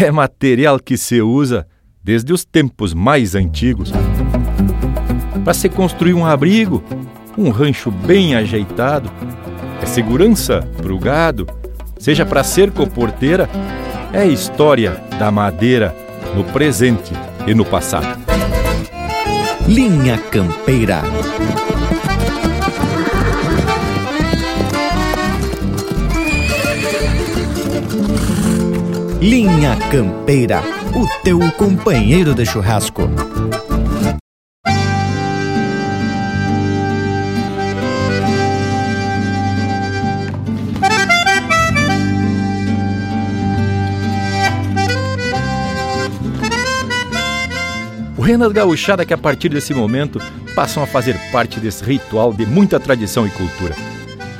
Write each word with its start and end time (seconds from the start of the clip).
é 0.00 0.10
material 0.10 0.78
que 0.78 0.96
se 0.96 1.20
usa 1.20 1.66
desde 2.02 2.32
os 2.32 2.44
tempos 2.44 2.94
mais 2.94 3.34
antigos 3.34 3.92
para 5.44 5.54
se 5.54 5.68
construir 5.68 6.14
um 6.14 6.26
abrigo, 6.26 6.82
um 7.36 7.50
rancho 7.50 7.90
bem 7.90 8.34
ajeitado, 8.34 9.10
é 9.82 9.86
segurança 9.86 10.60
para 10.76 10.92
o 10.92 10.98
gado, 10.98 11.46
seja 11.98 12.26
para 12.26 12.44
cerca 12.44 12.82
ou 12.82 12.86
porteira, 12.86 13.48
é 14.12 14.26
história 14.26 15.02
da 15.18 15.30
madeira 15.30 15.94
no 16.34 16.44
presente 16.44 17.12
e 17.46 17.54
no 17.54 17.64
passado. 17.64 18.18
Linha 19.66 20.18
Campeira. 20.18 21.02
Linha 29.20 29.76
Campeira, 29.90 30.62
o 30.94 31.24
teu 31.24 31.40
companheiro 31.50 32.32
de 32.36 32.46
churrasco. 32.46 33.02
Buenas 48.14 48.52
gauchada 48.52 49.04
que 49.04 49.12
a 49.12 49.18
partir 49.18 49.48
desse 49.48 49.74
momento 49.74 50.20
passam 50.54 50.80
a 50.80 50.86
fazer 50.86 51.16
parte 51.32 51.58
desse 51.58 51.82
ritual 51.82 52.32
de 52.32 52.46
muita 52.46 52.78
tradição 52.78 53.26
e 53.26 53.30
cultura. 53.30 53.74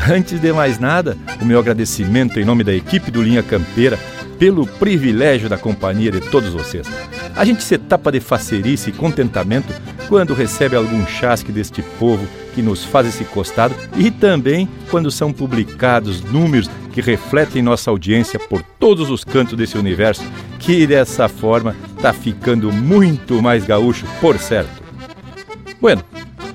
Antes 0.09 0.41
de 0.41 0.53
mais 0.53 0.79
nada, 0.79 1.19
o 1.43 1.45
meu 1.45 1.59
agradecimento 1.59 2.39
em 2.39 2.45
nome 2.45 2.63
da 2.63 2.73
equipe 2.73 3.11
do 3.11 3.21
Linha 3.21 3.43
Campeira 3.43 3.99
pelo 4.39 4.67
privilégio 4.67 5.49
da 5.49 5.59
companhia 5.59 6.11
de 6.11 6.21
todos 6.21 6.53
vocês. 6.53 6.87
A 7.35 7.45
gente 7.45 7.63
se 7.63 7.77
tapa 7.77 8.13
de 8.13 8.21
facerice 8.21 8.91
e 8.91 8.93
contentamento 8.93 9.73
quando 10.09 10.35
recebe 10.35 10.77
algum 10.77 11.07
chasque 11.07 11.53
deste 11.53 11.83
povo 11.99 12.27
que 12.55 12.63
nos 12.63 12.85
faz 12.85 13.07
esse 13.07 13.25
costado 13.25 13.75
e 13.97 14.11
também 14.11 14.69
quando 14.91 15.11
são 15.11 15.33
publicados 15.33 16.23
números 16.23 16.71
que 16.93 17.01
refletem 17.01 17.63
nossa 17.63 17.91
audiência 17.91 18.39
por 18.39 18.63
todos 18.63 19.11
os 19.11 19.23
cantos 19.23 19.57
desse 19.57 19.79
universo, 19.79 20.25
que 20.59 20.87
dessa 20.87 21.29
forma 21.29 21.77
está 21.97 22.13
ficando 22.13 22.73
muito 22.73 23.41
mais 23.41 23.65
gaúcho, 23.65 24.07
por 24.21 24.39
certo. 24.39 24.83
Bueno, 25.81 26.03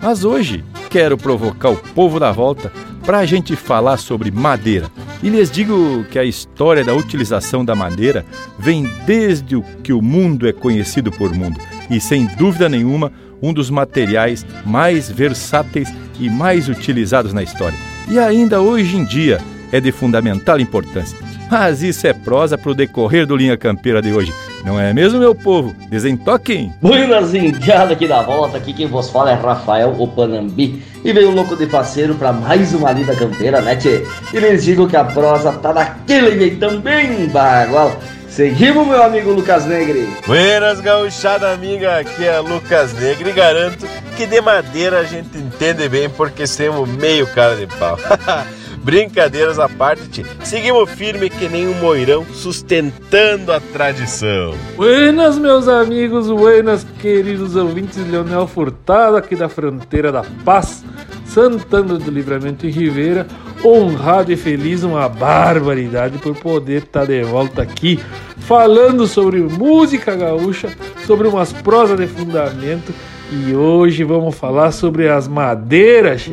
mas 0.01 0.25
hoje 0.25 0.63
quero 0.89 1.17
provocar 1.17 1.69
o 1.69 1.77
povo 1.77 2.19
da 2.19 2.31
volta 2.31 2.71
para 3.05 3.19
a 3.19 3.25
gente 3.25 3.55
falar 3.55 3.97
sobre 3.97 4.31
madeira. 4.31 4.91
E 5.23 5.29
lhes 5.29 5.49
digo 5.49 6.03
que 6.11 6.19
a 6.19 6.25
história 6.25 6.83
da 6.83 6.93
utilização 6.93 7.63
da 7.63 7.73
madeira 7.73 8.25
vem 8.59 8.85
desde 9.05 9.55
o 9.55 9.63
que 9.81 9.93
o 9.93 10.01
mundo 10.01 10.45
é 10.45 10.51
conhecido 10.51 11.13
por 11.13 11.33
mundo 11.33 11.57
e, 11.89 11.97
sem 11.97 12.25
dúvida 12.35 12.67
nenhuma, 12.67 13.09
um 13.41 13.53
dos 13.53 13.69
materiais 13.69 14.45
mais 14.65 15.09
versáteis 15.09 15.87
e 16.19 16.29
mais 16.29 16.67
utilizados 16.67 17.31
na 17.31 17.41
história. 17.41 17.77
E 18.09 18.19
ainda 18.19 18.59
hoje 18.59 18.97
em 18.97 19.05
dia, 19.05 19.39
é 19.71 19.79
de 19.79 19.93
fundamental 19.93 20.59
importância. 20.59 21.17
Mas 21.49 21.81
isso 21.81 22.05
é 22.05 22.13
prosa 22.13 22.57
para 22.57 22.71
o 22.71 22.75
decorrer 22.75 23.25
do 23.25 23.35
Linha 23.35 23.55
Campeira 23.55 24.01
de 24.01 24.11
hoje. 24.11 24.33
Não 24.63 24.79
é 24.79 24.93
mesmo, 24.93 25.19
meu 25.19 25.35
povo? 25.35 25.75
Desentoquem! 25.89 26.73
Buenas 26.81 27.33
indiadas 27.33 27.91
aqui 27.91 28.07
da 28.07 28.21
volta, 28.21 28.57
aqui 28.57 28.73
quem 28.73 28.87
vos 28.87 29.09
fala 29.09 29.31
é 29.31 29.33
Rafael 29.33 29.93
Opanambi 29.99 30.81
e 31.03 31.11
veio 31.11 31.31
louco 31.31 31.55
de 31.55 31.67
parceiro 31.67 32.15
para 32.15 32.31
mais 32.31 32.73
uma 32.73 32.93
lida 32.93 33.13
campeira, 33.13 33.61
né, 33.61 33.75
tchê? 33.75 34.05
E 34.33 34.39
lhes 34.39 34.63
digo 34.63 34.87
que 34.87 34.95
a 34.95 35.03
prosa 35.03 35.51
tá 35.51 35.73
daquele 35.73 36.37
jeitão 36.39 36.79
bem 36.79 37.27
bagual. 37.27 37.93
Seguimos, 38.29 38.87
meu 38.87 39.03
amigo 39.03 39.31
Lucas 39.31 39.65
Negre. 39.65 40.09
Buenas, 40.25 40.79
gauchada 40.79 41.51
amiga, 41.51 41.99
aqui 41.99 42.25
é 42.25 42.39
Lucas 42.39 42.93
Negre 42.93 43.29
e 43.29 43.33
garanto 43.33 43.85
que 44.15 44.25
de 44.25 44.41
madeira 44.41 45.01
a 45.01 45.03
gente 45.03 45.37
entende 45.37 45.89
bem 45.89 46.09
porque 46.09 46.47
somos 46.47 46.87
meio 46.89 47.27
cara 47.27 47.55
de 47.55 47.67
pau. 47.67 47.97
Brincadeiras 48.83 49.59
à 49.59 49.69
parte, 49.69 50.25
seguimos 50.43 50.89
firme 50.89 51.29
que 51.29 51.47
nem 51.47 51.69
um 51.69 51.73
moirão, 51.75 52.25
sustentando 52.33 53.53
a 53.53 53.59
tradição. 53.59 54.53
Buenas, 54.75 55.37
meus 55.37 55.69
amigos, 55.69 56.27
buenas, 56.29 56.85
queridos 56.99 57.55
ouvintes, 57.55 57.97
Leonel 58.05 58.45
Furtado, 58.45 59.15
aqui 59.15 59.37
da 59.37 59.47
fronteira 59.47 60.11
da 60.11 60.25
Paz, 60.43 60.83
Santana 61.25 61.97
do 61.97 62.11
Livramento 62.11 62.67
e 62.67 62.71
Ribeira, 62.71 63.25
honrado 63.63 64.33
e 64.33 64.35
feliz, 64.35 64.83
uma 64.83 65.07
barbaridade 65.07 66.17
por 66.17 66.35
poder 66.35 66.83
estar 66.83 67.05
de 67.05 67.23
volta 67.23 67.61
aqui, 67.61 67.97
falando 68.39 69.07
sobre 69.07 69.39
música 69.39 70.13
gaúcha, 70.13 70.69
sobre 71.07 71.29
umas 71.29 71.53
prosas 71.53 71.97
de 71.97 72.07
fundamento, 72.07 72.93
e 73.33 73.55
hoje 73.55 74.03
vamos 74.03 74.35
falar 74.35 74.71
sobre 74.71 75.09
as 75.09 75.27
madeiras 75.27 76.29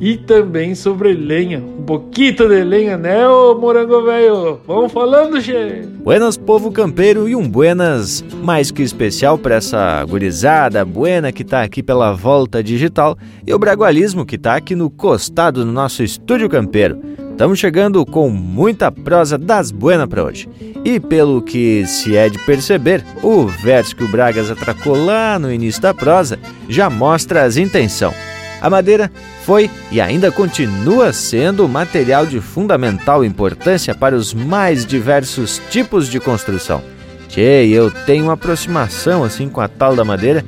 e 0.00 0.16
também 0.16 0.74
sobre 0.74 1.12
lenha. 1.12 1.58
Um 1.58 1.82
pouquinho 1.82 2.48
de 2.48 2.64
lenha, 2.64 2.96
né, 2.96 3.28
ô 3.28 3.58
morango 3.58 4.02
velho? 4.02 4.60
Vamos 4.66 4.92
falando, 4.92 5.40
che. 5.40 5.82
Buenas, 6.02 6.36
povo 6.36 6.70
campeiro, 6.70 7.28
e 7.28 7.34
um 7.34 7.48
buenas 7.48 8.24
mais 8.42 8.70
que 8.70 8.82
especial 8.82 9.36
para 9.36 9.56
essa 9.56 10.04
gurizada 10.04 10.84
buena 10.84 11.32
que 11.32 11.44
tá 11.44 11.62
aqui 11.62 11.82
pela 11.82 12.12
volta 12.12 12.62
digital 12.62 13.16
e 13.46 13.52
o 13.52 13.58
bragualismo 13.58 14.24
que 14.24 14.38
tá 14.38 14.54
aqui 14.54 14.74
no 14.74 14.90
costado 14.90 15.64
do 15.64 15.72
nosso 15.72 16.02
estúdio 16.02 16.48
campeiro. 16.48 17.00
Estamos 17.34 17.58
chegando 17.58 18.06
com 18.06 18.30
muita 18.30 18.92
prosa 18.92 19.36
das 19.36 19.72
buenas 19.72 20.06
para 20.06 20.22
hoje. 20.22 20.48
E 20.84 21.00
pelo 21.00 21.42
que 21.42 21.84
se 21.84 22.16
é 22.16 22.28
de 22.28 22.38
perceber, 22.38 23.04
o 23.24 23.44
verso 23.44 23.96
que 23.96 24.04
o 24.04 24.08
Bragas 24.08 24.52
atracou 24.52 24.96
lá 25.04 25.36
no 25.36 25.52
início 25.52 25.82
da 25.82 25.92
prosa 25.92 26.38
já 26.68 26.88
mostra 26.88 27.42
as 27.42 27.56
intenções. 27.56 28.14
A 28.62 28.70
madeira 28.70 29.10
foi 29.42 29.68
e 29.90 30.00
ainda 30.00 30.30
continua 30.30 31.12
sendo 31.12 31.68
material 31.68 32.24
de 32.24 32.40
fundamental 32.40 33.24
importância 33.24 33.96
para 33.96 34.14
os 34.14 34.32
mais 34.32 34.86
diversos 34.86 35.60
tipos 35.70 36.08
de 36.08 36.20
construção. 36.20 36.84
Tchê, 37.28 37.66
eu 37.66 37.90
tenho 37.90 38.26
uma 38.26 38.34
aproximação 38.34 39.24
assim 39.24 39.48
com 39.48 39.60
a 39.60 39.66
tal 39.66 39.96
da 39.96 40.04
madeira 40.04 40.44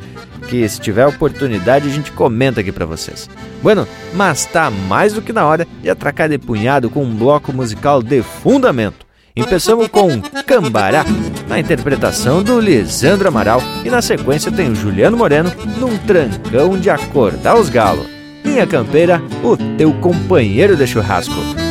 que 0.47 0.69
se 0.69 0.81
tiver 0.81 1.07
oportunidade 1.07 1.89
a 1.89 1.93
gente 1.93 2.13
comenta 2.13 2.61
aqui 2.61 2.73
para 2.73 2.87
vocês. 2.87 3.29
Bueno, 3.63 3.87
mas 4.15 4.47
tá 4.47 4.71
mais 4.71 5.13
do 5.13 5.23
que 5.23 5.33
na 5.33 5.45
hora 5.45 5.67
de 5.83 5.91
atracar 5.91 6.29
de 6.29 6.39
punhado 6.39 6.89
com 6.89 7.03
um 7.03 7.15
bloco 7.15 7.53
musical 7.53 8.03
de 8.03 8.23
fundamento. 8.23 9.07
Começamos 9.39 9.89
com 9.89 10.23
Cambará, 10.47 11.05
na 11.47 11.61
interpretação 11.61 12.43
do 12.43 12.59
Lisandro 12.59 13.29
Amaral, 13.29 13.61
e 13.85 13.91
na 13.91 14.01
sequência 14.01 14.51
tem 14.51 14.71
o 14.71 14.75
Juliano 14.75 15.17
Moreno 15.17 15.53
num 15.79 15.99
trancão 15.99 16.79
de 16.79 16.89
acordar 16.89 17.55
os 17.55 17.69
galos. 17.69 18.07
Linha 18.43 18.67
Campeira, 18.67 19.21
o 19.45 19.57
teu 19.77 19.93
companheiro 19.95 20.75
de 20.75 20.87
churrasco. 20.87 21.66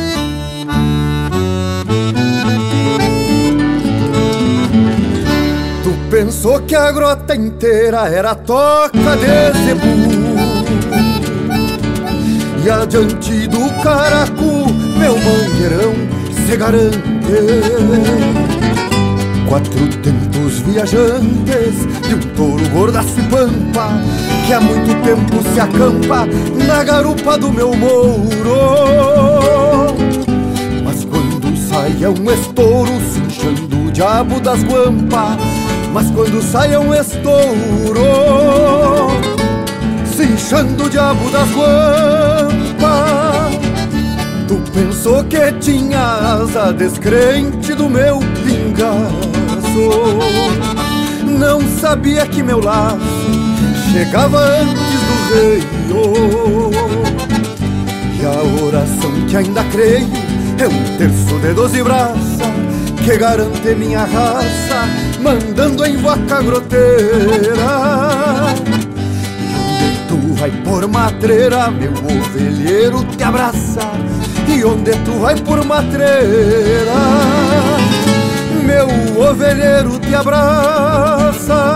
Pensou 6.16 6.58
que 6.60 6.74
a 6.74 6.90
grota 6.92 7.36
inteira 7.36 8.08
era 8.08 8.34
toca 8.34 9.16
de 9.18 9.52
zebu. 9.66 9.86
E 12.64 12.70
adiante 12.70 13.46
do 13.48 13.68
caracu, 13.82 14.64
meu 14.98 15.14
mangueirão 15.18 15.92
se 16.46 16.56
garante. 16.56 16.96
Quatro 19.46 19.88
tempos 19.98 20.60
viajantes 20.60 21.86
de 22.08 22.14
um 22.14 22.20
touro 22.34 22.66
gordaço 22.70 23.20
e 23.20 23.22
pampa 23.24 23.90
Que 24.46 24.54
há 24.54 24.60
muito 24.60 24.92
tempo 25.04 25.42
se 25.52 25.60
acampa 25.60 26.26
na 26.66 26.82
garupa 26.82 27.36
do 27.36 27.52
meu 27.52 27.76
mouro. 27.76 28.56
Mas 30.82 31.04
quando 31.04 31.56
sai 31.68 31.94
é 32.02 32.08
um 32.08 32.32
estouro 32.32 32.90
cinchando 33.12 33.86
o 33.86 33.92
diabo 33.92 34.40
das 34.40 34.62
guampas 34.64 35.55
Mas 35.96 36.10
quando 36.10 36.42
sai 36.42 36.74
é 36.74 36.78
um 36.78 36.94
estouro 36.94 38.02
cinchando 40.14 40.84
o 40.84 40.90
diabo 40.90 41.30
das 41.30 41.48
guampas. 41.52 42.76
Tu 44.46 44.56
pensou 44.72 45.24
que 45.24 45.50
tinha 45.52 45.98
asa 45.98 46.70
descrente 46.74 47.72
do 47.72 47.88
meu 47.88 48.18
pingaço. 48.44 49.08
Não 51.24 51.62
sabia 51.80 52.26
que 52.26 52.42
meu 52.42 52.60
laço 52.60 52.98
chegava 53.90 54.38
antes 54.38 55.00
do 55.00 55.32
rei 55.32 55.62
E 58.20 58.26
a 58.26 58.66
oração 58.66 59.12
que 59.26 59.34
ainda 59.34 59.64
creio 59.64 60.06
é 60.58 60.68
um 60.68 60.98
terço 60.98 61.38
de 61.40 61.54
doze 61.54 61.82
braças 61.82 62.55
Que 63.06 63.16
garante 63.16 63.74
minha 63.76 64.00
raça 64.00 64.88
mandando 65.22 65.86
em 65.86 65.96
vaca 65.96 66.42
groteira 66.42 66.92
E 69.40 69.54
onde 69.54 69.98
tu 70.08 70.34
vai 70.34 70.50
por 70.50 70.88
matreira, 70.88 71.70
meu 71.70 71.92
ovelheiro 71.92 73.04
te 73.16 73.22
abraça 73.22 73.92
e 74.48 74.64
onde 74.64 74.90
tu 75.04 75.12
vai 75.20 75.36
por 75.36 75.64
matreira 75.64 76.92
teu 78.86 79.28
ovelheiro 79.28 79.98
te 79.98 80.14
abraça. 80.14 81.74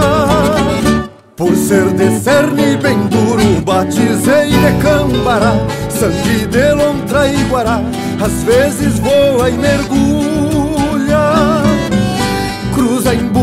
Por 1.37 1.57
ser 1.57 1.91
de 1.95 2.21
cerne 2.21 2.77
bem 2.77 3.07
duro, 3.07 3.63
batizei 3.65 4.51
de 4.51 4.83
cambará, 4.83 5.55
sangue 5.89 6.47
de 6.47 6.73
lontra 6.75 7.29
e 7.29 7.43
guará, 7.45 7.81
às 8.23 8.43
vezes 8.43 8.99
voa 8.99 9.49
e 9.49 9.53
mergulha. 9.53 10.20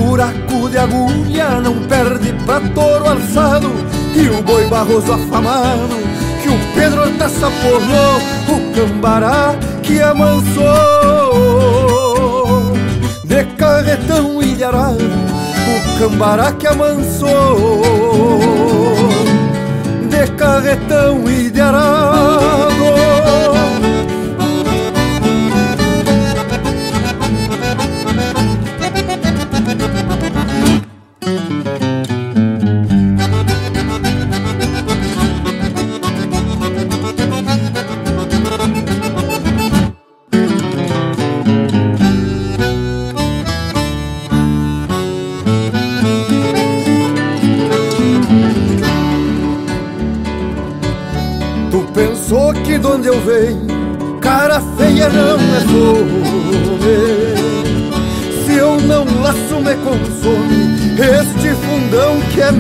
Buraco 0.02 0.70
de 0.70 0.78
agulha, 0.78 1.60
não 1.62 1.76
perde 1.88 2.34
pra 2.46 2.60
touro 2.60 3.10
alçado, 3.10 3.72
e 4.16 4.30
o 4.30 4.42
boi 4.44 4.66
barroso 4.68 5.14
afamado, 5.14 5.98
que 6.42 6.50
o 6.50 6.60
Pedro 6.74 7.10
Taça 7.18 7.50
porrou, 7.62 8.22
o 8.56 8.74
cambará 8.74 9.56
que 9.84 10.02
amansou. 10.02 11.58
De 13.24 13.44
carretão 13.58 14.42
e 14.42 14.56
de 14.56 14.64
arado, 14.64 15.04
o 15.04 16.00
cambará 16.00 16.52
que 16.54 16.66
amansou 16.66 17.82
De 20.10 20.28
carretão 20.32 21.30
e 21.30 21.52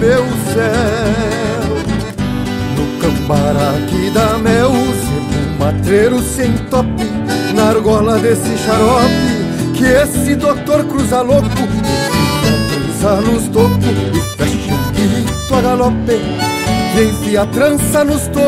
meu 0.07 0.23
céu. 0.53 1.75
No 2.77 2.83
cambará 3.01 3.73
que 3.89 4.09
dá 4.11 4.37
mel, 4.37 4.71
sebo 4.71 5.59
matreiro 5.59 6.21
sem 6.21 6.53
tope, 6.69 7.03
na 7.53 7.69
argola 7.69 8.17
desse 8.17 8.57
xarope, 8.57 9.73
que 9.75 9.83
esse 9.83 10.35
doutor 10.35 10.85
cruza 10.85 11.21
louco, 11.21 11.49
trança 12.71 13.21
nos 13.21 13.49
tocos 13.49 13.85
e 14.13 14.21
fecha 14.37 14.73
um 14.73 14.91
grito 14.93 15.55
a 15.55 15.61
galope, 15.61 16.21
e 16.95 17.03
enfia 17.03 17.41
a 17.41 17.45
trança 17.47 18.03
nos 18.05 18.27
tocos 18.27 18.47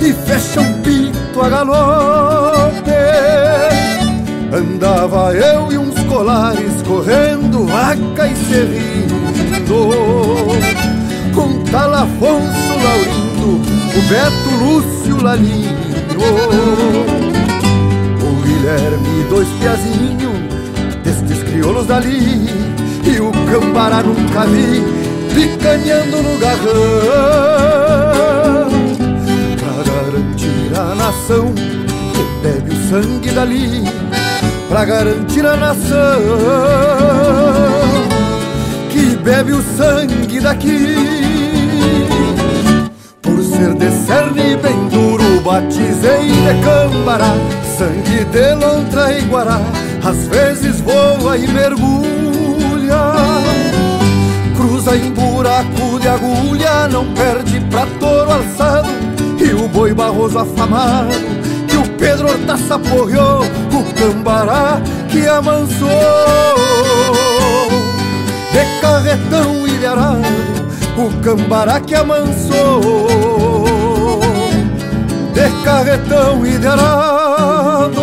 e 0.00 0.12
fecha 0.12 0.60
um 0.60 0.82
pito 0.82 1.40
a 1.40 1.48
galope. 1.48 2.90
Andava 4.52 5.32
eu 5.34 5.72
e 5.72 5.78
uns 5.78 5.98
colares 6.04 6.82
correndo, 6.86 7.43
vaca 7.62 8.26
e 8.26 8.36
serrindo, 8.36 9.14
com 11.34 11.62
tal 11.70 11.94
Afonso 11.94 12.74
Laurindo, 12.82 13.60
o 13.96 14.02
Beto 14.08 14.50
Lúcio 14.64 15.22
Lalinho, 15.22 15.76
o 18.20 18.42
Guilherme 18.42 19.24
dois 19.28 19.48
piazinhos, 19.60 20.38
destes 21.02 21.42
crioulos 21.44 21.86
dali, 21.86 22.48
e 23.04 23.20
o 23.20 23.30
Cambará 23.50 24.02
nunca 24.02 24.46
vi, 24.46 24.82
picanhando 25.34 26.22
no 26.22 26.38
garrão 26.38 27.74
a 30.76 30.94
nação 30.96 31.52
que 31.54 32.24
bebe 32.42 32.74
o 32.74 32.88
sangue 32.88 33.30
dali 33.30 33.84
pra 34.74 34.84
garantir 34.84 35.46
a 35.46 35.56
nação 35.56 36.20
que 38.90 39.16
bebe 39.18 39.52
o 39.52 39.62
sangue 39.62 40.40
daqui. 40.40 40.96
Por 43.22 43.40
ser 43.44 43.72
de 43.74 43.88
cerne 44.04 44.56
bem 44.56 44.88
duro, 44.88 45.40
batizei 45.42 46.26
de 46.26 46.64
cambará, 46.64 47.36
sangue 47.78 48.24
de 48.24 48.54
lontra 48.56 49.16
e 49.16 49.22
guará, 49.26 49.60
às 50.02 50.26
vezes 50.26 50.80
voa 50.80 51.36
e 51.36 51.46
mergulha. 51.46 52.98
Cruza 54.56 54.96
em 54.96 55.12
buraco 55.12 56.00
de 56.00 56.08
agulha, 56.08 56.88
não 56.88 57.14
perde 57.14 57.60
pra 57.70 57.86
touro 58.00 58.32
alçado 58.32 58.88
e 59.38 59.54
o 59.54 59.68
boi 59.68 59.94
barroso 59.94 60.36
afamado 60.36 61.44
Pedro 62.04 62.28
Hortaça 62.28 62.78
porreou 62.78 63.40
O 63.72 63.94
cambará 63.94 64.78
que 65.10 65.26
amansou. 65.26 65.88
De 68.52 68.80
carretão 68.82 69.66
ilharado 69.66 70.20
O 70.98 71.10
cambará 71.22 71.80
que 71.80 71.94
amansou. 71.94 72.82
De 75.32 75.64
carretão 75.64 76.44
ilharado 76.44 78.02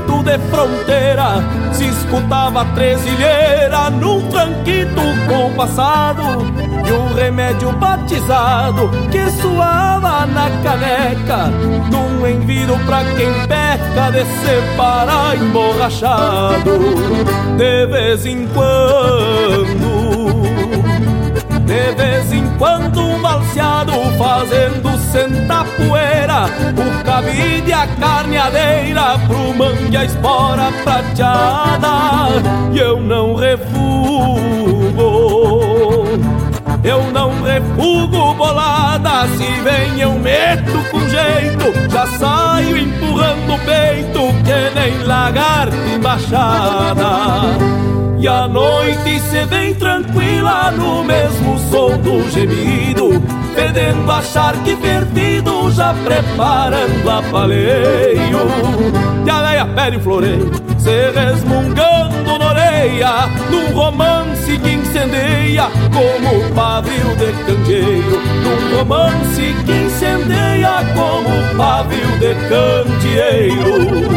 Ranchito 0.00 0.22
de 0.22 0.38
fronteira 0.50 1.42
Se 1.72 1.86
escutava 1.86 2.64
tresilheira 2.74 3.90
num 3.90 4.28
tranquito 4.28 5.00
compassado 5.28 6.22
E 6.86 6.92
um 6.92 7.14
remédio 7.14 7.72
batizado 7.72 8.90
que 9.10 9.30
suava 9.40 10.26
na 10.26 10.50
caneca 10.62 11.46
Num 11.90 12.26
enviro 12.26 12.78
pra 12.86 13.04
quem 13.16 13.32
peca 13.46 14.10
de 14.12 14.24
separar 14.44 15.36
emborrachado. 15.36 16.78
De 17.56 17.86
vez 17.86 18.26
em 18.26 18.46
quando 18.48 20.00
de 21.70 21.94
vez 21.94 22.32
em 22.32 22.49
quando 22.60 23.00
um 23.00 23.22
balseado 23.22 23.92
fazendo 24.18 24.98
sentar 25.10 25.64
poeira 25.64 26.44
O 26.76 27.04
cabide 27.04 27.72
a 27.72 27.86
carneadeira 27.86 29.18
pro 29.26 29.54
mangue 29.54 29.96
a 29.96 30.04
espora 30.04 30.70
prateada 30.84 31.88
E 32.70 32.78
eu 32.78 33.00
não 33.00 33.34
refugo 33.34 33.80
eu 36.82 37.12
não 37.12 37.42
refugo 37.42 38.34
bolada, 38.34 39.26
se 39.36 39.44
vem 39.60 40.00
eu 40.00 40.14
meto 40.14 40.82
com 40.90 40.98
jeito, 41.00 41.90
já 41.90 42.06
saio 42.06 42.76
empurrando 42.76 43.52
o 43.52 43.58
peito 43.58 44.20
que 44.42 44.74
nem 44.74 45.04
lagarto 45.04 45.76
embaixada. 45.94 47.99
E 48.20 48.28
a 48.28 48.46
noite 48.46 49.18
se 49.18 49.46
vem 49.46 49.74
tranquila 49.74 50.70
no 50.72 51.02
mesmo 51.02 51.58
som 51.70 51.96
do 51.96 52.30
gemido 52.30 53.12
Fedendo 53.54 54.12
a 54.12 54.20
charque 54.20 54.74
vertido, 54.74 55.70
já 55.70 55.94
preparando 56.04 57.10
a 57.10 57.22
paleio. 57.30 58.46
E 59.24 59.30
a 59.30 59.42
veia 59.42 59.64
pele 59.66 59.98
floreio, 59.98 60.50
se 60.78 61.10
resmungando 61.12 62.38
na 62.38 62.46
orelha 62.46 63.26
Num 63.50 63.74
romance 63.74 64.58
que 64.58 64.70
incendeia 64.70 65.70
como 65.90 66.54
pavio 66.54 67.16
de 67.16 67.32
candeeiro. 67.46 68.20
Num 68.42 68.76
romance 68.76 69.54
que 69.64 69.72
incendeia 69.72 70.84
como 70.94 71.56
pavio 71.56 72.18
de 72.18 72.34
candeeiro 72.50 74.10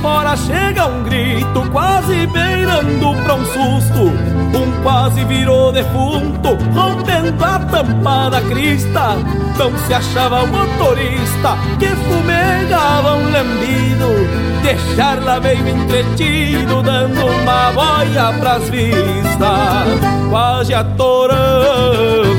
fora 0.00 0.36
chega 0.36 0.86
um 0.86 1.02
grito, 1.02 1.68
quase 1.70 2.26
beirando 2.26 3.14
pra 3.22 3.34
um 3.34 3.44
susto. 3.44 4.12
Um 4.56 4.82
quase 4.82 5.24
virou 5.24 5.72
defunto, 5.72 6.56
rompendo 6.74 7.44
a 7.44 7.58
tampa 7.58 8.30
da 8.30 8.40
crista. 8.42 9.16
Não 9.58 9.76
se 9.86 9.94
achava 9.94 10.42
o 10.42 10.46
motorista 10.46 11.56
que 11.78 11.88
fumegava 11.88 13.14
um 13.14 13.30
lambido. 13.30 14.60
Deixar 14.62 15.22
lá 15.22 15.40
meio 15.40 15.66
entretido, 15.66 16.82
dando 16.82 17.26
uma 17.26 17.72
boia 17.72 18.32
pras 18.38 18.68
vistas, 18.68 20.00
quase 20.28 20.74
atorando. 20.74 22.30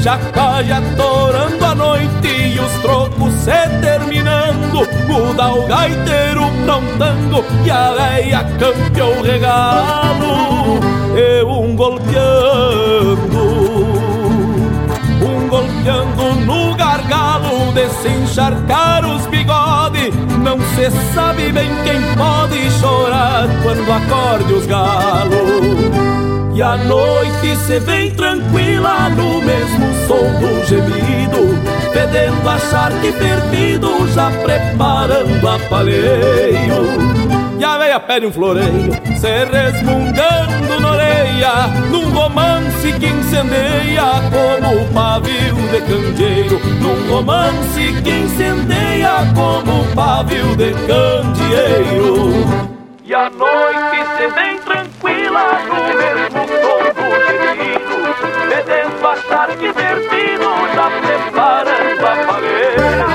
Já 0.00 0.18
quase 0.34 0.72
atorando 0.72 1.64
a 1.64 1.74
noite 1.74 2.33
os 2.64 2.72
trocos 2.80 3.32
se 3.34 3.68
terminando 3.80 4.88
Muda 5.06 5.52
o 5.52 5.66
gaiteiro 5.66 6.42
prontando 6.64 7.44
e 7.64 7.70
a 7.70 7.92
veia 7.92 8.44
campeou 8.58 9.18
o 9.18 9.22
regalo 9.22 10.80
E 11.16 11.44
um 11.44 11.76
golpeando, 11.76 12.18
um 15.22 15.48
golpeando 15.48 16.34
no 16.46 16.74
gargalo 16.74 17.72
De 17.72 17.88
se 17.90 18.08
encharcar 18.08 19.04
os 19.04 19.26
bigodes 19.26 20.14
Não 20.42 20.58
se 20.74 20.90
sabe 21.14 21.52
bem 21.52 21.70
quem 21.84 22.00
pode 22.16 22.70
chorar 22.80 23.46
quando 23.62 23.92
acorde 23.92 24.52
os 24.54 24.66
galos 24.66 26.33
e 26.54 26.62
a 26.62 26.76
noite 26.76 27.56
se 27.56 27.80
vem 27.80 28.10
tranquila 28.12 29.08
no 29.10 29.42
mesmo 29.42 29.92
som 30.06 30.40
do 30.40 30.66
gemido 30.66 31.84
Fedendo 31.94 32.48
a 32.48 32.58
charque 32.58 33.12
perdido, 33.12 34.08
já 34.12 34.28
preparando 34.28 35.48
a 35.48 35.58
paleio. 35.68 36.84
E 37.56 37.64
a 37.64 37.78
veia 37.78 38.00
pede 38.00 38.26
um 38.26 38.32
floreio, 38.32 38.92
se 39.16 39.44
resmungando 39.44 40.80
na 40.80 40.90
orelha 40.90 41.68
Num 41.92 42.10
romance 42.12 42.92
que 42.98 43.06
incendeia 43.06 44.20
como 44.32 44.84
pavio 44.92 45.54
de 45.70 45.80
candeeiro. 45.82 46.60
Num 46.80 47.14
romance 47.14 48.02
que 48.02 48.10
incendeia 48.10 49.32
como 49.36 49.84
pavio 49.94 50.56
de 50.56 50.72
candeeiro. 50.88 52.44
E 53.04 53.14
a 53.14 53.30
noite 53.30 54.16
se 54.16 54.26
vem 54.34 54.58
preparando 61.00 62.06
a 62.06 62.16
palheira. 62.26 63.06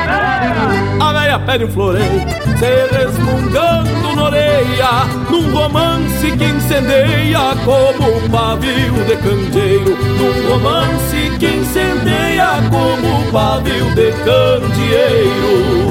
A 1.00 1.14
véia 1.14 1.40
pede 1.40 1.66
um 1.66 1.72
floreio, 1.72 2.22
se 2.58 2.98
resmungando 2.98 4.16
na 4.16 4.24
orelha 4.24 5.06
Num 5.30 5.52
romance 5.52 6.32
que 6.32 6.44
incendeia 6.44 7.56
como 7.64 8.18
um 8.18 8.30
pavio 8.30 8.94
de 9.06 9.16
candeeiro. 9.18 9.98
Num 9.98 10.52
romance 10.52 11.38
que 11.40 11.46
incendeia 11.46 12.48
como 12.70 13.08
um 13.08 13.32
pavio 13.32 13.86
de 13.96 14.12
candeeiro. 14.12 15.90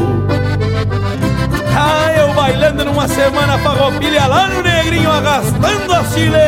Ah, 1.81 2.13
eu 2.13 2.35
bailando 2.35 2.85
numa 2.85 3.07
semana 3.07 3.57
farroupilha 3.59 4.27
lá 4.27 4.49
no 4.49 4.63
negrinho 4.63 5.09
arrastando 5.09 5.93
a 5.93 6.05
chile 6.05 6.39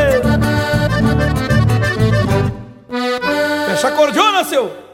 Fecha 3.69 3.89
a 3.89 3.91
cordiona, 3.93 4.43
seu! 4.43 4.90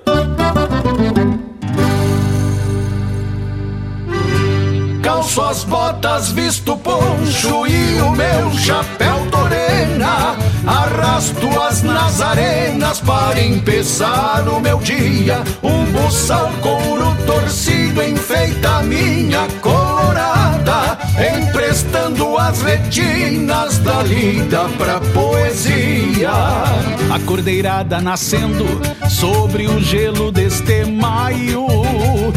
Calço 5.16 5.40
as 5.40 5.64
botas, 5.64 6.30
visto 6.32 6.76
poncho 6.76 7.66
e 7.66 7.98
o 8.02 8.10
meu 8.10 8.52
chapéu 8.52 9.26
torena. 9.30 10.36
Arrasto 10.66 11.48
as 11.58 11.82
nazarenas 11.82 13.00
para 13.00 13.40
empezar 13.40 14.46
o 14.46 14.60
meu 14.60 14.76
dia. 14.76 15.42
Um 15.62 15.86
buçal 15.86 16.50
couro 16.60 17.16
torcido 17.24 18.02
enfeita 18.02 18.82
minha 18.82 19.48
colorada, 19.62 20.98
emprestando 21.34 22.36
as 22.36 22.60
retinas 22.60 23.78
da 23.78 24.02
lida 24.02 24.68
pra 24.76 25.00
poesia. 25.00 26.30
A 26.30 27.18
cordeirada 27.24 28.02
nascendo 28.02 28.66
sobre 29.08 29.66
o 29.66 29.80
gelo 29.80 30.30
deste 30.30 30.84
maio, 30.84 31.66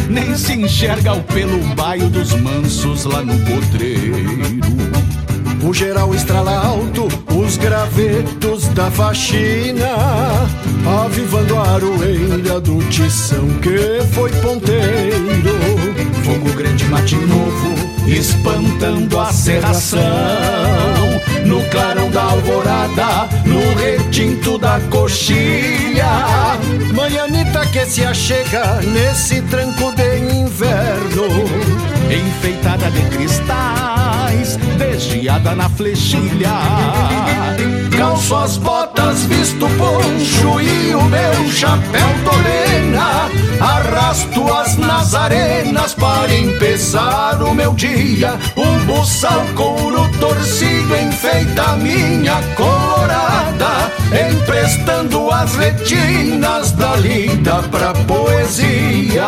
nem 0.09 0.35
se 0.35 0.53
enxerga 0.53 1.13
o 1.13 1.23
pelo 1.23 1.59
baio 1.75 2.09
dos 2.09 2.33
mansos 2.33 3.05
lá 3.05 3.21
no 3.21 3.37
potreiro. 3.45 4.59
O 5.61 5.73
geral 5.73 6.15
estrala 6.15 6.65
alto, 6.65 7.07
os 7.35 7.57
gravetos 7.57 8.67
da 8.69 8.89
faxina, 8.89 9.87
avivando 11.05 11.57
a 11.57 11.75
aroeira 11.75 12.59
do 12.59 12.79
tição 12.89 13.47
que 13.61 14.03
foi 14.13 14.31
ponteiro. 14.41 15.59
Fogo 16.23 16.53
grande 16.57 16.85
mate 16.85 17.15
novo, 17.15 17.75
espantando 18.07 19.19
a 19.19 19.31
serração. 19.31 19.99
No 21.45 21.61
clarão 21.69 22.09
da 22.09 22.23
alvorada, 22.23 23.29
no 23.45 23.59
retinto 24.19 24.57
da 24.57 24.81
coxilha. 24.89 26.59
Manhanita 26.93 27.65
que 27.67 27.85
se 27.85 28.03
achega 28.03 28.81
nesse 28.81 29.41
tranco 29.43 29.93
de 29.93 30.17
inverno, 30.17 31.25
enfeitada 32.11 32.91
de 32.91 33.01
cristais, 33.15 34.59
desviada 34.99 35.55
na 35.55 35.69
flechilha. 35.69 36.51
Calço 37.97 38.35
as 38.35 38.57
botas, 38.57 39.23
visto 39.23 39.65
poncho 39.77 40.59
e 40.59 40.93
o 40.93 41.01
meu 41.03 41.51
chapéu 41.51 42.09
torena. 42.25 43.29
Arrasto 43.61 44.53
as 44.53 44.77
nazarenas 44.77 45.93
para 45.93 46.33
empezar 46.33 47.41
o 47.41 47.53
meu 47.53 47.73
dia. 47.73 48.37
Um 48.57 48.85
buçal 48.85 49.45
couro 49.55 50.09
torcido 50.19 50.95
enfeita 50.97 51.77
minha 51.77 52.41
colorada, 52.55 53.91
emprestando 54.31 55.31
as 55.31 55.55
retinas 55.55 56.73
da 56.73 56.95
lida 56.97 57.63
pra 57.71 57.93
poesia. 57.93 59.27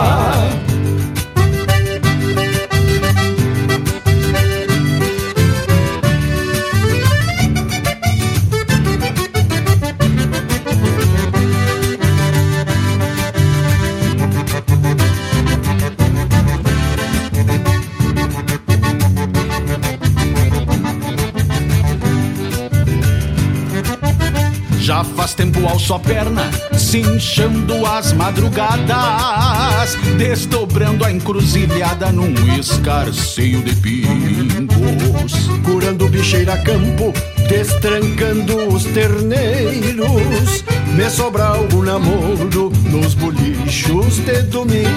Faz 25.21 25.35
tempo 25.35 25.67
ao 25.67 25.77
só 25.77 25.99
perna, 25.99 26.49
cinchando 26.75 27.85
as 27.85 28.11
madrugadas, 28.11 29.95
desdobrando 30.17 31.05
a 31.05 31.11
encruzilhada 31.11 32.11
num 32.11 32.33
escarceio 32.59 33.61
de 33.61 33.75
pingos. 33.75 35.47
curando 35.63 36.07
bicheira 36.07 36.57
campo, 36.63 37.13
destrancando 37.47 38.67
os 38.73 38.85
terneiros. 38.85 40.63
Me 40.95 41.07
sobra 41.07 41.49
algum 41.49 41.83
namoro 41.83 42.71
nos 42.89 43.13
bolichos 43.13 44.17
de 44.25 44.41
domingo. 44.41 44.89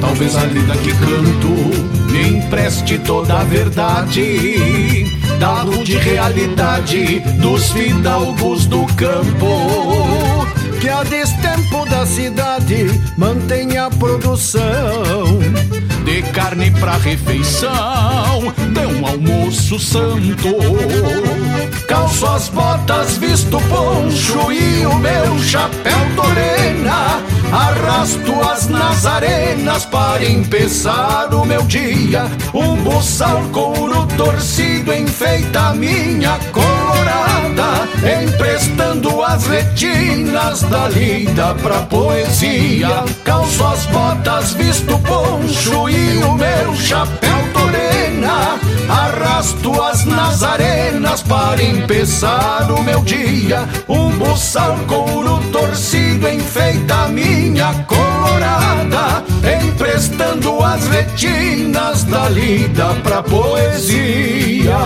Talvez 0.00 0.36
a 0.36 0.44
lida 0.44 0.76
que 0.76 0.92
canto 0.92 1.99
me 2.10 2.38
empreste 2.38 2.98
toda 2.98 3.40
a 3.40 3.44
verdade 3.44 5.04
da 5.38 5.62
rude 5.62 5.96
realidade 5.96 7.20
dos 7.40 7.70
fidalgos 7.70 8.66
do 8.66 8.84
campo. 8.94 10.46
Que 10.80 10.88
a 10.88 11.02
destempo 11.02 11.84
da 11.88 12.06
cidade 12.06 12.86
mantenha 13.16 13.86
a 13.86 13.90
produção 13.90 15.38
de 16.04 16.22
carne 16.32 16.70
pra 16.72 16.96
refeição, 16.96 17.70
de 18.72 18.86
um 18.86 19.06
almoço 19.06 19.78
santo. 19.78 20.56
Calço 21.86 22.26
as 22.26 22.48
botas, 22.48 23.18
visto 23.18 23.60
poncho 23.68 24.52
e 24.52 24.86
o 24.86 24.94
meu 24.96 25.38
chapéu 25.40 25.98
torena. 26.16 27.22
Arrasto 27.52 28.32
as 28.48 28.68
nazarenas 28.68 29.84
para 29.86 30.24
empezar 30.24 31.34
o 31.34 31.44
meu 31.44 31.62
dia. 31.62 32.24
Um 32.54 32.76
buçal 32.76 33.42
couro 33.52 34.06
torcido 34.16 34.92
enfeita 34.92 35.60
a 35.68 35.74
minha 35.74 36.38
emprestando 38.22 39.22
as 39.22 39.46
retinas 39.46 40.62
da 40.62 40.88
lida 40.88 41.54
pra 41.62 41.82
poesia. 41.82 43.04
Calço 43.24 43.64
as 43.66 43.86
botas, 43.86 44.52
visto 44.54 44.98
poncho 45.00 45.88
e 45.88 46.18
o 46.24 46.34
meu 46.34 46.74
chapéu 46.76 47.38
torena. 47.52 48.58
Arrasto 48.88 49.80
as 49.82 50.04
nazarenas 50.04 51.22
para 51.22 51.62
empezar 51.62 52.70
o 52.70 52.82
meu 52.82 53.02
dia. 53.02 53.68
Um 53.88 54.10
buçal 54.10 54.76
couro 54.86 55.38
torcido 55.52 56.28
enfeita 56.28 57.04
a 57.04 57.08
minha 57.08 57.72
colorada, 57.86 59.24
emprestando 59.62 60.62
as 60.64 60.86
retinas 60.88 62.04
da 62.04 62.28
lida 62.28 62.94
pra 63.02 63.22
poesia. 63.22 64.78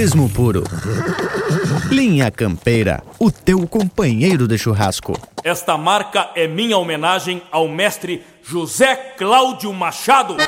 Chucrismo 0.00 0.30
puro. 0.30 0.64
Linha 1.90 2.30
Campeira, 2.30 3.02
o 3.18 3.30
teu 3.30 3.66
companheiro 3.66 4.48
de 4.48 4.56
churrasco. 4.56 5.12
Esta 5.44 5.76
marca 5.76 6.30
é 6.34 6.48
minha 6.48 6.78
homenagem 6.78 7.42
ao 7.52 7.68
mestre 7.68 8.24
José 8.42 8.96
Cláudio 9.18 9.70
Machado. 9.74 10.38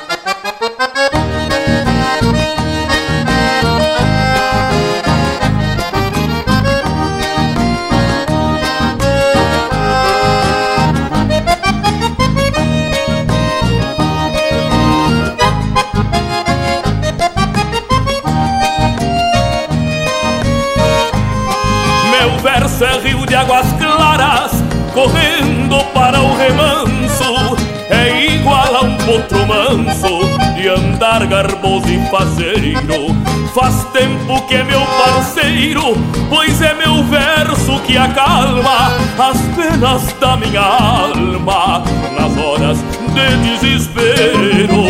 Manso, 29.45 30.21
de 30.55 30.67
andar 30.67 31.25
garboso 31.27 31.87
e 31.87 31.99
faceiro. 32.09 33.15
Faz 33.53 33.85
tempo 33.93 34.41
que 34.47 34.55
é 34.55 34.63
meu 34.63 34.81
parceiro, 34.81 35.95
pois 36.29 36.59
é 36.61 36.73
meu 36.73 37.03
verso 37.03 37.79
que 37.81 37.95
acalma 37.95 38.91
as 39.19 39.37
penas 39.55 40.11
da 40.19 40.35
minha 40.37 40.61
alma 40.61 41.83
nas 42.17 42.35
horas 42.37 42.79
de 43.13 43.49
desespero. 43.49 44.81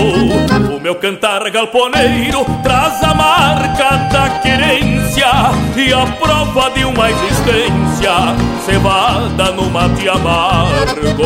O 0.78 0.80
meu 0.80 0.96
cantar 0.96 1.50
galponeiro 1.50 2.46
traz 2.64 3.04
a 3.04 3.14
marca 3.14 3.98
da 4.12 4.30
querência 4.40 5.28
e 5.76 5.94
a 5.94 6.06
prova 6.06 6.70
de 6.72 6.86
uma 6.86 7.12
existência 7.12 8.14
cevada 8.66 9.52
no 9.52 9.70
mate 9.70 10.08
amargo. 10.08 11.26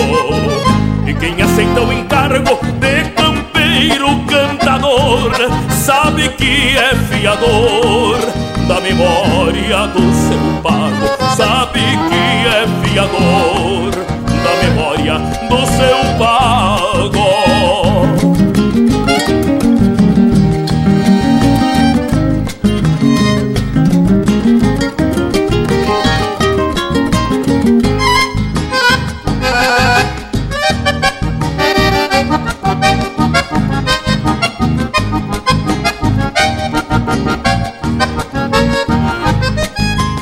E 1.05 1.13
quem 1.13 1.39
aceita 1.41 1.81
o 1.81 1.93
encargo 1.93 2.60
de 2.79 3.16
campeiro 3.77 4.07
cantador 4.25 5.31
sabe 5.69 6.29
que 6.29 6.75
é 6.75 6.96
fiador 6.96 8.17
da 8.67 8.81
memória 8.81 9.88
do 9.88 10.01
seu 10.13 10.61
pago, 10.63 11.35
sabe 11.35 11.79
que 11.79 12.48
é 12.48 12.66
fiador 12.87 13.92
da 14.44 14.53
memória 14.63 15.20
do 15.48 15.57
seu 15.68 16.18
pago. 16.18 17.26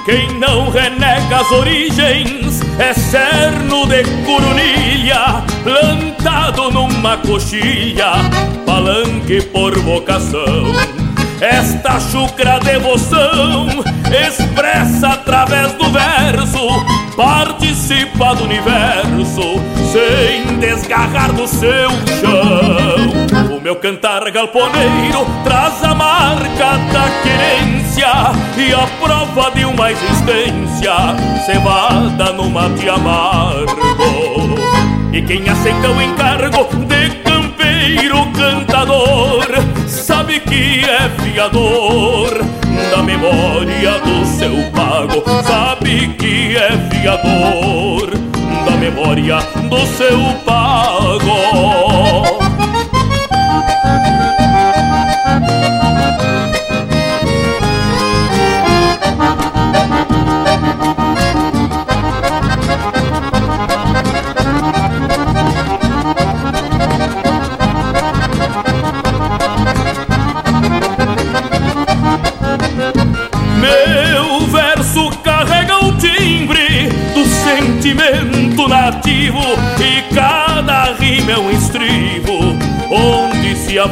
Quem 0.06 0.38
não 0.38 0.70
renega 0.70 1.38
as 1.38 1.52
origens 1.52 2.62
é 2.78 2.94
cerno 2.94 3.88
de 3.88 4.04
coronilha, 4.24 5.44
plantado 5.64 6.70
numa 6.70 7.18
coxilha, 7.18 8.12
palanque 8.68 9.42
por 9.42 9.76
vocação. 9.80 10.76
Esta 11.42 12.00
chucra 12.00 12.60
devoção 12.60 13.68
expressa 14.28 15.08
através 15.08 15.74
do 15.74 15.90
verso, 15.90 16.68
participa 17.16 18.36
do 18.36 18.44
universo, 18.44 19.60
sem 19.92 20.58
desgarrar 20.60 21.32
do 21.34 21.48
seu 21.48 21.90
chão. 22.20 23.56
O 23.58 23.62
meu 23.62 23.76
cantar 23.78 24.30
galponeiro 24.32 25.26
traz 25.44 25.84
a 25.84 25.96
marca 25.96 26.78
da 26.92 27.10
querência 27.24 28.08
e 28.58 28.74
a 28.74 28.88
prova 29.02 29.52
de 29.52 29.66
uma 29.66 29.92
existência 29.92 30.94
cevada 31.46 32.34
no 32.34 32.50
mate 32.50 32.90
amargo. 32.90 33.76
E 35.14 35.22
quem 35.22 35.48
aceita 35.50 35.90
o 35.90 36.02
encargo 36.02 36.68
de 36.86 37.10
campeiro 37.24 38.30
cantador 38.34 39.46
sabe 39.88 40.42
que 40.42 40.84
é 40.84 41.10
fiador 41.22 42.55
memória 48.86 49.40
do 49.68 49.84
seu 49.98 50.20
pago. 50.46 50.85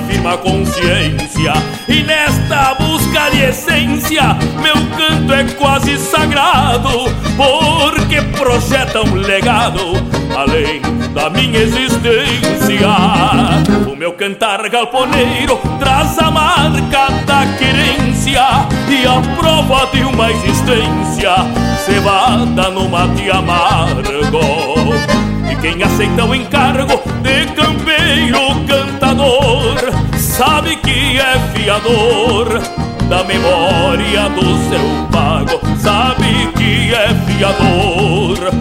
Onde 0.04 0.18
se 0.18 0.18
afirma 0.20 0.34
a 0.34 0.38
consciência 0.38 1.54
e 1.88 2.04
nesta 2.04 2.76
busca 2.76 3.30
de 3.32 3.44
essência 3.44 4.36
meu 4.62 4.76
canto 4.98 5.34
é 5.34 5.44
quase 5.56 5.98
sagrado 5.98 6.90
porque 7.38 8.22
projeta 8.38 9.02
um 9.02 9.16
legado 9.16 9.94
além 10.36 10.82
da 11.14 11.30
minha 11.30 11.60
existência. 11.60 12.90
O 13.88 13.96
meu 13.96 14.14
cantar 14.14 14.68
galponeiro 14.70 15.60
traz 15.80 16.18
a 16.20 16.32
marca 16.32 17.10
da 17.26 17.46
querência 17.58 18.42
e 18.90 19.06
a 19.06 19.22
prova 19.38 19.88
de 19.92 20.04
uma 20.04 20.32
existência 20.32 21.36
cevada 21.86 22.70
no 22.70 22.90
mate 22.90 23.30
amargo. 23.30 24.40
E 25.52 25.56
quem 25.58 25.84
aceita 25.84 26.26
o 26.26 26.34
encargo 26.34 27.02
de 27.22 27.46
campeiro 27.54 28.66
sabe 30.18 30.76
que 30.78 31.20
é 31.20 31.40
fiador 31.54 32.60
da 33.10 33.24
memória 33.24 34.30
do 34.30 34.42
seu 34.70 35.08
pago, 35.12 35.60
sabe 35.78 36.52
que 36.56 36.94
é 36.94 37.10
fiador 37.26 38.52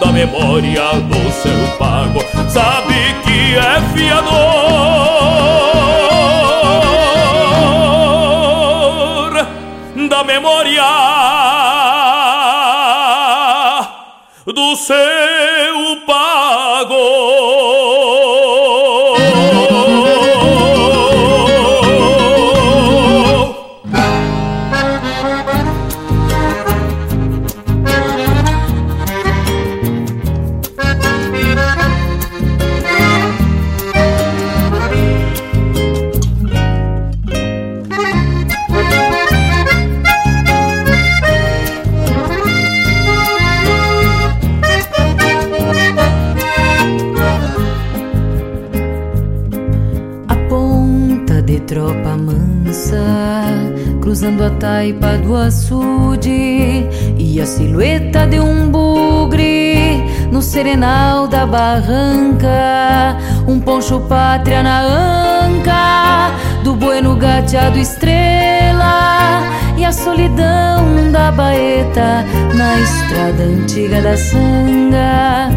da 0.00 0.12
memória 0.12 0.92
do 1.00 1.32
seu 1.32 1.76
pago, 1.78 2.20
sabe 2.48 2.94
que 3.24 3.56
é 3.56 3.80
fiador 3.94 5.01
da 60.82 61.46
barranca, 61.46 63.16
um 63.46 63.60
poncho 63.60 64.00
pátria 64.00 64.64
na 64.64 64.80
anca 64.80 66.32
do 66.64 66.74
bueno 66.74 67.14
gateado 67.14 67.78
estrela 67.78 69.42
e 69.76 69.84
a 69.84 69.92
solidão 69.92 71.12
da 71.12 71.30
baeta 71.30 72.24
na 72.56 72.80
estrada 72.80 73.44
antiga 73.44 74.02
da 74.02 74.16
sanga. 74.16 75.50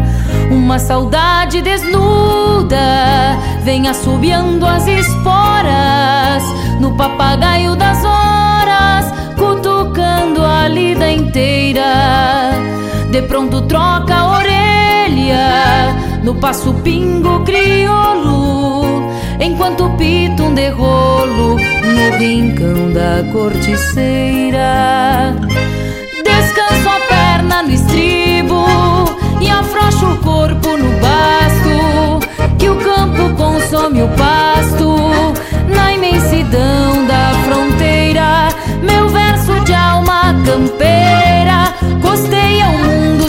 Uma 0.48 0.78
saudade 0.78 1.60
desnuda 1.60 3.36
vem 3.64 3.88
assobiando 3.88 4.64
as 4.64 4.86
esporas 4.86 6.44
no 6.78 6.96
papagaio 6.96 7.74
das 7.74 7.98
horas, 8.04 9.12
cutucando 9.36 10.44
a 10.44 10.68
lida 10.68 11.10
inteira. 11.10 12.52
De 13.10 13.22
pronto 13.22 13.62
troca 13.62 14.14
a 14.14 14.38
orelha 14.38 14.55
no 16.22 16.34
passo 16.34 16.72
pingo 16.82 17.40
crioulo, 17.44 19.10
enquanto 19.40 19.88
pita 19.96 20.42
um 20.42 20.54
derrolo 20.54 21.56
no 21.56 22.18
rincão 22.18 22.92
da 22.92 23.22
corticeira. 23.32 25.34
Descanso 26.24 26.88
a 26.88 27.00
perna 27.08 27.62
no 27.62 27.70
estribo 27.70 28.64
e 29.40 29.48
afrouxo 29.48 30.06
o 30.06 30.16
corpo 30.18 30.76
no 30.76 30.90
basto, 31.00 32.20
que 32.58 32.68
o 32.68 32.76
campo 32.76 33.34
consome 33.36 34.02
o 34.02 34.08
pasto 34.08 34.96
na 35.68 35.92
imensidão 35.92 37.06
da 37.06 37.32
fronteira. 37.44 38.48
Meu 38.82 39.08
verso 39.08 39.60
de 39.64 39.74
alma 39.74 40.34
campeira 40.44 41.72
costeia 42.00 42.68
o 42.68 42.78
mundo 42.78 43.24
um 43.24 43.28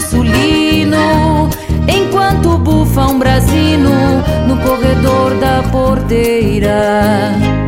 brasino 3.18 4.22
no 4.46 4.56
corredor 4.62 5.38
da 5.40 5.62
porteira. 5.70 7.67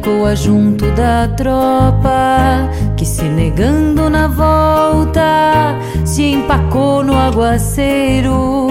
E 0.00 0.02
a 0.02 0.02
coa 0.02 0.34
junto 0.34 0.90
da 0.92 1.28
tropa 1.36 2.68
que 2.96 3.04
se 3.04 3.24
negando 3.24 4.08
na 4.08 4.26
volta 4.26 5.76
se 6.04 6.22
empacou 6.32 7.04
no 7.04 7.14
aguaceiro. 7.14 8.68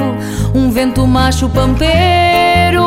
Um 0.53 0.71
vento 0.71 1.05
macho 1.05 1.47
pampeiro, 1.49 2.83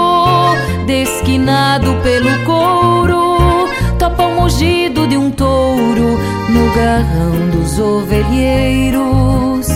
desquinado 0.86 1.94
pelo 2.02 2.44
couro, 2.44 3.68
topa 3.98 4.24
o 4.24 4.40
mugido 4.42 5.06
de 5.06 5.16
um 5.16 5.30
touro 5.30 6.18
no 6.48 6.74
garrão 6.74 7.50
dos 7.52 7.78
ovelheiros. 7.78 9.68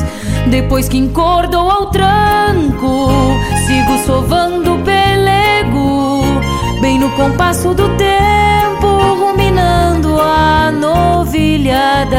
Depois 0.50 0.88
que 0.88 0.98
encordou 0.98 1.70
ao 1.70 1.86
tranco, 1.90 3.08
sigo 3.66 3.98
sovando 4.04 4.74
o 4.74 4.78
pelego, 4.82 6.22
bem 6.80 6.98
no 6.98 7.10
compasso 7.10 7.72
do 7.74 7.88
tempo 7.96 8.55
ruminando 10.46 10.56
a 10.66 10.70
novilhada, 10.70 12.18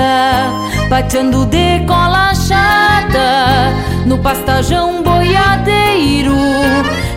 pateando 0.90 1.46
de 1.46 1.80
cola 1.86 2.34
chata 2.36 3.74
no 4.06 4.18
pastajão 4.18 5.02
boiadeiro 5.02 6.36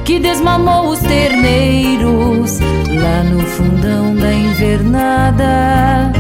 que 0.05 0.18
desmamou 0.18 0.88
os 0.90 1.01
terneiros 1.01 2.61
lá 2.61 3.25
no 3.25 3.40
fundão 3.40 4.14
da 4.14 4.33
invernada. 4.33 6.12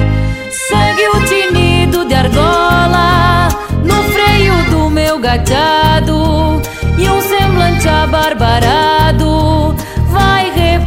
Segue 0.50 1.08
o 1.08 1.24
tinido 1.24 2.04
de 2.06 2.14
argola 2.14 3.48
no 3.84 4.02
freio 4.12 4.70
do 4.70 4.90
meu 4.90 5.18
gateado 5.18 6.60
e 6.98 7.08
um 7.08 7.20
semblante 7.20 7.88
abarbarado 7.88 9.74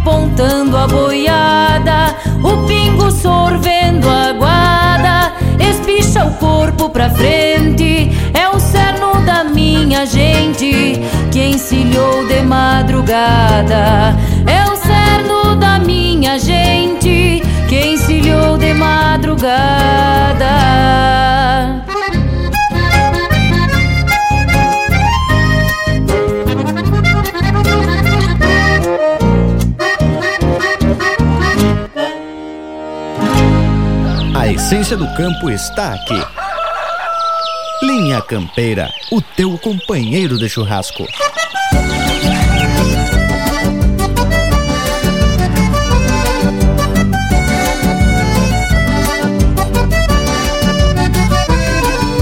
vai 0.03 0.15
repontando 0.19 0.77
a 0.77 0.87
boiada, 0.87 2.15
o 2.43 2.67
pingo 2.67 3.09
sorvendo 3.09 4.09
a 4.09 4.33
guada, 4.33 5.33
espicha 5.59 6.25
o 6.25 6.33
corpo 6.33 6.89
pra 6.89 7.09
frente, 7.09 8.11
é 8.33 8.49
o 8.49 8.59
cerno 8.59 9.21
da 9.25 9.43
minha 9.43 10.05
gente 10.05 10.99
que 11.31 11.39
encilhou 11.39 12.27
de 12.27 12.41
madrugada, 12.41 14.15
é 14.45 14.65
o 14.69 14.75
cerno 14.75 15.55
da 15.55 15.79
minha 15.79 16.37
gente 16.37 17.41
que 17.67 17.93
encilhou 17.93 18.57
de 18.57 18.73
madrugada. 18.73 19.53
Do 34.95 35.07
campo 35.15 35.49
está 35.49 35.93
aqui. 35.93 36.21
Linha 37.81 38.21
Campeira, 38.21 38.91
o 39.11 39.21
teu 39.21 39.57
companheiro 39.57 40.37
de 40.37 40.47
churrasco. 40.47 41.07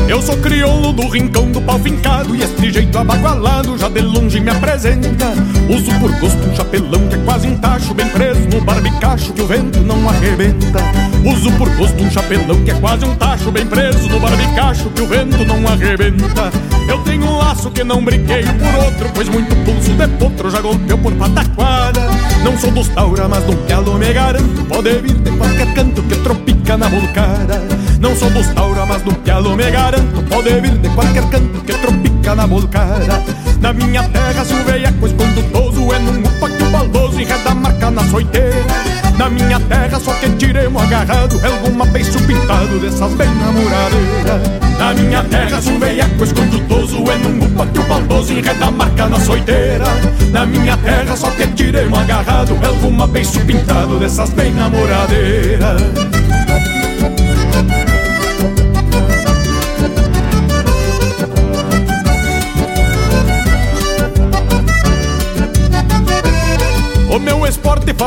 Eu 0.07 0.21
sou 0.21 0.37
crioulo 0.37 0.93
do 0.93 1.07
rincão 1.09 1.51
do 1.51 1.61
pau 1.61 1.79
fincado 1.79 2.35
E 2.35 2.43
este 2.43 2.71
jeito 2.71 2.97
abagualado 2.97 3.77
já 3.77 3.89
de 3.89 4.01
longe 4.01 4.39
me 4.39 4.49
apresenta 4.49 5.33
Uso 5.69 5.91
por 5.99 6.11
gosto 6.19 6.37
um 6.47 6.55
chapelão 6.55 7.07
que 7.07 7.15
é 7.15 7.17
quase 7.19 7.47
um 7.47 7.57
tacho 7.57 7.93
Bem 7.93 8.07
preso 8.09 8.41
no 8.49 8.61
barbicacho 8.61 9.33
que 9.33 9.41
o 9.41 9.47
vento 9.47 9.79
não 9.79 10.07
arrebenta 10.07 11.10
Uso 11.23 11.51
por 11.53 11.69
gosto 11.75 12.03
um 12.03 12.09
chapelão 12.09 12.63
que 12.63 12.71
é 12.71 12.73
quase 12.75 13.05
um 13.05 13.15
tacho 13.15 13.51
Bem 13.51 13.65
preso 13.65 14.09
no 14.09 14.19
barbicacho 14.19 14.89
que 14.89 15.01
o 15.01 15.07
vento 15.07 15.45
não 15.45 15.67
arrebenta. 15.67 16.51
Eu 16.87 16.97
tenho 16.99 17.23
um 17.25 17.37
laço 17.37 17.69
que 17.71 17.83
não 17.83 18.03
brinquei 18.03 18.43
por 18.43 18.85
outro 18.85 19.09
Pois 19.13 19.29
muito 19.29 19.55
pulso 19.63 19.91
de 19.93 20.07
potro 20.17 20.49
já 20.49 20.61
golpeou 20.61 20.97
por 20.97 21.13
pataquada. 21.13 22.01
Não 22.43 22.57
sou 22.57 22.71
dos 22.71 22.87
taura, 22.89 23.27
mas 23.27 23.43
do 23.43 23.55
galo 23.67 23.97
me 23.99 24.11
garanto 24.11 24.65
Pode 24.67 24.99
vir 24.99 25.13
de 25.13 25.31
qualquer 25.31 25.73
canto 25.73 26.01
que 26.03 26.15
tropica 26.17 26.75
na 26.75 26.89
volcada 26.89 27.61
Não 27.99 28.15
sou 28.15 28.29
dos 28.31 28.47
taura, 28.47 28.85
mas 28.85 29.01
do 29.03 29.15
galo 29.23 29.55
me 29.55 29.69
garanto 29.69 30.23
Pode 30.27 30.59
vir 30.59 30.77
de 30.79 30.89
qualquer 30.89 31.23
canto 31.29 31.61
que 31.61 31.73
tropica 31.73 32.33
na 32.33 32.47
volcada 32.47 33.23
Na 33.61 33.71
minha 33.73 34.03
terra 34.09 34.43
se 34.43 34.53
o 34.53 34.63
veiaco 34.63 35.05
escondutoso 35.05 35.93
É 35.93 35.99
num 35.99 36.19
upa 36.19 36.49
que 36.49 36.63
o 36.63 36.69
baldoso 36.71 37.21
enreda 37.21 37.51
a 37.51 37.55
marca 37.55 37.91
na 37.91 38.03
soiteira 38.05 39.10
Na 39.21 39.29
minha 39.29 39.59
terra 39.59 39.99
só 39.99 40.15
que 40.15 40.27
tiremos 40.31 40.81
agarrado 40.81 41.39
É 41.43 41.47
alguma 41.47 41.85
beiço 41.85 42.19
pintado 42.23 42.79
dessas 42.79 43.13
bem 43.13 43.29
namoradeiras. 43.35 44.41
Na 44.79 44.95
minha 44.95 45.23
terra, 45.25 45.61
se 45.61 45.69
um 45.69 45.77
veiaco 45.77 46.23
escondutoso 46.23 47.03
É 47.07 47.17
num 47.17 47.45
upa 47.45 47.67
que 47.67 47.77
o 47.77 47.83
baldoso 47.83 48.33
enreda 48.33 48.65
a 48.65 48.71
marca 48.71 49.05
na 49.05 49.19
soiteira. 49.19 49.85
Na 50.31 50.43
minha 50.43 50.75
terra 50.77 51.15
só 51.15 51.29
que 51.29 51.45
tiremos 51.49 51.99
agarrado 51.99 52.57
É 52.63 52.65
alguma 52.65 53.05
beiço 53.05 53.39
pintado 53.41 53.99
dessas 53.99 54.31
bem 54.31 54.51
namoradeiras 54.55 55.83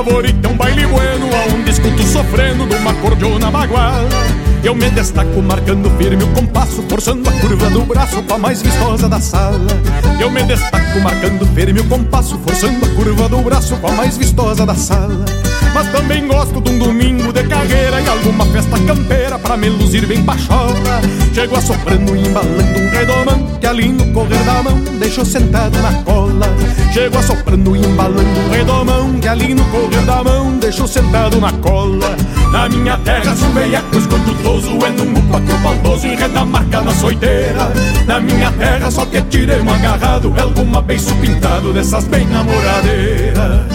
Favorito 0.04 0.46
é 0.46 0.50
um 0.50 0.56
baile 0.56 0.86
bueno 0.86 1.30
onde 1.54 1.70
escuto 1.70 2.02
sofrendo 2.02 2.66
de 2.66 2.74
uma 2.76 2.92
cordiona 2.92 3.50
baguala 3.50 4.06
eu 4.64 4.74
me 4.74 4.88
destaco 4.90 5.42
marcando 5.42 5.90
firme 5.98 6.24
o 6.24 6.28
compasso, 6.28 6.82
forçando 6.88 7.28
a 7.28 7.32
curva 7.32 7.68
do 7.68 7.82
braço 7.82 8.22
com 8.22 8.34
a 8.34 8.38
mais 8.38 8.62
vistosa 8.62 9.08
da 9.08 9.20
sala. 9.20 9.66
Eu 10.18 10.30
me 10.30 10.42
destaco 10.42 11.00
marcando 11.00 11.46
firme 11.54 11.80
o 11.80 11.84
compasso, 11.84 12.38
forçando 12.38 12.84
a 12.84 12.88
curva 12.90 13.28
do 13.28 13.42
braço 13.42 13.76
com 13.76 13.88
a 13.88 13.92
mais 13.92 14.16
vistosa 14.16 14.64
da 14.64 14.74
sala. 14.74 15.24
Mas 15.74 15.88
também 15.92 16.26
gosto 16.26 16.62
de 16.62 16.70
um 16.70 16.78
domingo 16.78 17.32
de 17.32 17.42
carreira 17.44 18.00
e 18.00 18.08
alguma 18.08 18.46
festa 18.46 18.78
campeira 18.86 19.38
para 19.38 19.56
me 19.56 19.68
luzir 19.68 20.06
bem 20.06 20.22
pachola. 20.22 21.00
Chego 21.34 21.56
assoprando 21.56 22.16
e 22.16 22.26
embalando 22.26 22.80
um 22.80 22.90
redomão 22.90 23.58
que 23.60 23.66
ali 23.66 23.88
no 23.88 24.06
correr 24.12 24.42
da 24.44 24.62
mão 24.62 24.78
deixou 24.98 25.24
sentado 25.24 25.78
na 25.82 25.92
cola. 26.04 26.46
Chego 26.92 27.18
assoprando 27.18 27.76
e 27.76 27.80
embalando 27.80 28.40
um 28.40 28.50
redomão 28.50 29.12
que 29.20 29.28
ali 29.28 29.54
no 29.54 29.64
correr 29.66 30.06
da 30.06 30.22
mão 30.22 30.56
deixou 30.58 30.86
sentado 30.86 31.40
na 31.40 31.52
cola. 31.52 32.16
Na 32.52 32.68
minha 32.68 32.96
terra 32.98 33.34
sou 33.34 33.50
veiaco, 33.50 33.98
escuto 33.98 34.32
toso 34.54 34.78
É 34.84 34.90
num 34.90 35.18
upa 35.18 35.40
que 35.40 35.52
o 35.52 35.58
baldoso 35.58 36.06
enreda 36.06 36.40
a 36.40 36.44
marca 36.44 36.80
na 36.80 36.92
soiteira 36.92 37.72
Na 38.06 38.20
minha 38.20 38.50
terra 38.52 38.90
só 38.90 39.04
que 39.06 39.20
tirei 39.22 39.60
um 39.60 39.70
agarrado 39.70 40.32
É 40.36 40.42
alguma 40.42 40.80
beiço 40.80 41.14
pintado 41.16 41.72
dessas 41.72 42.04
bem 42.04 42.26
namoradeira. 42.26 43.66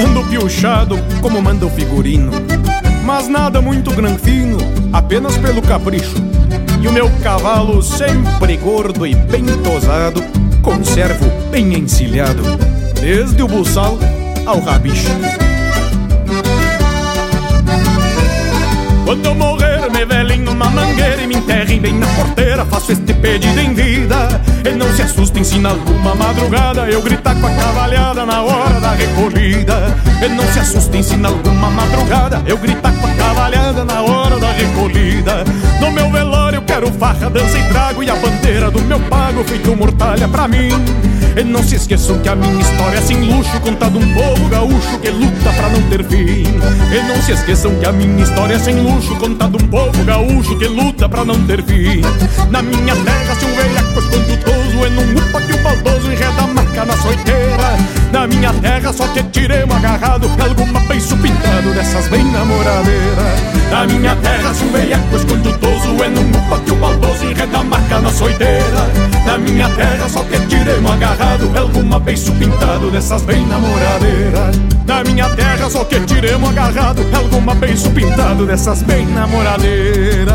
Ando 0.00 0.22
piochado 0.28 0.98
como 1.20 1.42
manda 1.42 1.66
o 1.66 1.70
figurino 1.70 2.32
Mas 3.04 3.28
nada 3.28 3.60
muito 3.60 3.90
granfino, 3.90 4.58
apenas 4.92 5.36
pelo 5.38 5.62
capricho. 5.62 6.16
E 6.80 6.86
o 6.86 6.92
meu 6.92 7.10
cavalo 7.22 7.82
sempre 7.82 8.56
gordo 8.56 9.06
e 9.06 9.14
bem 9.14 9.44
tosado 9.64 10.22
Conservo 10.62 11.26
bem 11.50 11.74
encilhado 11.74 12.42
Desde 13.00 13.42
o 13.42 13.48
buçal 13.48 13.98
ao 14.46 14.60
rabicho 14.60 15.08
Quando 19.08 19.24
eu 19.24 19.34
morrer, 19.34 19.90
me 19.90 20.04
velem 20.04 20.42
numa 20.42 20.68
mangueira 20.68 21.22
e 21.22 21.26
me 21.26 21.36
enterrem 21.36 21.80
bem 21.80 21.94
na 21.94 22.06
porteira, 22.08 22.66
faço 22.66 22.92
este 22.92 23.14
pedido 23.14 23.58
em 23.58 23.72
vida. 23.72 24.28
E 24.62 24.74
não 24.74 24.86
se 24.94 25.00
assustem 25.00 25.42
se 25.42 25.58
na 25.58 25.70
alguma 25.70 26.14
madrugada 26.14 26.82
eu 26.90 27.00
gritar 27.00 27.34
com 27.36 27.46
a 27.46 27.50
cavalhada 27.50 28.26
na 28.26 28.42
hora 28.42 28.78
da 28.78 28.90
recolhida. 28.90 29.96
E 30.22 30.28
não 30.28 30.44
se 30.52 30.58
assustem 30.58 31.02
se 31.02 31.16
na 31.16 31.30
alguma 31.30 31.70
madrugada 31.70 32.42
eu 32.44 32.58
gritar 32.58 32.92
com 33.00 33.06
a 33.06 33.14
cavalhada 33.14 33.82
na 33.82 34.02
hora 34.02 34.38
da 34.38 34.52
recolhida. 34.52 35.42
No 35.80 35.90
meu 35.90 36.10
velório 36.10 36.60
quero 36.60 36.92
farra, 36.92 37.30
dança 37.30 37.58
e 37.58 37.62
trago 37.70 38.02
e 38.02 38.10
a 38.10 38.14
bandeira 38.14 38.70
do 38.70 38.82
meu 38.82 39.00
pago 39.00 39.42
feito 39.42 39.74
mortalha 39.74 40.28
pra 40.28 40.46
mim. 40.46 40.68
E 41.36 41.44
não 41.44 41.62
se 41.62 41.76
esqueçam 41.76 42.18
que 42.18 42.28
a 42.28 42.34
minha 42.36 42.60
história 42.60 42.98
é 42.98 43.00
sem 43.00 43.16
luxo, 43.20 43.60
contada 43.60 43.98
um 43.98 44.14
povo 44.14 44.48
gaúcho 44.48 44.98
que 45.00 45.10
luta 45.10 45.52
pra 45.52 45.68
não 45.68 45.82
ter 45.90 46.04
fim. 46.04 46.42
E 46.42 47.08
não 47.08 47.22
se 47.22 47.32
esqueçam 47.32 47.74
que 47.76 47.86
a 47.86 47.92
minha 47.92 48.22
história 48.22 48.54
é 48.54 48.58
sem 48.58 48.74
luxo, 48.80 49.14
contada 49.16 49.56
um 49.56 49.68
povo 49.68 50.04
gaúcho 50.04 50.56
que 50.58 50.66
luta 50.66 51.08
pra 51.08 51.24
não 51.24 51.46
ter 51.46 51.62
fim. 51.62 52.00
Na 52.50 52.62
minha 52.62 52.94
terra, 52.96 53.34
se 53.34 53.44
um 53.44 53.54
velhaco 53.54 53.98
é 54.84 54.90
num 54.90 55.12
upa 55.18 55.40
que 55.40 55.52
o 55.52 55.58
baldoso 55.58 56.12
enreda 56.12 56.42
a 56.42 56.46
marca 56.46 56.84
na 56.84 56.96
soiteira. 56.96 57.97
Na 58.12 58.26
minha 58.26 58.52
terra, 58.54 58.92
só 58.92 59.06
que 59.08 59.22
tiremos 59.24 59.76
agarrado 59.76 60.30
alguma 60.42 60.80
beiço 60.80 61.16
pintado 61.18 61.72
dessas 61.74 62.08
bem 62.08 62.24
namoradeiras. 62.24 63.40
Na 63.70 63.86
minha 63.86 64.16
terra, 64.16 64.54
se 64.54 64.64
um 64.64 64.72
velhaco 64.72 65.16
escondutoso 65.16 66.02
é 66.02 66.08
num 66.08 66.30
upa 66.30 66.58
que 66.60 66.72
o 66.72 66.76
baldoso 66.76 67.24
enreda 67.24 67.58
a 67.58 67.64
marca 67.64 68.00
na 68.00 68.10
soiteira. 68.10 68.88
Na 69.26 69.36
minha 69.36 69.68
terra, 69.70 70.08
só 70.08 70.22
que 70.24 70.38
tiremos 70.46 70.90
agarrado 70.90 71.50
alguma 71.56 72.00
beiço 72.00 72.32
pintado 72.32 72.90
dessas 72.90 73.22
bem 73.22 73.46
namoradeiras. 73.46 74.56
Na 74.86 75.04
minha 75.04 75.28
terra 75.30 75.68
só 75.68 75.84
que 75.84 76.00
tiremos 76.00 76.48
agarrado 76.48 77.04
alguma 77.14 77.54
beiço 77.54 77.90
pintado 77.90 78.46
dessas 78.46 78.82
bem 78.82 79.06
namoradeiras. 79.06 80.28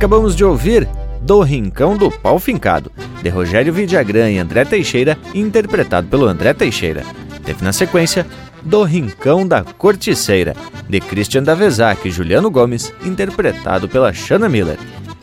Acabamos 0.00 0.34
de 0.34 0.42
ouvir 0.42 0.88
Do 1.20 1.42
Rincão 1.42 1.94
do 1.94 2.10
Pau 2.10 2.38
Fincado, 2.38 2.90
de 3.22 3.28
Rogério 3.28 3.70
Vidagrã 3.70 4.30
e 4.30 4.38
André 4.38 4.64
Teixeira, 4.64 5.18
interpretado 5.34 6.06
pelo 6.08 6.24
André 6.24 6.54
Teixeira. 6.54 7.04
Teve 7.44 7.62
na 7.62 7.70
sequência 7.70 8.26
do 8.62 8.82
Rincão 8.82 9.46
da 9.46 9.62
Corticeira, 9.62 10.56
de 10.88 11.00
Christian 11.00 11.42
Davezac 11.42 12.08
e 12.08 12.10
Juliano 12.10 12.50
Gomes, 12.50 12.90
interpretado 13.04 13.90
pela 13.90 14.10
Shanna 14.10 14.48
Miller. 14.48 14.78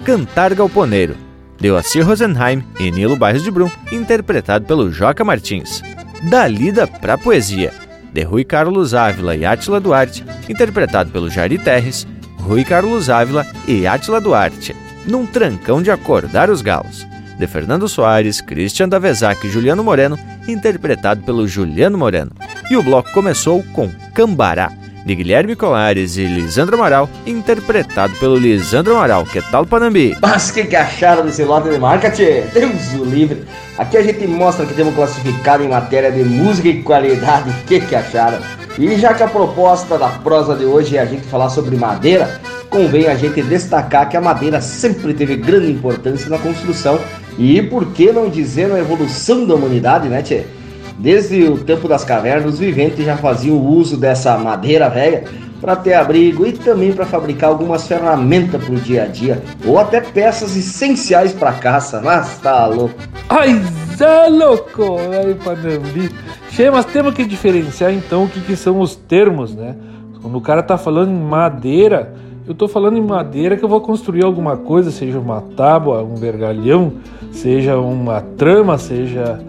Cantar 0.06 0.54
Galponeiro, 0.54 1.16
de 1.60 1.72
Oacir 1.72 2.06
Rosenheim 2.06 2.63
e 2.80 2.92
Nilo 2.92 3.16
Bairros 3.16 3.42
de 3.42 3.50
Brum, 3.50 3.72
interpretado 3.92 4.68
pelo 4.68 4.92
Joca 4.92 5.26
Martins. 5.26 5.82
Da 6.30 6.48
Lida 6.48 6.86
pra 6.86 7.18
Poesia, 7.18 7.74
de 8.13 8.22
Rui 8.22 8.44
Carlos 8.44 8.94
Ávila 8.94 9.36
e 9.36 9.44
Átila 9.44 9.80
Duarte, 9.80 10.24
interpretado 10.48 11.10
pelo 11.10 11.32
Jari 11.32 11.58
Terres, 11.58 12.06
Rui 12.48 12.64
Carlos 12.64 13.10
Ávila 13.10 13.46
e 13.68 13.86
Átila 13.86 14.22
Duarte. 14.22 14.74
Num 15.06 15.26
trancão 15.26 15.82
de 15.82 15.92
acordar 15.92 16.50
os 16.50 16.62
galos, 16.62 17.06
de 17.38 17.46
Fernando 17.46 17.90
Soares, 17.90 18.40
Christian 18.40 18.88
Davezac 18.88 19.46
e 19.46 19.50
Juliano 19.50 19.84
Moreno, 19.84 20.18
interpretado 20.48 21.22
pelo 21.24 21.46
Juliano 21.46 21.98
Moreno. 21.98 22.32
E 22.72 22.78
o 22.78 22.82
bloco 22.82 23.12
começou 23.12 23.62
com 23.74 23.90
Cambará, 24.14 24.72
de 25.08 25.15
Guilherme 25.15 25.56
Colares 25.56 26.17
e 26.17 26.26
Lisandro 26.26 26.76
Amaral, 26.76 27.10
interpretado 27.26 28.13
pelo 28.15 28.36
Lisandro 28.36 28.93
Amaral. 28.93 29.26
Que 29.26 29.41
tal, 29.41 29.65
Panambi? 29.65 30.17
Mas 30.22 30.52
que, 30.52 30.65
que 30.65 30.76
acharam 30.76 31.26
desse 31.26 31.46
lote 31.46 31.70
de 31.70 31.80
marca, 31.80 32.12
tchê? 32.12 32.43
Deus 32.54 32.93
o 32.93 33.06
livre. 33.06 33.43
Aqui 33.78 33.96
a 33.96 34.04
gente 34.04 34.28
mostra 34.28 34.65
que 34.65 34.74
temos 34.74 34.93
classificado 34.93 35.63
em 35.63 35.70
matéria 35.70 36.12
de 36.12 36.26
música 36.26 36.67
e 36.67 36.84
qualidade. 36.84 37.50
Que 37.65 37.80
que 37.80 37.96
acharam? 37.96 38.39
E 38.78 38.98
já 38.98 39.13
que 39.13 39.24
a 39.24 39.30
proposta 39.30 39.98
da 39.98 40.10
prosa 40.10 40.54
de 40.56 40.65
hoje 40.65 40.98
é 40.98 41.00
a 41.00 41.06
gente 41.06 41.26
falar 41.26 41.50
sobre 41.50 41.78
madeira, 41.78 42.41
convém 42.70 43.08
a 43.08 43.15
gente 43.15 43.41
destacar 43.41 44.10
que 44.10 44.17
a 44.17 44.22
madeira 44.22 44.60
sempre 44.60 45.13
teve 45.13 45.38
grande 45.38 45.72
importância 45.72 46.30
na 46.30 46.38
construção 46.38 47.00
e, 47.39 47.62
por 47.62 47.86
que 47.93 48.12
não 48.12 48.30
dizer, 48.30 48.67
na 48.67 48.80
evolução 48.80 49.46
da 49.46 49.56
humanidade, 49.56 50.10
né, 50.10 50.22
tchê? 50.22 50.43
Desde 50.98 51.44
o 51.44 51.58
tempo 51.60 51.88
das 51.88 52.04
cavernas, 52.04 52.54
os 52.54 52.60
viventes 52.60 53.06
já 53.06 53.16
faziam 53.16 53.58
uso 53.58 53.98
dessa 53.98 54.38
madeira 54.38 54.90
velha 54.90 55.26
para 55.62 55.76
ter 55.76 55.94
abrigo 55.94 56.46
e 56.46 56.54
também 56.54 56.92
para 56.92 57.06
fabricar 57.06 57.50
algumas 57.50 57.88
ferramentas 57.88 58.64
para 58.64 58.74
o 58.74 58.78
dia 58.78 59.04
a 59.04 59.08
dia, 59.08 59.42
ou 59.66 59.80
até 59.80 60.02
peças 60.02 60.56
essenciais 60.56 61.34
para 61.34 61.52
caça. 61.54 62.02
Mas 62.04 62.40
tá 62.40 62.66
louco. 62.68 62.96
Ai, 63.30 63.62
Zé 63.96 64.28
louco! 64.28 64.98
Aí, 65.12 65.34
Panambi. 65.36 66.12
Che, 66.52 66.70
mas 66.72 66.86
temos 66.86 67.14
que 67.14 67.26
diferenciar 67.26 67.94
então 67.94 68.24
o 68.24 68.30
que, 68.30 68.40
que 68.42 68.56
são 68.56 68.80
os 68.80 68.96
termos, 68.96 69.54
né? 69.54 69.76
Quando 70.22 70.38
o 70.38 70.42
cara 70.42 70.64
tá 70.64 70.78
falando 70.78 71.12
em 71.12 71.20
madeira, 71.20 72.14
eu 72.48 72.54
tô 72.54 72.68
falando 72.68 72.98
em 72.98 73.02
madeira 73.02 73.58
que 73.58 73.64
eu 73.64 73.70
vou 73.70 73.82
construir 73.82 74.24
alguma 74.24 74.58
coisa, 74.58 74.90
seja 74.90 75.20
uma 75.20 75.42
tábua, 75.56 76.02
um 76.04 76.16
vergalhão, 76.16 76.94
seja 77.32 77.78
uma 77.78 78.22
trama, 78.22 78.78
seja 78.78 79.40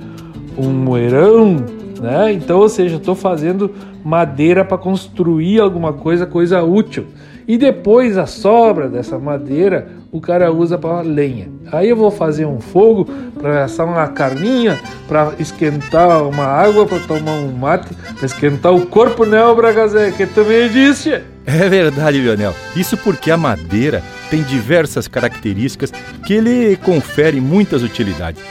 um 0.58 0.70
moerão, 0.70 1.56
né? 2.00 2.32
Então, 2.32 2.58
ou 2.58 2.68
seja, 2.68 2.96
estou 2.96 3.14
fazendo 3.14 3.70
madeira 4.04 4.64
para 4.64 4.78
construir 4.78 5.60
alguma 5.60 5.92
coisa, 5.92 6.26
coisa 6.26 6.62
útil. 6.62 7.06
E 7.46 7.56
depois 7.56 8.18
a 8.18 8.26
sobra 8.26 8.88
dessa 8.88 9.18
madeira 9.18 9.88
o 10.12 10.20
cara 10.20 10.52
usa 10.52 10.76
para 10.76 11.00
lenha. 11.00 11.48
Aí 11.72 11.88
eu 11.88 11.96
vou 11.96 12.10
fazer 12.10 12.44
um 12.44 12.60
fogo 12.60 13.06
para 13.38 13.64
assar 13.64 13.86
uma 13.86 14.06
carninha, 14.08 14.78
para 15.06 15.32
esquentar 15.38 16.24
uma 16.24 16.44
água, 16.44 16.86
para 16.86 16.98
tomar 17.00 17.32
um 17.32 17.52
mate, 17.52 17.94
para 17.94 18.26
esquentar 18.26 18.74
o 18.74 18.86
corpo, 18.86 19.24
né, 19.24 19.38
Bragazé, 19.54 20.10
que 20.10 20.26
também 20.26 20.68
disse. 20.68 21.22
É 21.46 21.68
verdade, 21.68 22.20
Lionel. 22.20 22.54
Isso 22.76 22.96
porque 22.98 23.30
a 23.30 23.36
madeira 23.36 24.02
tem 24.30 24.42
diversas 24.42 25.08
características 25.08 25.90
que 26.26 26.34
ele 26.34 26.76
confere 26.76 27.40
muitas 27.40 27.82
utilidades 27.82 28.42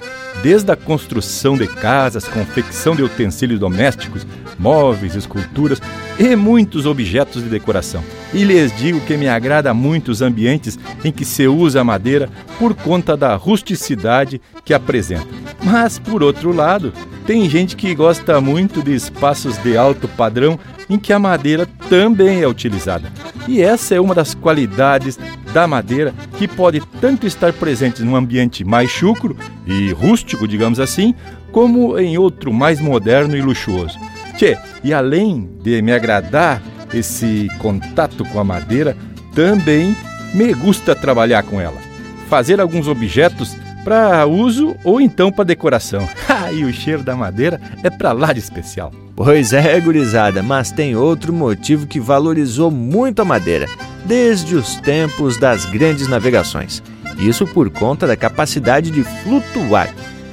desde 0.41 0.71
a 0.71 0.75
construção 0.75 1.57
de 1.57 1.67
casas, 1.67 2.27
confecção 2.27 2.95
de 2.95 3.03
utensílios 3.03 3.59
domésticos, 3.59 4.25
móveis, 4.57 5.15
esculturas 5.15 5.81
e 6.19 6.35
muitos 6.35 6.85
objetos 6.85 7.43
de 7.43 7.49
decoração. 7.49 8.03
E 8.33 8.43
lhes 8.43 8.75
digo 8.75 8.99
que 9.01 9.17
me 9.17 9.27
agrada 9.27 9.73
muito 9.73 10.09
os 10.09 10.21
ambientes 10.21 10.77
em 11.03 11.11
que 11.11 11.23
se 11.23 11.47
usa 11.47 11.81
a 11.81 11.83
madeira 11.83 12.29
por 12.59 12.73
conta 12.73 13.15
da 13.15 13.35
rusticidade 13.35 14.41
que 14.65 14.73
apresenta. 14.73 15.27
Mas, 15.63 15.99
por 15.99 16.23
outro 16.23 16.51
lado, 16.53 16.93
tem 17.25 17.49
gente 17.49 17.75
que 17.75 17.93
gosta 17.93 18.39
muito 18.39 18.81
de 18.81 18.93
espaços 18.93 19.57
de 19.57 19.77
alto 19.77 20.07
padrão 20.07 20.59
em 20.89 20.97
que 20.97 21.11
a 21.11 21.19
madeira 21.19 21.67
também 21.89 22.41
é 22.41 22.47
utilizada. 22.47 23.11
E 23.47 23.61
essa 23.61 23.95
é 23.95 23.99
uma 23.99 24.13
das 24.13 24.35
qualidades 24.35 25.17
da 25.53 25.65
madeira 25.65 26.13
que 26.37 26.47
pode 26.47 26.81
tanto 26.99 27.25
estar 27.25 27.53
presente 27.53 28.03
num 28.03 28.15
ambiente 28.15 28.63
mais 28.65 28.89
chucro 28.89 29.37
e 29.65 29.91
rústico, 29.91 30.47
digamos 30.47 30.79
assim, 30.79 31.15
como 31.51 31.97
em 31.97 32.17
outro 32.17 32.51
mais 32.51 32.79
moderno 32.79 33.35
e 33.35 33.41
luxuoso. 33.41 33.97
Tchê, 34.35 34.57
e 34.83 34.93
além 34.93 35.49
de 35.63 35.81
me 35.81 35.91
agradar 35.93 36.61
esse 36.93 37.47
contato 37.59 38.23
com 38.25 38.39
a 38.39 38.43
madeira, 38.43 38.95
também 39.33 39.95
me 40.33 40.53
gusta 40.53 40.93
trabalhar 40.95 41.43
com 41.43 41.59
ela. 41.59 41.87
fazer 42.29 42.59
alguns 42.59 42.89
objetos 42.89 43.55
para 43.85 44.25
uso 44.25 44.75
ou 44.83 44.99
então 44.99 45.31
para 45.31 45.45
decoração. 45.45 46.05
e 46.53 46.65
o 46.65 46.73
cheiro 46.73 47.03
da 47.03 47.15
madeira 47.15 47.61
é 47.81 47.89
para 47.89 48.11
lá 48.11 48.33
de 48.33 48.39
especial. 48.39 48.91
Pois 49.17 49.51
é, 49.51 49.81
gurizada, 49.81 50.43
mas 50.43 50.71
tem 50.71 50.95
outro 50.95 51.33
motivo 51.33 51.87
que 51.87 51.99
valorizou 51.99 52.69
muito 52.69 53.19
a 53.19 53.25
madeira, 53.25 53.65
desde 54.05 54.53
os 54.53 54.75
tempos 54.75 55.37
das 55.37 55.65
grandes 55.65 56.07
navegações. 56.07 56.83
Isso 57.17 57.47
por 57.47 57.67
conta 57.71 58.05
da 58.05 58.15
capacidade 58.15 58.91
de 58.91 59.03
flutuar. 59.03 59.89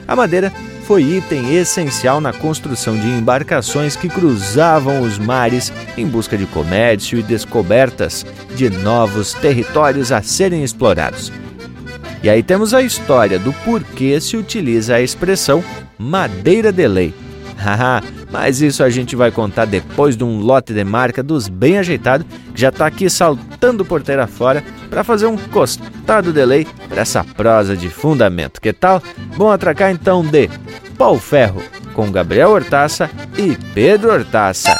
A 0.06 0.14
madeira 0.14 0.52
foi 0.82 1.02
item 1.02 1.56
essencial 1.56 2.20
na 2.20 2.34
construção 2.34 2.94
de 2.94 3.08
embarcações 3.08 3.96
que 3.96 4.06
cruzavam 4.06 5.00
os 5.00 5.18
mares 5.18 5.72
em 5.96 6.06
busca 6.06 6.36
de 6.36 6.44
comércio 6.44 7.18
e 7.18 7.22
descobertas 7.22 8.26
de 8.54 8.68
novos 8.68 9.32
territórios 9.32 10.12
a 10.12 10.20
serem 10.20 10.62
explorados. 10.62 11.32
E 12.22 12.28
aí 12.28 12.42
temos 12.42 12.74
a 12.74 12.82
história 12.82 13.38
do 13.38 13.50
porquê 13.64 14.20
se 14.20 14.36
utiliza 14.36 14.96
a 14.96 15.00
expressão 15.00 15.64
madeira 15.98 16.70
de 16.70 16.86
lei. 16.86 17.23
Haha, 17.56 18.02
mas 18.30 18.60
isso 18.60 18.82
a 18.82 18.90
gente 18.90 19.16
vai 19.16 19.30
contar 19.30 19.64
depois 19.64 20.16
de 20.16 20.24
um 20.24 20.40
lote 20.40 20.72
de 20.72 20.84
marca 20.84 21.22
dos 21.22 21.48
bem 21.48 21.78
ajeitado 21.78 22.24
que 22.24 22.60
já 22.60 22.68
está 22.68 22.86
aqui 22.86 23.08
saltando 23.08 23.84
porteira 23.84 24.26
fora 24.26 24.62
para 24.90 25.04
fazer 25.04 25.26
um 25.26 25.36
costado 25.36 26.32
de 26.32 26.44
lei 26.44 26.66
para 26.88 27.02
essa 27.02 27.24
prosa 27.24 27.76
de 27.76 27.88
fundamento. 27.88 28.60
Que 28.60 28.72
tal? 28.72 29.02
Bom 29.36 29.50
atracar 29.50 29.90
então 29.90 30.22
de 30.22 30.48
Pau 30.98 31.18
Ferro 31.18 31.62
com 31.94 32.10
Gabriel 32.10 32.50
Hortaça 32.50 33.10
e 33.38 33.56
Pedro 33.72 34.12
Hortaça. 34.12 34.76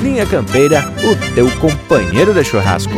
Linha 0.00 0.26
Campeira, 0.26 0.84
o 1.02 1.34
teu 1.34 1.50
companheiro 1.58 2.32
de 2.32 2.44
churrasco. 2.44 2.94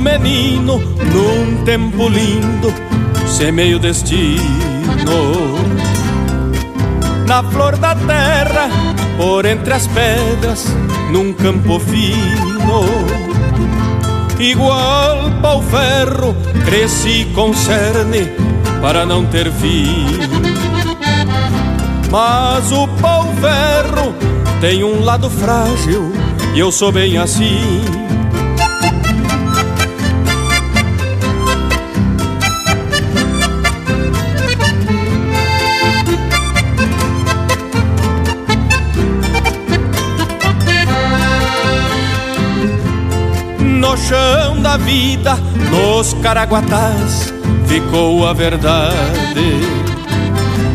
Menino, 0.00 0.78
num 0.78 1.64
tempo 1.64 2.08
lindo, 2.08 2.72
semeio 3.26 3.78
destino. 3.78 4.38
Na 7.26 7.42
flor 7.42 7.76
da 7.76 7.94
terra, 7.94 8.68
por 9.16 9.44
entre 9.44 9.74
as 9.74 9.86
pedras, 9.88 10.66
num 11.12 11.32
campo 11.32 11.78
fino. 11.78 12.84
Igual 14.38 15.30
pau 15.42 15.62
ferro, 15.62 16.36
cresci 16.64 17.26
com 17.34 17.52
cerne 17.52 18.28
para 18.80 19.04
não 19.04 19.26
ter 19.26 19.50
fim. 19.52 20.06
Mas 22.10 22.70
o 22.72 22.86
pau 23.00 23.24
ferro 23.40 24.14
tem 24.60 24.84
um 24.84 25.04
lado 25.04 25.28
frágil 25.28 26.12
e 26.54 26.58
eu 26.58 26.72
sou 26.72 26.90
bem 26.90 27.18
assim. 27.18 28.07
Chão 44.06 44.60
da 44.60 44.76
vida, 44.76 45.36
nos 45.70 46.14
caraguatás, 46.14 47.32
ficou 47.66 48.26
a 48.26 48.32
verdade. 48.32 48.98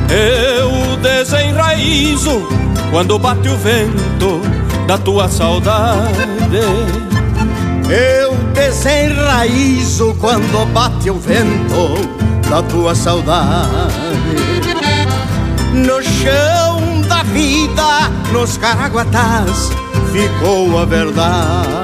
Eu 0.09 0.97
desenraizo 0.97 2.47
quando 2.91 3.17
bate 3.17 3.49
o 3.49 3.57
vento 3.57 4.41
da 4.88 4.97
tua 4.97 5.27
saudade. 5.29 6.59
Eu 7.89 8.36
desenraizo 8.53 10.15
quando 10.19 10.65
bate 10.71 11.09
o 11.09 11.15
vento 11.15 11.95
da 12.49 12.62
tua 12.62 12.93
saudade. 12.93 13.67
No 15.73 16.01
chão 16.03 17.01
da 17.07 17.23
vida, 17.23 18.09
nos 18.31 18.57
caraguatás, 18.57 19.71
ficou 20.12 20.77
a 20.79 20.86
verdade. 20.86 21.83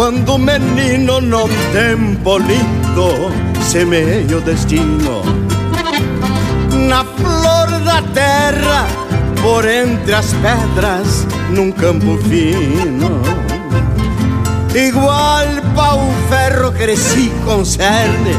Quando 0.00 0.38
menino 0.38 1.20
num 1.20 1.46
tempo 1.74 2.38
lindo 2.38 3.30
semeia 3.62 4.38
o 4.38 4.40
destino. 4.40 5.20
Na 6.88 7.04
flor 7.04 7.68
da 7.84 8.00
terra, 8.14 8.86
por 9.42 9.68
entre 9.68 10.14
as 10.14 10.32
pedras, 10.32 11.26
num 11.50 11.70
campo 11.70 12.16
fino. 12.16 13.20
Igual 14.74 15.44
pau 15.76 16.00
ferro 16.30 16.72
cresci 16.72 17.30
com 17.44 17.62
cerne 17.62 18.34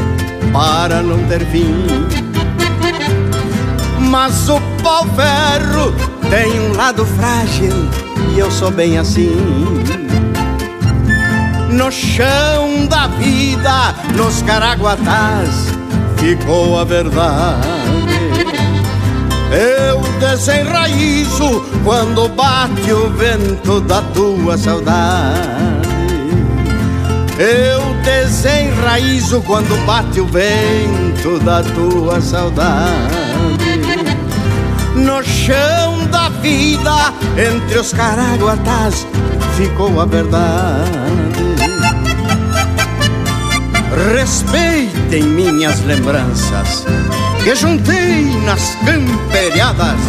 para 0.52 1.00
não 1.00 1.22
ter 1.28 1.46
fim. 1.46 1.86
Mas 4.00 4.48
o 4.48 4.60
pau 4.82 5.06
ferro 5.14 5.94
tem 6.28 6.58
um 6.58 6.76
lado 6.76 7.06
frágil 7.06 7.88
e 8.34 8.40
eu 8.40 8.50
sou 8.50 8.72
bem 8.72 8.98
assim 8.98 9.81
no 11.72 11.90
chão 11.90 12.86
da 12.86 13.06
vida, 13.06 13.94
nos 14.14 14.42
caraguatás, 14.42 15.68
ficou 16.18 16.78
a 16.78 16.84
verdade. 16.84 17.66
Eu 19.50 20.00
desenraizo 20.18 21.64
quando 21.84 22.28
bate 22.28 22.92
o 22.92 23.10
vento 23.10 23.80
da 23.80 24.02
tua 24.02 24.56
saudade. 24.56 25.40
Eu 27.38 27.94
desenraizo 28.02 29.42
quando 29.42 29.74
bate 29.86 30.20
o 30.20 30.26
vento 30.26 31.38
da 31.40 31.62
tua 31.62 32.20
saudade. 32.20 33.22
No 34.94 35.22
chão 35.22 36.06
da 36.10 36.28
vida, 36.28 37.12
entre 37.36 37.78
os 37.78 37.92
caraguatás, 37.92 39.06
ficou 39.56 40.00
a 40.00 40.04
verdade. 40.04 41.31
Respeitem 43.92 45.22
minhas 45.22 45.84
lembranças 45.84 46.86
que 47.44 47.54
juntei 47.54 48.24
nas 48.46 48.74
camperiadas, 48.76 50.00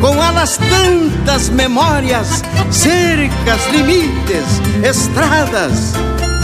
com 0.00 0.22
elas 0.22 0.56
tantas 0.56 1.50
memórias, 1.50 2.42
cercas, 2.70 3.66
limites, 3.70 4.60
estradas. 4.82 5.92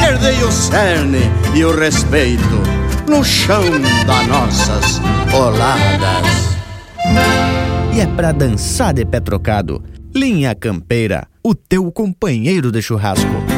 Herdei 0.06 0.42
o 0.44 0.52
cerne 0.52 1.30
e 1.54 1.64
o 1.64 1.74
respeito 1.74 2.62
no 3.08 3.24
chão 3.24 3.64
das 4.06 4.26
nossas 4.26 5.00
oladas. 5.32 6.50
E 7.94 8.00
é 8.00 8.06
pra 8.06 8.32
dançar 8.32 8.92
de 8.92 9.06
pé 9.06 9.18
trocado. 9.18 9.82
Linha 10.14 10.54
Campeira, 10.54 11.26
o 11.42 11.54
teu 11.54 11.90
companheiro 11.90 12.70
de 12.70 12.82
churrasco. 12.82 13.49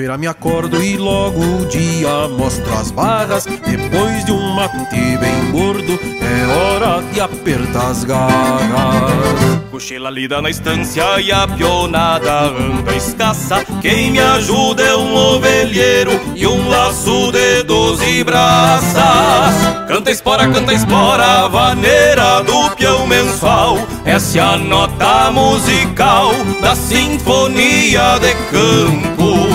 Segunda-feira 0.00 0.16
me 0.16 0.26
acordo 0.26 0.82
e 0.82 0.96
logo 0.96 1.40
o 1.40 1.66
dia 1.66 2.26
mostra 2.28 2.74
as 2.74 2.90
barras. 2.90 3.44
Depois 3.44 4.24
de 4.24 4.32
um 4.32 4.54
mate 4.54 4.96
bem 5.18 5.50
gordo, 5.50 5.98
é 6.22 6.46
hora 6.46 7.04
e 7.14 7.20
aperta 7.20 7.78
as 7.88 8.04
garras. 8.04 9.60
Cochila 9.70 10.10
lida 10.10 10.40
na 10.40 10.48
estância 10.48 11.20
e 11.20 11.30
a 11.30 11.46
pionada 11.46 12.44
anda 12.44 12.96
escassa. 12.96 13.62
Quem 13.82 14.12
me 14.12 14.20
ajuda 14.20 14.82
é 14.82 14.96
um 14.96 15.14
ovelheiro 15.14 16.12
e 16.34 16.46
um 16.46 16.68
laço 16.68 17.30
de 17.32 17.62
doze 17.64 18.24
braças. 18.24 19.54
Canta 19.86 20.10
espora, 20.10 20.48
canta 20.48 20.72
espora, 20.72 21.46
vaneira 21.48 22.42
do 22.42 22.70
peão 22.74 23.06
mensual. 23.06 23.76
Essa 24.06 24.38
é 24.38 24.42
a 24.42 24.56
nota 24.56 25.30
musical 25.30 26.30
da 26.62 26.74
sinfonia 26.74 28.18
de 28.18 28.34
campo 28.50 29.49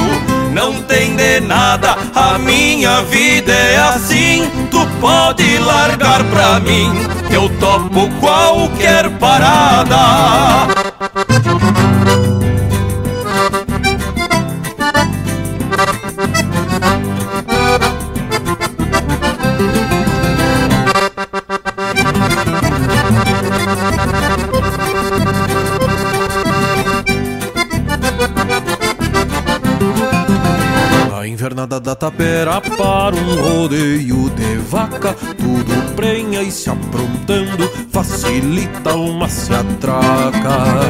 não 0.66 0.82
tem 0.82 1.16
de 1.16 1.42
nada, 1.42 1.96
a 2.16 2.40
minha 2.40 3.04
vida 3.04 3.54
é 3.54 3.78
assim. 3.78 4.50
Tu 4.72 4.80
pode 5.00 5.60
largar 5.60 6.24
pra 6.24 6.60
mim, 6.60 6.92
eu 7.30 7.48
topo 7.60 8.10
qualquer 8.20 9.08
parada. 9.20 10.85
Da 31.66 31.96
tapera 31.96 32.62
para 32.62 33.16
um 33.16 33.36
rodeio 33.42 34.30
de 34.30 34.56
vaca. 34.70 35.14
Tudo 35.14 35.96
prenha 35.96 36.42
e 36.42 36.52
se 36.52 36.70
aprontando 36.70 37.70
facilita 37.92 38.94
uma 38.94 39.30
se 39.30 39.54
atraca 39.54 40.82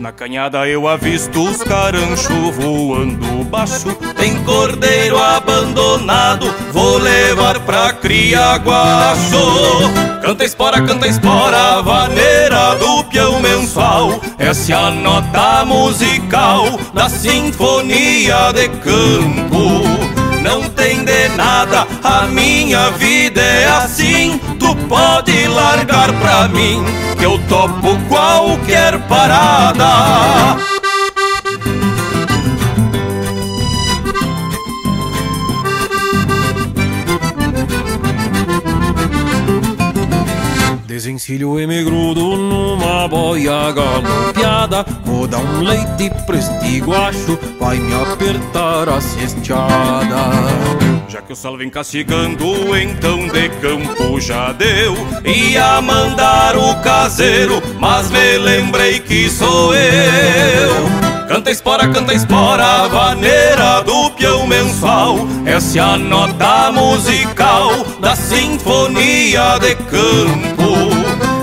Na 0.00 0.10
canhada 0.10 0.66
eu 0.66 0.88
avisto 0.88 1.44
os 1.44 1.62
caranchos 1.62 2.54
voando 2.56 3.44
baixo. 3.44 3.94
Tem 4.16 4.34
cordeiro 4.44 5.18
abandonado, 5.18 6.52
vou 6.72 6.98
levar 6.98 7.60
pra 7.60 7.92
cria 7.92 8.56
guacho. 8.56 10.16
Canta 10.22 10.44
espora, 10.44 10.82
canta 10.82 11.06
espora, 11.06 11.82
vaneira 11.82 12.74
do 12.80 13.04
peão 13.04 13.38
mensual 13.40 14.20
Essa 14.38 14.72
é 14.72 14.74
a 14.74 14.90
nota 14.90 15.64
musical 15.64 16.64
da 16.92 17.08
sinfonia 17.08 18.52
de 18.52 18.68
campo 18.68 20.15
não 20.46 20.62
tem 20.70 21.04
de 21.04 21.28
nada, 21.30 21.86
a 22.04 22.26
minha 22.26 22.90
vida 22.92 23.40
é 23.40 23.66
assim. 23.66 24.40
Tu 24.58 24.74
pode 24.88 25.48
largar 25.48 26.12
pra 26.20 26.48
mim, 26.48 26.84
que 27.18 27.24
eu 27.24 27.38
topo 27.48 27.98
qualquer 28.08 28.98
parada. 29.08 30.65
Desencilho 41.06 41.60
e 41.60 41.68
me 41.68 41.84
grudo 41.84 42.36
numa 42.36 43.06
boia 43.06 43.70
galopeada 43.70 44.84
Vou 45.04 45.24
dar 45.28 45.38
um 45.38 45.60
leite 45.60 46.10
pra 46.26 46.36
este 46.36 46.80
guacho 46.80 47.38
Vai 47.60 47.78
me 47.78 47.94
apertar 47.94 48.88
a 48.88 49.00
cesteada 49.00 50.16
Já 51.08 51.22
que 51.22 51.32
o 51.32 51.36
sol 51.36 51.56
vem 51.58 51.70
castigando, 51.70 52.76
então 52.76 53.28
de 53.28 53.48
campo 53.60 54.20
já 54.20 54.50
deu. 54.50 54.96
Ia 55.24 55.80
mandar 55.80 56.56
o 56.56 56.74
caseiro, 56.82 57.62
mas 57.78 58.10
me 58.10 58.38
lembrei 58.38 58.98
que 58.98 59.30
sou 59.30 59.72
eu. 59.76 61.16
Canta 61.28 61.52
espora, 61.52 61.88
canta 61.88 62.14
espora, 62.14 62.88
vaneira 62.88 63.82
do 63.82 64.10
peão 64.12 64.46
mensual 64.46 65.18
Essa 65.44 65.78
é 65.78 65.82
a 65.82 65.98
nota 65.98 66.70
musical 66.70 67.84
da 68.00 68.14
sinfonia 68.14 69.58
de 69.58 69.74
campo 69.74 70.85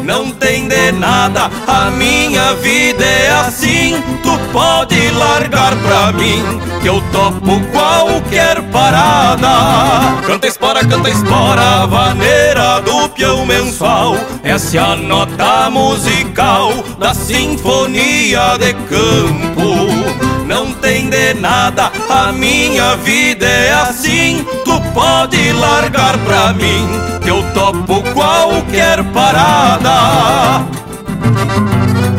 Não 0.03 0.31
tem 0.31 0.67
de 0.67 0.91
nada, 0.91 1.49
a 1.65 1.89
minha 1.89 2.53
vida 2.55 3.05
é 3.05 3.29
assim 3.29 4.03
Tu 4.21 4.37
pode 4.51 5.09
largar 5.11 5.73
pra 5.77 6.11
mim, 6.11 6.43
que 6.81 6.89
eu 6.89 7.01
topo 7.11 7.61
qualquer 7.71 8.61
parada 8.63 10.21
Canta 10.27 10.47
espora, 10.47 10.85
canta 10.85 11.09
espora, 11.09 11.85
vaneira 11.87 12.81
do 12.81 13.07
peão 13.09 13.45
mensual 13.45 14.17
Essa 14.43 14.77
é 14.77 14.79
a 14.81 14.95
nota 14.97 15.69
musical 15.69 16.71
da 16.99 17.13
sinfonia 17.13 18.57
de 18.59 18.73
campo 18.89 20.33
não 20.45 20.73
tem 20.73 21.09
de 21.09 21.33
nada, 21.35 21.91
a 22.09 22.31
minha 22.31 22.95
vida 22.97 23.45
é 23.45 23.71
assim. 23.73 24.45
Tu 24.65 24.72
pode 24.93 25.51
largar 25.53 26.17
pra 26.19 26.53
mim, 26.53 26.87
que 27.21 27.29
eu 27.29 27.43
topo 27.53 28.01
qualquer 28.13 29.03
parada. 29.11 30.65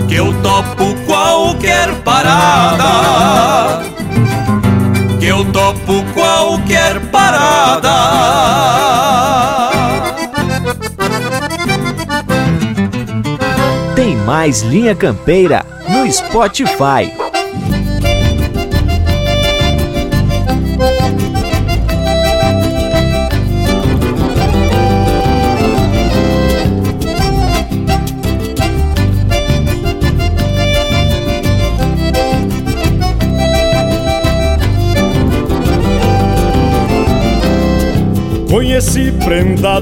Que 0.09 0.17
eu 0.17 0.35
topo 0.43 0.95
qualquer 1.07 1.95
parada. 2.03 3.83
Que 5.19 5.27
eu 5.27 5.45
topo 5.53 6.05
qualquer 6.13 7.01
parada. 7.11 7.95
Tem 13.95 14.17
mais 14.17 14.63
Linha 14.63 14.95
Campeira 14.95 15.65
no 15.89 16.11
Spotify. 16.13 17.11
Conheci 38.55 39.13
prenda 39.19 39.81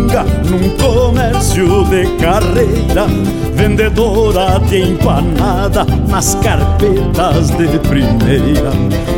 dominga 0.00 0.24
num 0.48 0.70
comércio 0.76 1.84
de 1.84 2.06
carreira 2.16 3.06
Vendedora 3.54 4.58
de 4.60 4.80
empanada 4.80 5.84
nas 6.08 6.34
carpetas 6.36 7.50
de 7.50 7.78
primeira. 7.80 8.70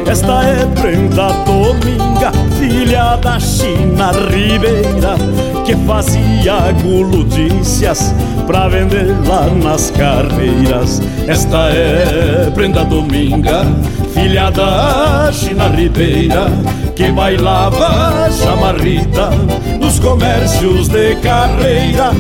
Esta 0.05 0.43
é 0.43 0.67
prenda 0.81 1.29
dominga, 1.47 2.33
filha 2.59 3.15
da 3.17 3.39
China 3.39 4.11
Ribeira 4.11 5.17
Que 5.65 5.77
fazia 5.87 6.73
guludícias 6.83 8.13
pra 8.47 8.69
vender 8.69 9.15
lá 9.29 9.47
nas 9.63 9.93
carreiras. 9.93 11.01
Esta 11.29 11.69
é 11.69 12.51
prenda 12.53 12.85
dominga, 12.85 13.65
filha 14.13 14.51
da 14.51 15.31
China 15.33 15.69
Ribeira 15.69 16.51
que 16.95 17.11
bailava 17.11 18.31
chamarrita 18.31 19.31
nos 19.81 19.99
comércios 19.99 20.72
de 20.73 21.17
carreira. 21.17 22.11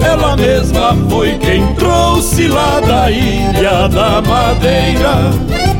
Ela 0.00 0.36
mesma 0.36 0.96
foi 1.08 1.36
quem 1.38 1.66
trouxe 1.74 2.48
lá 2.48 2.80
da 2.80 3.10
Ilha 3.10 3.88
da 3.88 4.22
Madeira. 4.22 5.77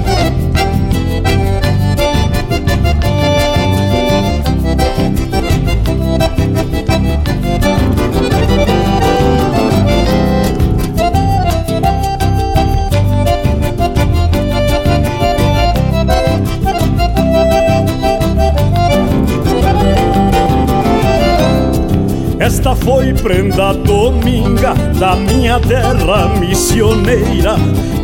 Esta 22.48 22.74
foi 22.74 23.12
prenda 23.12 23.74
dominga 23.74 24.72
da 24.98 25.14
minha 25.14 25.60
terra 25.60 26.28
missioneira 26.40 27.56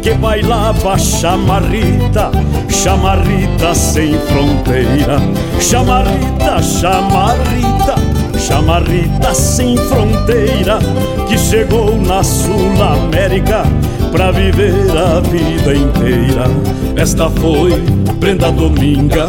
Que 0.02 0.12
bailava 0.12 0.98
chamarrita, 0.98 2.30
chamarrita 2.68 3.74
sem 3.74 4.12
fronteira 4.12 5.18
Chamarrita, 5.58 6.62
chamarrita, 6.62 7.94
chamarrita 8.38 9.34
sem 9.34 9.78
fronteira 9.78 10.78
que 11.26 11.38
chegou 11.38 11.96
na 11.96 12.22
Sul 12.22 12.82
América 12.82 13.62
pra 14.14 14.30
viver 14.30 14.96
a 14.96 15.18
vida 15.18 15.74
inteira. 15.74 16.44
Esta 16.96 17.28
foi 17.28 17.72
Brenda 18.20 18.52
Dominga, 18.52 19.26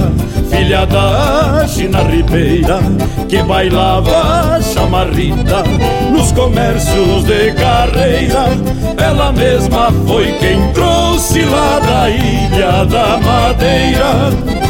filha 0.51 0.85
da 0.85 1.65
China 1.67 2.03
Ribeira, 2.03 2.79
que 3.27 3.41
bailava 3.41 4.61
chamarrita 4.61 5.63
nos 6.11 6.31
comércios 6.33 7.23
de 7.23 7.51
carreira. 7.53 8.45
Ela 8.95 9.31
mesma 9.31 9.91
foi 10.07 10.31
quem 10.33 10.71
trouxe 10.71 11.41
lá 11.41 11.79
da 11.79 12.09
Ilha 12.11 12.85
da 12.85 13.17
Madeira 13.17 14.64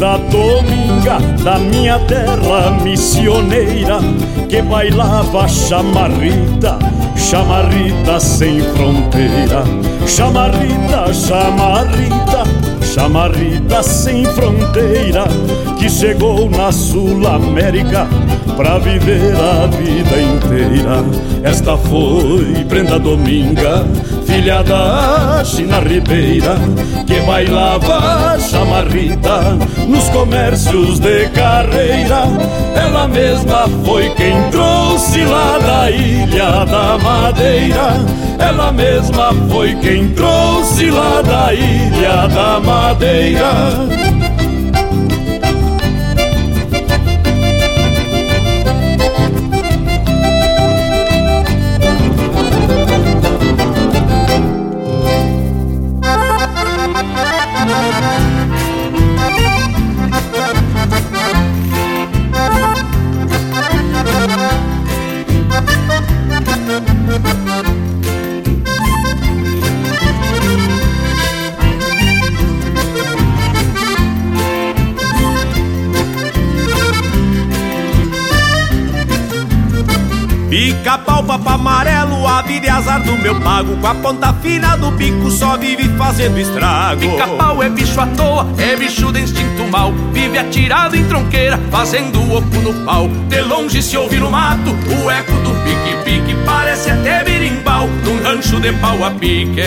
prenda 0.00 0.16
dominga 0.30 1.18
da 1.44 1.58
minha 1.58 1.98
terra 2.00 2.70
missioneira 2.82 3.98
que 4.48 4.62
bailava 4.62 5.46
chamarrita, 5.46 6.78
chamarrita 7.16 8.18
sem 8.18 8.62
fronteira. 8.62 9.62
Chamarrita, 10.06 11.12
chamarrita, 11.12 12.44
chamarrita 12.82 13.82
sem 13.82 14.24
fronteira 14.24 15.24
que 15.78 15.88
chegou 15.90 16.48
na 16.48 16.72
Sul 16.72 17.26
América 17.28 18.08
pra 18.56 18.78
viver 18.78 19.34
a 19.36 19.66
vida 19.66 20.20
inteira. 20.20 21.04
Esta 21.42 21.76
foi 21.76 22.64
prenda 22.68 22.98
dominga 22.98 23.84
filha 24.30 24.62
da 24.62 25.42
China 25.44 25.80
Ribeira, 25.80 26.54
que 27.04 27.20
bailava 27.22 28.38
chamarrita 28.38 29.58
nos 29.88 30.08
comércios 30.10 31.00
de 31.00 31.28
carreira. 31.30 32.28
Ela 32.76 33.08
mesma 33.08 33.68
foi 33.84 34.08
quem 34.10 34.40
trouxe 34.50 35.24
lá 35.24 35.58
da 35.58 35.90
Ilha 35.90 36.64
da 36.64 36.96
Madeira. 36.98 37.96
Ela 38.38 38.70
mesma 38.70 39.34
foi 39.50 39.74
quem 39.76 40.08
trouxe 40.10 40.90
lá 40.90 41.22
da 41.22 41.52
Ilha 41.52 42.28
da 42.28 42.60
Madeira. 42.60 43.99
Pica-pau, 80.90 81.22
papo 81.22 81.48
amarelo, 81.48 82.26
a 82.26 82.42
vida 82.42 82.66
e 82.66 82.68
azar 82.68 83.00
do 83.00 83.16
meu 83.18 83.40
pago. 83.40 83.76
Com 83.76 83.86
a 83.86 83.94
ponta 83.94 84.34
fina 84.42 84.76
do 84.76 84.90
bico 84.90 85.30
só 85.30 85.56
vive 85.56 85.88
fazendo 85.96 86.36
estrago. 86.36 87.00
Pica-pau 87.00 87.62
é 87.62 87.68
bicho 87.68 88.00
à 88.00 88.08
toa, 88.08 88.48
é 88.58 88.74
bicho 88.74 89.12
de 89.12 89.20
instinto 89.20 89.68
mal 89.70 89.92
Vive 90.12 90.36
atirado 90.36 90.96
em 90.96 91.04
tronqueira, 91.04 91.60
fazendo 91.70 92.20
oco 92.32 92.56
no 92.56 92.84
pau. 92.84 93.06
De 93.28 93.40
longe 93.40 93.80
se 93.80 93.96
ouve 93.96 94.18
no 94.18 94.32
mato, 94.32 94.70
o 94.70 95.08
eco 95.08 95.32
do 95.32 95.50
pique-pique 95.62 96.34
Parece 96.44 96.90
até 96.90 97.22
birimbau, 97.22 97.86
num 98.04 98.20
rancho 98.24 98.58
de 98.58 98.72
pau 98.72 99.04
a 99.04 99.12
pique. 99.12 99.62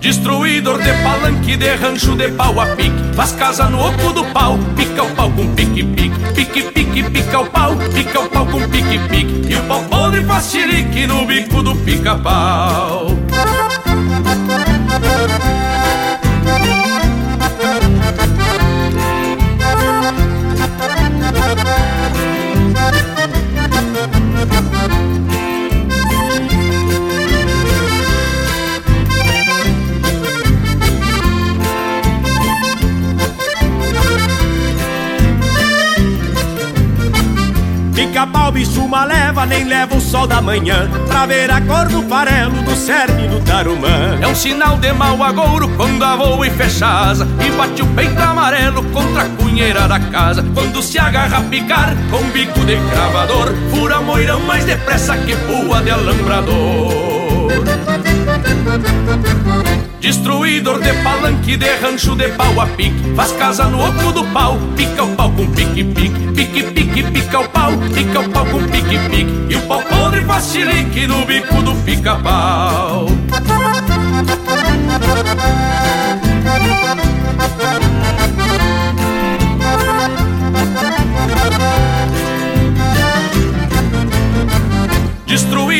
Destruidor 0.00 0.78
de 0.78 0.92
palanque, 1.02 1.56
de 1.58 1.74
rancho 1.74 2.16
de 2.16 2.28
pau 2.28 2.58
a 2.58 2.66
pique 2.76 3.05
Faz 3.16 3.32
casa 3.32 3.64
no 3.70 3.80
oco 3.80 4.12
do 4.12 4.24
pau, 4.26 4.58
pica 4.76 5.02
o 5.02 5.10
pau 5.14 5.30
com 5.30 5.54
pique-pique 5.54 6.34
Pique-pique, 6.34 7.02
pica 7.04 7.40
o 7.40 7.46
pau, 7.46 7.74
pica 7.94 8.20
o 8.20 8.28
pau 8.28 8.44
com 8.44 8.68
pique-pique 8.68 9.50
E 9.50 9.56
o 9.56 9.62
pau 9.62 9.82
podre 9.84 10.22
faz 10.22 10.50
xerique 10.50 11.06
no 11.06 11.24
bico 11.24 11.62
do 11.62 11.74
pica-pau 11.76 13.05
Pica-pau, 13.05 13.05
nem 39.46 39.64
leva 39.64 39.96
o 39.96 40.00
sol 40.00 40.26
da 40.26 40.40
manhã 40.40 40.88
Pra 41.06 41.26
ver 41.26 41.50
a 41.50 41.60
cor 41.60 41.86
do 41.86 42.02
farelo 42.02 42.62
do 42.62 42.76
cerne 42.76 43.28
do 43.28 43.40
tarumã. 43.40 44.18
É 44.20 44.26
um 44.26 44.34
sinal 44.34 44.76
de 44.76 44.92
mau 44.92 45.22
agouro 45.22 45.68
quando 45.76 46.02
a 46.04 46.16
voa 46.16 46.46
e 46.46 46.50
fecha 46.50 46.86
asa 46.86 47.26
E 47.44 47.50
bate 47.52 47.82
o 47.82 47.86
peito 47.88 48.20
amarelo 48.20 48.82
contra 48.90 49.22
a 49.22 49.28
cunheira 49.30 49.88
da 49.88 49.98
casa. 49.98 50.44
Quando 50.54 50.82
se 50.82 50.98
agarra 50.98 51.38
a 51.38 51.42
picar 51.42 51.94
com 52.10 52.22
bico 52.30 52.60
de 52.60 52.76
cravador 52.90 53.52
Fura 53.70 54.00
moirão 54.00 54.40
mais 54.40 54.64
depressa 54.64 55.16
que 55.16 55.34
pua 55.36 55.82
de 55.82 55.90
alambrador 55.90 57.05
Destruidor 60.00 60.80
de 60.80 60.92
palanque, 61.02 61.56
de 61.56 61.76
rancho 61.78 62.14
de 62.14 62.28
pau 62.28 62.60
a 62.60 62.66
pique. 62.66 63.14
Faz 63.14 63.32
casa 63.32 63.64
no 63.64 63.80
oco 63.84 64.12
do 64.12 64.24
pau, 64.32 64.58
pica 64.76 65.02
o 65.02 65.16
pau 65.16 65.32
com 65.32 65.46
pique-pique 65.52 66.10
Pique-pique, 66.34 67.02
pica 67.04 67.40
o 67.40 67.48
pau, 67.48 67.72
pica 67.94 68.20
o 68.20 68.28
pau 68.28 68.46
com 68.46 68.62
pique-pique 68.64 69.46
E 69.48 69.56
o 69.56 69.62
pau 69.62 69.82
podre 69.82 70.22
faz 70.24 70.52
chilique 70.52 71.06
no 71.06 71.24
bico 71.24 71.62
do 71.62 71.74
pica-pau 71.84 73.06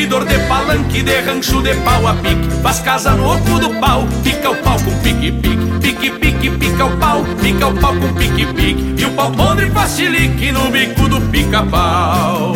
Destruidor 0.07 0.25
de 0.29 0.39
palanque, 0.47 1.03
de 1.03 1.21
rancho 1.23 1.61
de 1.63 1.75
pau 1.83 2.07
a 2.07 2.15
pique. 2.15 2.49
Faz 2.63 2.79
casa 2.79 3.11
no 3.17 3.35
oco 3.35 3.59
do 3.59 3.71
pau, 3.81 4.07
pica 4.23 4.51
o 4.51 4.57
pau 4.63 4.79
com 4.79 4.97
pique-pique 5.01 5.57
Pique-pique, 5.81 6.51
pica 6.51 6.85
o 6.85 6.97
pau, 6.97 7.25
pica 7.43 7.67
o 7.67 7.75
pau 7.75 7.93
com 7.97 8.15
pique-pique 8.15 8.95
E 8.97 9.05
o 9.05 9.11
pau 9.15 9.33
podre 9.33 9.69
faz 9.71 9.97
chilique 9.97 10.53
no 10.53 10.71
bico 10.71 11.09
do 11.09 11.21
pica-pau. 11.33 12.55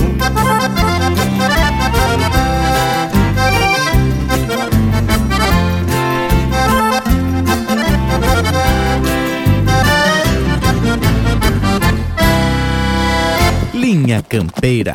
Linha 13.75 14.23
Campeira, 14.23 14.95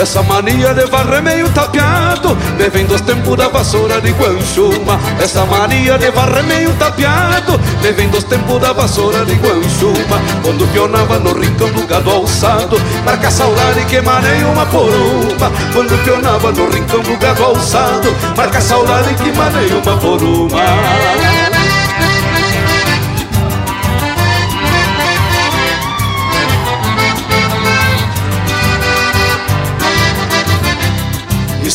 Essa 0.00 0.22
mania 0.22 0.72
de 0.72 0.86
varrer 0.86 1.22
meio 1.22 1.46
tapeado 1.50 2.34
Me 2.56 2.70
vem 2.70 2.86
dos 2.86 3.02
tempos 3.02 3.36
da 3.36 3.48
vassoura 3.48 4.00
de 4.00 4.12
Guanchuma. 4.12 4.98
Essa 5.22 5.44
mania 5.44 5.98
de 5.98 6.10
varrer 6.10 6.42
meio 6.44 6.72
tapeado 6.76 7.60
Me 7.82 7.92
vem 7.92 8.08
dos 8.08 8.24
tempos 8.24 8.58
da 8.62 8.72
vassoura 8.72 9.26
de 9.26 9.34
Guanchuma. 9.34 10.18
Quando 10.42 10.66
pionava 10.72 11.18
no 11.18 11.38
rincão 11.38 11.70
do 11.72 11.86
gado 11.86 12.10
alçado 12.10 12.80
Marca 13.04 13.30
saudade 13.30 13.84
que 13.84 14.00
manei 14.00 14.42
uma 14.42 14.64
por 14.64 14.88
uma 14.88 15.50
Quando 15.74 16.02
pionava 16.02 16.50
no 16.50 16.70
rincão 16.70 17.00
do 17.00 17.18
gado 17.18 17.44
alçado 17.44 18.16
Marca 18.34 18.60
saudade 18.62 19.12
que 19.16 19.30
manei 19.36 19.68
uma 19.68 19.98
por 19.98 20.22
uma 20.22 21.59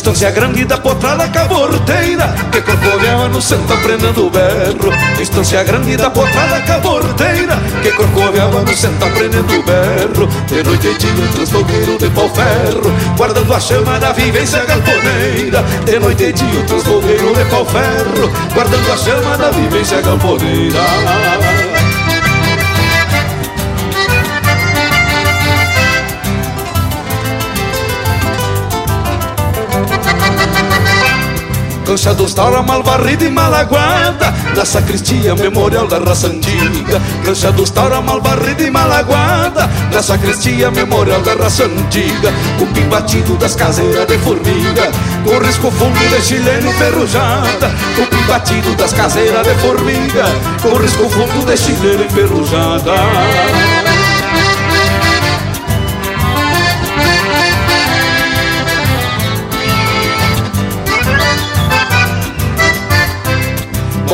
Estância 0.06 0.30
grande 0.30 0.64
da 0.66 0.78
potrada 0.78 1.28
caborteira 1.30 2.28
Que 2.51 2.62
corcoveava 2.62 3.28
no 3.28 3.41
centro 3.41 3.74
aprendendo 3.74 4.28
o 4.28 4.30
berro. 4.30 4.93
Estância 5.20 5.64
grande 5.64 5.97
da 5.97 6.12
potrada 6.12 6.62
caborteira 6.62 7.58
Que 7.82 7.91
corcoveava 7.91 8.62
no 8.62 8.76
centro 8.76 9.08
aprendendo 9.08 9.51
o 9.51 9.64
berro. 9.64 10.28
De 10.45 10.62
noite 10.62 10.89
e 10.89 10.97
dia 10.99 11.28
transfogueiro 11.34 11.97
de 11.97 12.08
pau 12.12 12.30
ferro 12.30 12.93
Guardando 13.18 13.51
a 13.51 13.60
chama 13.60 13.99
da 13.99 14.12
vivência 14.12 14.64
galponeira. 14.66 15.64
De 15.84 15.99
noite 15.99 16.24
e 16.26 16.34
dia 16.34 16.64
transfogueiro 16.68 17.34
de 17.34 17.45
pau 17.45 17.66
ferro 17.66 18.32
Guardando 18.53 18.93
a 18.93 18.97
chama 18.97 19.38
da 19.39 19.49
vivência 19.49 20.01
galponeira 20.01 21.74
Cancha 31.95 32.13
dos 32.13 32.33
Taura, 32.33 32.61
mal 32.61 32.83
varrida 32.83 33.23
e 33.23 33.29
malaguada 33.29 34.33
Na 34.53 34.65
sacristia, 34.65 35.33
memorial 35.33 35.87
da 35.87 35.97
raça 35.97 36.27
antiga. 36.27 37.01
Cancha 37.23 37.53
dos 37.53 37.69
Taura, 37.69 38.01
mal 38.01 38.19
varrida 38.19 38.63
e 38.63 38.69
malaguada 38.69 39.69
Na 39.93 40.03
sacristia, 40.03 40.69
memorial 40.71 41.21
da 41.21 41.35
raça 41.35 41.63
antiga. 41.63 42.33
Cupim 42.59 42.89
batido 42.89 43.37
das 43.37 43.55
caseiras 43.55 44.05
de 44.07 44.17
formiga 44.17 44.91
Com 45.23 45.39
risco 45.39 45.71
fundo 45.71 45.97
de 46.09 46.21
chileno 46.21 46.69
enferrujada 46.69 47.71
Cupim 47.95 48.23
batido 48.27 48.75
das 48.75 48.91
caseiras 48.91 49.47
de 49.47 49.55
formiga 49.55 50.25
Com 50.61 50.75
risco 50.75 51.09
fundo 51.09 51.45
de 51.45 51.55
chileno 51.55 52.03
enferrujada 52.03 53.94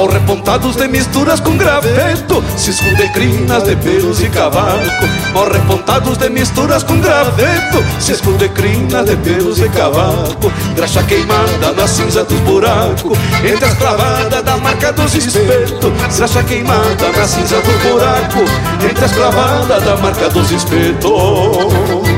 Mal 0.02 0.10
repontados 0.10 0.78
de 0.78 0.88
misturas 0.88 1.40
com 1.40 1.56
graveto 1.56 2.44
Cisco 2.58 2.90
de 2.96 3.08
crinas 3.10 3.64
de 3.66 3.76
pelos 3.76 4.20
e 4.20 4.30
cavaco. 4.30 5.06
Mal 5.32 5.48
repontados 5.48 6.18
de 6.18 6.28
misturas 6.28 6.82
com 6.82 7.00
graveto 7.00 7.86
Cisco 8.00 8.34
de 8.34 8.50
crinas 8.50 9.06
de 9.06 9.16
pelos 9.18 9.60
e 9.60 9.70
cavaco. 9.70 10.52
Graxa 10.76 11.04
queimada 11.04 11.74
na 11.78 11.88
cinza 11.88 12.24
dos 12.24 12.40
buracos 12.40 13.16
Entre 13.46 13.64
as 13.64 13.76
clavadas 13.76 14.44
da 14.44 14.58
marca 14.58 14.92
dos 14.92 15.14
espetos. 15.14 15.94
Graxa 16.18 16.44
queimada 16.46 17.12
na 17.16 17.28
cinza 17.28 17.58
do 17.58 17.88
buraco 17.88 18.40
Entre 18.84 19.06
as 19.06 19.12
clavadas 19.12 19.84
da 19.84 19.98
marca 19.98 20.30
dos 20.30 20.52
espetos 20.52 22.11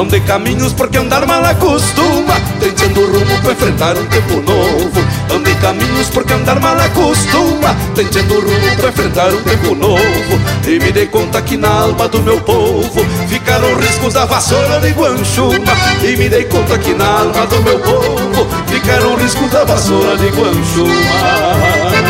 Ande 0.00 0.18
caminhos 0.20 0.72
porque 0.72 0.96
andar 0.96 1.26
mal 1.26 1.44
acostuma. 1.44 2.32
Tentando 2.58 3.04
rumo 3.04 3.38
para 3.42 3.52
enfrentar 3.52 3.98
um 3.98 4.06
tempo 4.06 4.40
novo. 4.40 5.04
Ande 5.30 5.54
caminhos 5.56 6.08
porque 6.08 6.32
andar 6.32 6.58
mal 6.58 6.74
acostuma. 6.80 7.76
Tentando 7.94 8.40
rumo 8.40 8.76
para 8.78 8.88
enfrentar 8.88 9.28
um 9.28 9.42
tempo 9.42 9.74
novo. 9.74 10.40
E 10.66 10.78
me 10.78 10.90
dei 10.90 11.06
conta 11.06 11.42
que 11.42 11.58
na 11.58 11.68
alma 11.68 12.08
do 12.08 12.22
meu 12.22 12.40
povo 12.40 13.04
Ficaram 13.28 13.74
riscos 13.76 14.14
da 14.14 14.24
vassoura 14.24 14.80
de 14.80 14.90
Guanchuma. 14.92 15.74
E 16.02 16.16
me 16.16 16.30
dei 16.30 16.44
conta 16.44 16.78
que 16.78 16.94
na 16.94 17.06
alma 17.06 17.46
do 17.46 17.62
meu 17.62 17.78
povo 17.80 18.48
Ficaram 18.68 19.16
riscos 19.16 19.50
da 19.50 19.64
vassoura 19.64 20.16
de 20.16 20.28
Guanchuma 20.28 22.09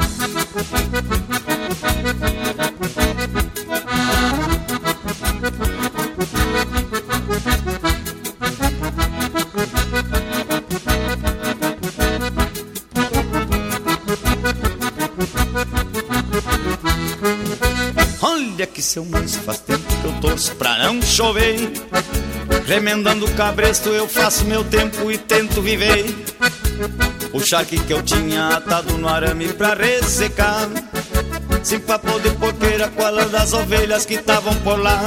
Olha 18.53 18.67
que 18.67 18.81
seu 18.81 19.05
moço 19.05 19.39
faz 19.39 19.59
tempo 19.59 19.83
que 20.01 20.05
eu 20.05 20.13
torço 20.19 20.53
pra 20.55 20.77
não 20.77 21.01
chover. 21.01 21.71
Remendando 22.65 23.25
o 23.25 23.33
cabresto 23.33 23.89
eu 23.89 24.09
faço 24.09 24.43
meu 24.43 24.61
tempo 24.63 25.09
e 25.09 25.17
tento 25.17 25.61
viver. 25.61 26.05
O 27.31 27.39
charque 27.39 27.79
que 27.79 27.93
eu 27.93 28.03
tinha 28.03 28.49
atado 28.49 28.97
no 28.97 29.07
arame 29.07 29.53
pra 29.53 29.73
ressecar 29.73 30.67
Sem 31.63 31.79
papo 31.79 32.19
de 32.19 32.29
porqueira 32.31 32.89
com 32.89 33.05
a 33.05 33.09
lã 33.09 33.27
das 33.27 33.53
ovelhas 33.53 34.05
que 34.05 34.15
estavam 34.15 34.53
por 34.57 34.77
lá. 34.77 35.01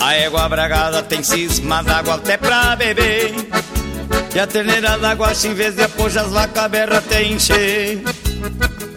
A 0.00 0.14
égua 0.14 0.48
bragada 0.50 1.02
tem 1.02 1.22
cisma 1.22 1.82
d'água 1.82 2.16
até 2.16 2.36
pra 2.36 2.76
beber. 2.76 3.34
E 4.34 4.38
a 4.38 4.46
terneira 4.46 4.98
d'água 4.98 5.32
em 5.44 5.54
vez 5.54 5.74
de 5.74 5.82
apojar 5.82 6.26
as 6.26 6.32
vacas 6.32 6.70
berra 6.70 6.98
até 6.98 7.24
encher 7.24 8.02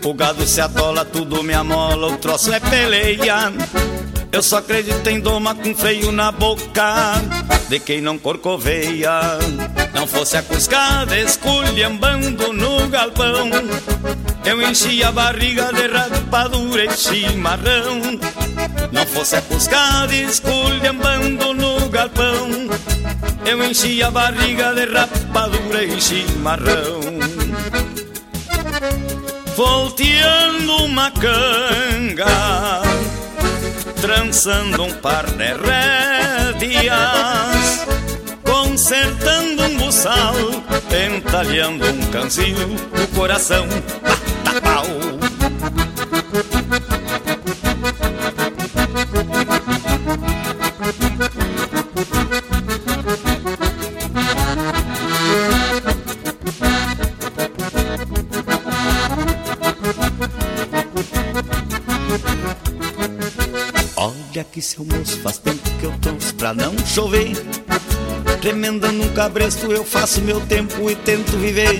O 0.05 0.13
gado 0.13 0.45
se 0.45 0.61
atola, 0.61 1.03
tudo 1.03 1.41
me 1.41 1.55
amola, 1.55 2.05
o 2.05 2.17
troço 2.17 2.53
é 2.53 2.59
peleia. 2.59 3.51
Eu 4.31 4.43
só 4.43 4.57
acredito 4.57 5.07
em 5.09 5.19
doma 5.19 5.55
com 5.55 5.73
freio 5.73 6.11
na 6.11 6.31
boca 6.31 7.15
De 7.67 7.79
quem 7.79 8.01
não 8.01 8.15
corcoveia. 8.19 9.39
Não 9.95 10.05
fosse 10.05 10.37
a 10.37 10.43
cuscada 10.43 11.17
esculhambando 11.17 12.53
no 12.53 12.87
galpão 12.87 13.49
Eu 14.45 14.61
enchia 14.61 15.07
a 15.07 15.11
barriga 15.11 15.73
de 15.73 15.87
rapadura 15.87 16.85
e 16.85 16.91
chimarrão. 16.95 18.19
Não 18.91 19.07
fosse 19.07 19.37
a 19.37 19.41
cuscada 19.41 20.13
esculhambando 20.13 21.51
no 21.51 21.89
galpão 21.89 22.47
Eu 23.43 23.63
enchia 23.63 24.07
a 24.07 24.11
barriga 24.11 24.71
de 24.75 24.85
rapadura 24.85 25.83
e 25.83 25.99
chimarrão 25.99 27.34
Volteando 29.55 30.83
uma 30.83 31.09
canga 31.11 32.25
trançando 34.01 34.83
um 34.83 34.93
par 34.95 35.25
de 35.25 35.53
rédeas, 36.63 37.87
consertando 38.43 39.63
um 39.63 39.77
buçal, 39.77 40.35
entalhando 41.17 41.85
um 41.85 42.05
canzil, 42.11 42.55
o 43.01 43.07
coração 43.15 43.65
bata 44.55 44.61
pau. 44.61 44.85
Seu 64.66 64.84
moço 64.84 65.20
faz 65.20 65.38
tempo 65.38 65.70
que 65.80 65.86
eu 65.86 65.91
trouxe 66.01 66.34
pra 66.34 66.51
não 66.51 66.76
chover. 66.88 67.34
Remendando 68.41 69.03
um 69.03 69.13
cabresto 69.13 69.72
eu 69.72 69.86
faço 69.86 70.22
meu 70.22 70.41
tempo 70.41 70.89
e 70.89 70.95
tento 70.95 71.38
viver. 71.38 71.80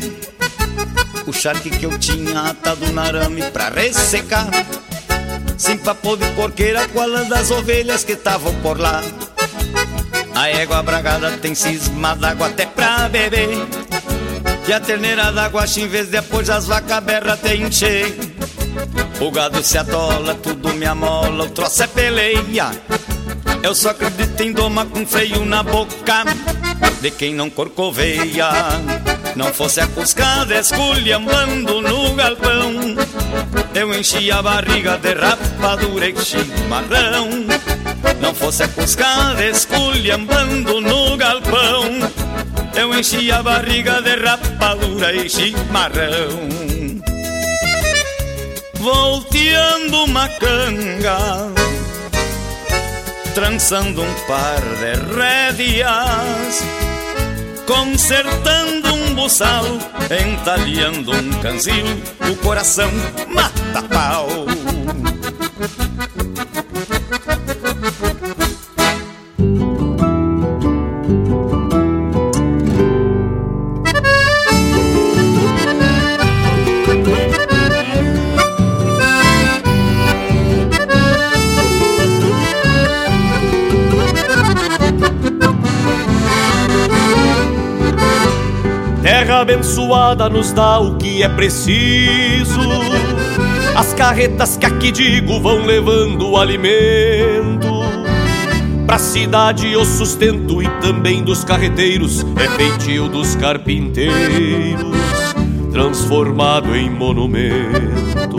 O 1.26 1.34
charque 1.34 1.72
que 1.72 1.86
eu 1.86 1.98
tinha 1.98 2.42
atado 2.42 2.86
no 2.92 3.02
arame 3.02 3.42
pra 3.52 3.70
ressecar. 3.70 4.48
Sem 5.58 5.78
papo 5.80 6.16
de 6.16 6.30
porqueira 6.32 6.88
com 6.90 7.02
a 7.02 7.06
lã 7.06 7.24
das 7.28 7.50
ovelhas 7.50 8.04
que 8.04 8.14
estavam 8.14 8.54
por 8.62 8.80
lá? 8.80 9.02
A 10.36 10.50
égua 10.50 10.84
bragada 10.84 11.32
tem 11.38 11.56
cisma 11.56 12.16
d'água 12.16 12.48
até 12.48 12.68
pra 12.68 13.10
beber. 13.10 13.66
E 14.68 14.74
a 14.74 14.80
terneira 14.80 15.32
d'água 15.32 15.66
em 15.76 15.88
vez 15.88 16.10
de 16.10 16.18
apoiar 16.18 16.58
as 16.58 16.68
vacas 16.68 17.04
berra 17.04 17.34
até 17.34 17.56
encher. 17.56 18.16
O 19.20 19.32
gado 19.32 19.64
se 19.64 19.78
atola, 19.78 20.36
tudo 20.36 20.65
me 20.76 20.86
amola, 20.86 21.46
o 21.46 21.50
troço 21.50 21.84
é 21.84 21.88
peleia. 21.88 22.72
Eu 23.64 23.74
só 23.74 23.90
acredito 23.90 24.40
em 24.42 24.52
doma 24.52 24.86
com 24.86 25.06
freio 25.06 25.46
na 25.46 25.64
boca 25.64 26.24
de 27.02 27.12
quem 27.12 27.34
não 27.34 27.50
corcoveia. 27.50 28.50
Não 29.36 29.54
fosse 29.54 29.82
a 29.82 29.88
cuscada 29.88 30.60
esculhambando 30.60 31.82
no 31.82 32.14
galpão, 32.14 32.96
eu 33.74 33.94
enchia 33.94 34.36
a 34.36 34.42
barriga 34.42 34.98
de 34.98 35.14
rapadura 35.14 36.10
e 36.10 36.18
chimarrão. 36.18 37.30
Não 38.22 38.34
fosse 38.34 38.64
a 38.64 38.68
cuscada 38.68 39.46
esculhambando 39.46 40.80
no 40.80 41.18
galpão, 41.18 42.00
eu 42.76 42.98
enchia 42.98 43.38
a 43.38 43.44
barriga 43.44 44.02
de 44.02 44.16
rapadura 44.16 45.14
e 45.14 45.30
chimarrão. 45.30 46.65
Volteando 48.86 50.04
uma 50.04 50.30
canga 50.30 51.18
trançando 53.34 54.04
um 54.04 54.14
par 54.28 54.62
de 54.62 54.94
rédeas, 55.16 56.64
consertando 57.66 58.94
um 58.94 59.16
buçal, 59.16 59.66
entalhando 60.12 61.14
um 61.14 61.32
canzil, 61.42 61.84
o 62.32 62.36
coração 62.44 62.92
mata 63.28 63.82
pau. 63.90 64.28
Abençoada 89.36 90.30
nos 90.30 90.52
dá 90.52 90.80
o 90.80 90.98
que 90.98 91.22
é 91.22 91.30
preciso. 91.30 92.60
As 93.76 93.94
carretas 93.94 94.56
que 94.58 94.66
aqui 94.66 94.92
digo 94.92 95.40
vão 95.40 95.66
levando 95.66 96.38
alimento. 96.38 97.84
Pra 98.86 98.98
cidade 98.98 99.76
o 99.76 99.84
sustento 99.84 100.62
e 100.62 100.68
também 100.80 101.24
dos 101.24 101.44
carreteiros 101.44 102.26
é 102.38 102.48
feitio 102.50 103.10
dos 103.10 103.36
carpinteiros, 103.36 104.96
transformado 105.72 106.76
em 106.76 106.90
monumento. 106.90 108.38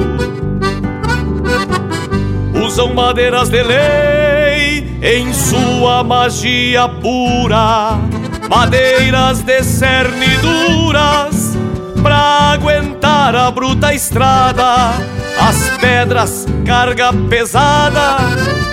Usam 2.65 2.95
madeiras 2.95 3.49
de 3.49 3.63
lei 3.63 4.99
em 5.03 5.33
sua 5.33 6.03
magia 6.05 6.89
pura 6.89 7.99
madeiras 8.49 9.43
de 9.43 9.63
cerne 9.63 10.27
pra 10.41 10.76
aguentar 13.47 13.49
a 13.49 13.51
bruta 13.51 13.95
estrada, 13.95 14.93
as 15.39 15.71
pedras 15.79 16.47
carga 16.65 17.13
pesada 17.29 18.17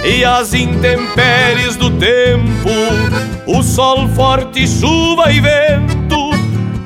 e 0.03 0.25
as 0.25 0.53
intempéries 0.53 1.75
do 1.75 1.91
tempo, 1.91 2.69
o 3.45 3.61
sol 3.61 4.07
forte, 4.09 4.67
chuva 4.67 5.31
e 5.31 5.39
vento, 5.39 6.31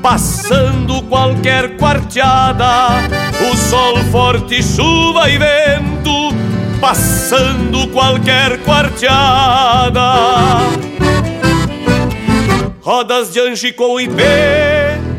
passando 0.02 1.02
qualquer 1.04 1.78
quarteada, 1.78 2.90
o 3.52 3.56
sol 3.56 3.98
forte, 4.12 4.62
chuva 4.62 5.30
e 5.30 5.38
vento, 5.38 6.34
passando 6.82 7.88
qualquer 7.88 8.60
quarteada. 8.64 10.02
Rodas 12.82 13.34
de 13.34 13.40
Angico 13.42 14.00
e 14.00 14.08
pé, 14.08 14.67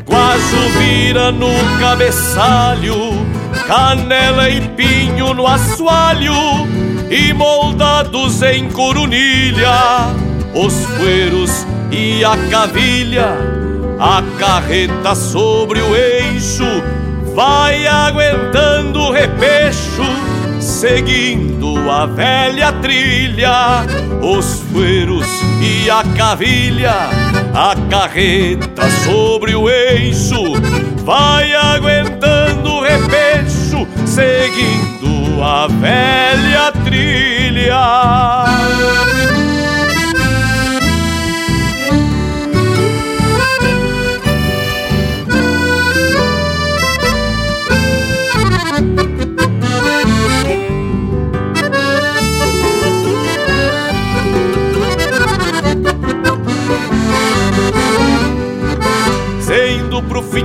Guajo 0.08 0.68
vira 0.78 1.30
no 1.30 1.50
cabeçalho, 1.78 3.26
canela 3.66 4.48
e 4.48 4.60
pinho 4.70 5.34
no 5.34 5.46
assoalho, 5.46 6.32
e 7.10 7.32
moldados 7.34 8.42
em 8.42 8.70
corunilha, 8.70 10.14
os 10.54 10.72
fueiros 10.86 11.66
e 11.90 12.24
a 12.24 12.36
cavilha, 12.50 13.36
a 14.00 14.22
carreta 14.38 15.14
sobre 15.14 15.80
o 15.82 15.94
eixo, 15.94 16.64
vai 17.34 17.86
aguentando 17.86 19.00
o 19.00 19.12
repecho, 19.12 20.04
seguindo 20.58 21.90
a 21.90 22.06
velha 22.06 22.72
trilha, 22.72 23.84
os 24.22 24.62
fueiros 24.72 25.26
e 25.60 25.90
a 25.90 26.02
cavilha, 26.16 27.27
a 27.54 27.74
carreta 27.90 28.88
sobre 29.04 29.54
o 29.54 29.68
eixo, 29.68 30.54
vai 31.04 31.54
aguentando 31.54 32.70
o 32.70 32.82
repecho, 32.82 33.86
seguindo 34.06 35.42
a 35.42 35.66
velha 35.66 36.72
trilha. 36.84 37.78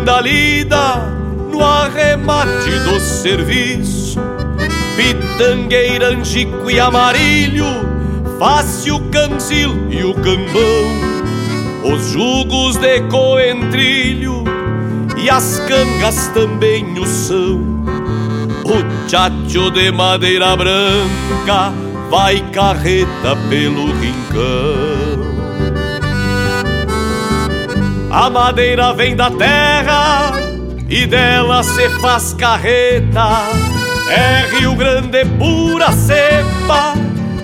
Da 0.04 0.20
lida, 0.20 0.98
no 1.52 1.64
arremate 1.64 2.70
do 2.86 3.00
serviço. 3.00 4.20
Pitangueira, 4.96 6.10
angico 6.10 6.70
e 6.70 6.80
amarilho, 6.80 7.66
fácil 8.38 9.00
cancil 9.12 9.72
e 9.90 10.04
o 10.04 10.14
cambão. 10.14 11.14
Os 11.84 12.12
jugos 12.12 12.78
de 12.78 13.02
coentrilho 13.10 14.44
e 15.18 15.30
as 15.30 15.60
cangas 15.68 16.28
também 16.30 17.00
o 17.00 17.06
são. 17.06 17.74
O 18.66 19.10
chacho 19.10 19.72
de 19.72 19.92
madeira 19.92 20.56
branca 20.56 21.74
vai 22.10 22.40
carreta 22.52 23.36
pelo 23.50 23.86
rincão. 24.00 24.93
A 28.14 28.30
madeira 28.30 28.94
vem 28.94 29.16
da 29.16 29.32
terra 29.32 30.34
e 30.88 31.08
dela 31.08 31.64
se 31.64 31.90
faz 32.00 32.32
carreta. 32.36 33.42
É 34.08 34.56
Rio 34.56 34.76
Grande 34.76 35.26
pura 35.40 35.92
cepa, 35.92 36.94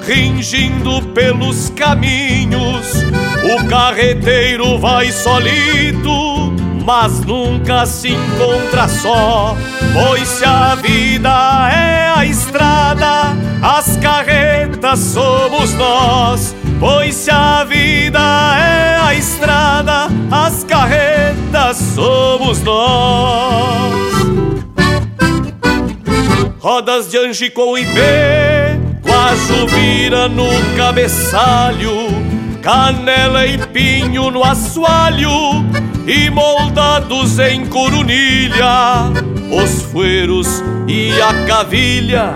ringindo 0.05 1.01
pelos 1.07 1.72
caminhos. 1.72 3.03
O 3.51 3.65
carreteiro 3.67 4.78
vai 4.78 5.11
solito, 5.11 6.53
mas 6.86 7.20
nunca 7.22 7.88
se 7.88 8.09
encontra 8.09 8.88
só. 8.88 9.57
Pois 9.91 10.28
se 10.28 10.45
a 10.45 10.76
vida 10.76 11.67
é 11.74 12.13
a 12.15 12.24
estrada, 12.28 13.36
as 13.63 13.97
carretas 13.97 14.99
somos 14.99 15.74
nós. 15.74 16.55
Pois 16.80 17.15
se 17.15 17.32
a 17.32 17.63
vida 17.63 18.20
é 18.59 18.89
estrada, 19.20 20.07
as 20.32 20.63
carretas 20.63 21.78
somos 21.93 22.61
nós. 22.63 23.93
Rodas 26.59 27.09
de 27.09 27.17
Angico 27.17 27.78
e 27.78 27.86
pé, 27.86 28.80
Guajo 29.05 29.67
vira 29.67 30.28
no 30.28 30.47
cabeçalho, 30.76 31.93
canela 32.61 33.45
e 33.45 33.57
pinho 33.57 34.32
no 34.32 34.43
assoalho, 34.43 35.30
e 36.07 36.30
moldados 36.30 37.39
em 37.39 37.65
corunilha, 37.65 39.11
os 39.51 39.84
fueiros 39.84 40.63
e 40.88 41.11
a 41.22 41.45
cavilha, 41.45 42.34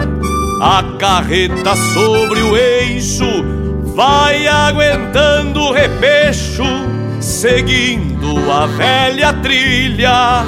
a 0.61 0.83
carreta 0.97 1.75
sobre 1.93 2.41
o 2.41 2.55
eixo 2.55 3.62
vai 3.95 4.47
aguentando 4.47 5.61
o 5.61 5.71
repecho, 5.71 6.63
seguindo 7.19 8.51
a 8.51 8.65
velha 8.65 9.33
trilha, 9.33 10.43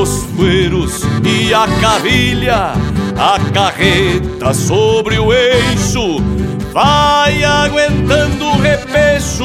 os 0.00 0.24
fueiros 0.34 1.02
e 1.24 1.52
a 1.52 1.66
cavilha, 1.80 2.72
a 3.16 3.38
carreta 3.52 4.54
sobre 4.54 5.18
o 5.18 5.32
eixo, 5.32 6.22
vai 6.72 7.44
aguentando 7.44 8.46
o 8.46 8.60
repecho, 8.60 9.44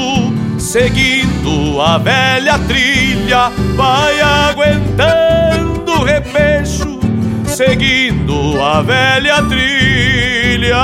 seguindo 0.58 1.82
a 1.82 1.98
velha 1.98 2.58
trilha, 2.60 3.52
vai 3.76 4.20
aguentando 4.22 5.92
o 5.92 6.04
repecho 6.04 6.92
seguindo 7.46 8.62
a 8.62 8.82
velha 8.82 9.44
trilha. 9.44 10.78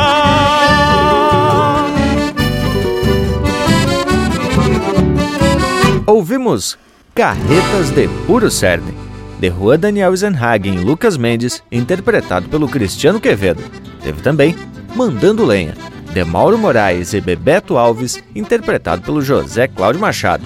Ouvimos 6.09 6.79
Carretas 7.13 7.89
de 7.93 8.07
Puro 8.25 8.49
Cerne, 8.49 8.93
de 9.41 9.49
Rua 9.49 9.77
Daniel 9.77 10.11
Eisenhagen 10.11 10.75
e 10.75 10.79
Lucas 10.79 11.17
Mendes, 11.17 11.61
interpretado 11.69 12.47
pelo 12.47 12.69
Cristiano 12.69 13.19
Quevedo. 13.19 13.61
Teve 14.01 14.21
também 14.21 14.55
Mandando 14.95 15.45
Lenha, 15.45 15.73
de 16.13 16.23
Mauro 16.23 16.57
Moraes 16.57 17.13
e 17.13 17.19
Bebeto 17.19 17.77
Alves, 17.77 18.23
interpretado 18.33 19.01
pelo 19.01 19.21
José 19.21 19.67
Cláudio 19.67 19.99
Machado. 19.99 20.45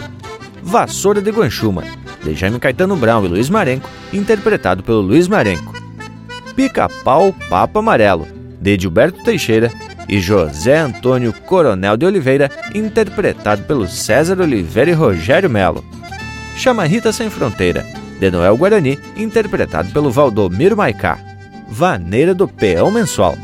Vassoura 0.63 1.21
de 1.21 1.29
Guanchuma, 1.29 1.83
de 2.23 2.33
Jaime 2.33 2.59
Caetano 2.59 2.95
Brown 2.95 3.23
e 3.25 3.27
Luiz 3.27 3.47
Marenco, 3.47 3.87
interpretado 4.11 4.81
pelo 4.81 5.01
Luiz 5.01 5.27
Marenco. 5.27 5.75
Pica-Pau 6.55 7.35
Papo 7.51 7.77
Amarelo, 7.77 8.27
de 8.59 8.79
Gilberto 8.79 9.23
Teixeira 9.23 9.71
e 10.07 10.19
José 10.19 10.77
Antônio 10.77 11.33
Coronel 11.33 11.97
de 11.97 12.05
Oliveira, 12.05 12.49
interpretado 12.73 13.63
pelo 13.63 13.87
César 13.87 14.39
Oliveira 14.39 14.91
e 14.91 14.93
Rogério 14.93 15.49
Melo. 15.49 15.83
Chamarrita 16.55 17.11
Sem 17.11 17.29
Fronteira, 17.29 17.85
de 18.19 18.29
Noel 18.29 18.57
Guarani, 18.57 18.99
interpretado 19.15 19.91
pelo 19.91 20.11
Valdomiro 20.11 20.77
Maicá. 20.77 21.17
Vaneira 21.67 22.35
do 22.35 22.47
Peão 22.47 22.91
Mensual, 22.91 23.37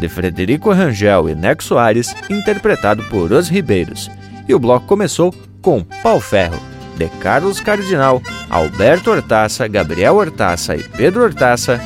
de 0.00 0.08
Frederico 0.08 0.72
Rangel 0.72 1.28
e 1.28 1.34
Neco 1.34 1.62
Soares, 1.62 2.14
interpretado 2.30 3.04
por 3.04 3.30
Os 3.30 3.48
Ribeiros. 3.48 4.10
E 4.48 4.54
o 4.54 4.58
bloco 4.58 4.86
começou 4.86 5.34
com 5.60 5.84
Pau 6.02 6.20
Ferro, 6.20 6.58
de 6.96 7.08
Carlos 7.20 7.60
Cardinal, 7.60 8.22
Alberto 8.48 9.10
Hortaça, 9.10 9.68
Gabriel 9.68 10.16
Hortaça 10.16 10.76
e 10.76 10.82
Pedro 10.82 11.22
Hortaça, 11.22 11.80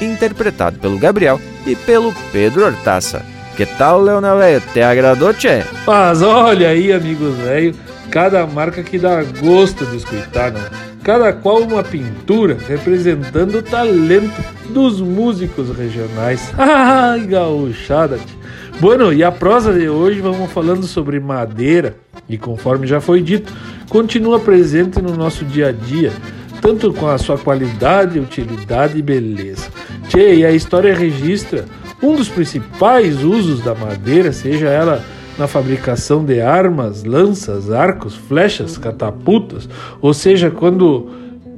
interpretado 0.00 0.78
pelo 0.78 0.98
Gabriel 0.98 1.40
e 1.66 1.74
pelo 1.74 2.12
Pedro 2.32 2.64
Hortaça. 2.64 3.24
Que 3.60 3.66
tal, 3.66 4.00
Leonel 4.00 4.38
Velho? 4.38 4.62
Te 4.72 4.80
agradou, 4.80 5.34
tchê? 5.34 5.62
Mas 5.86 6.22
olha 6.22 6.70
aí, 6.70 6.90
amigos 6.94 7.36
velho, 7.36 7.74
cada 8.10 8.46
marca 8.46 8.82
que 8.82 8.98
dá 8.98 9.22
gosto 9.22 9.84
de 9.84 9.98
escutar, 9.98 10.50
não? 10.50 10.62
Cada 11.04 11.30
qual 11.34 11.58
uma 11.58 11.82
pintura 11.82 12.56
representando 12.66 13.58
o 13.58 13.62
talento 13.62 14.32
dos 14.70 15.02
músicos 15.02 15.76
regionais. 15.76 16.50
Ai, 16.56 17.20
gauchada! 17.26 18.18
Bueno, 18.80 19.12
e 19.12 19.22
a 19.22 19.30
prosa 19.30 19.74
de 19.74 19.90
hoje 19.90 20.20
vamos 20.20 20.50
falando 20.50 20.86
sobre 20.86 21.20
madeira 21.20 21.96
e 22.30 22.38
conforme 22.38 22.86
já 22.86 22.98
foi 22.98 23.20
dito, 23.20 23.52
continua 23.90 24.40
presente 24.40 25.02
no 25.02 25.14
nosso 25.14 25.44
dia 25.44 25.68
a 25.68 25.72
dia, 25.72 26.14
tanto 26.62 26.94
com 26.94 27.08
a 27.08 27.18
sua 27.18 27.36
qualidade, 27.36 28.18
utilidade 28.18 28.96
e 28.96 29.02
beleza. 29.02 29.68
Tchê, 30.08 30.36
e 30.36 30.46
a 30.46 30.50
história 30.50 30.94
registra 30.94 31.66
um 32.02 32.14
dos 32.14 32.28
principais 32.28 33.22
usos 33.22 33.60
da 33.60 33.74
madeira, 33.74 34.32
seja 34.32 34.68
ela 34.68 35.02
na 35.38 35.46
fabricação 35.46 36.24
de 36.24 36.40
armas, 36.40 37.04
lanças, 37.04 37.70
arcos, 37.70 38.14
flechas, 38.14 38.76
catapultas, 38.76 39.68
ou 40.00 40.12
seja, 40.12 40.50
quando 40.50 41.08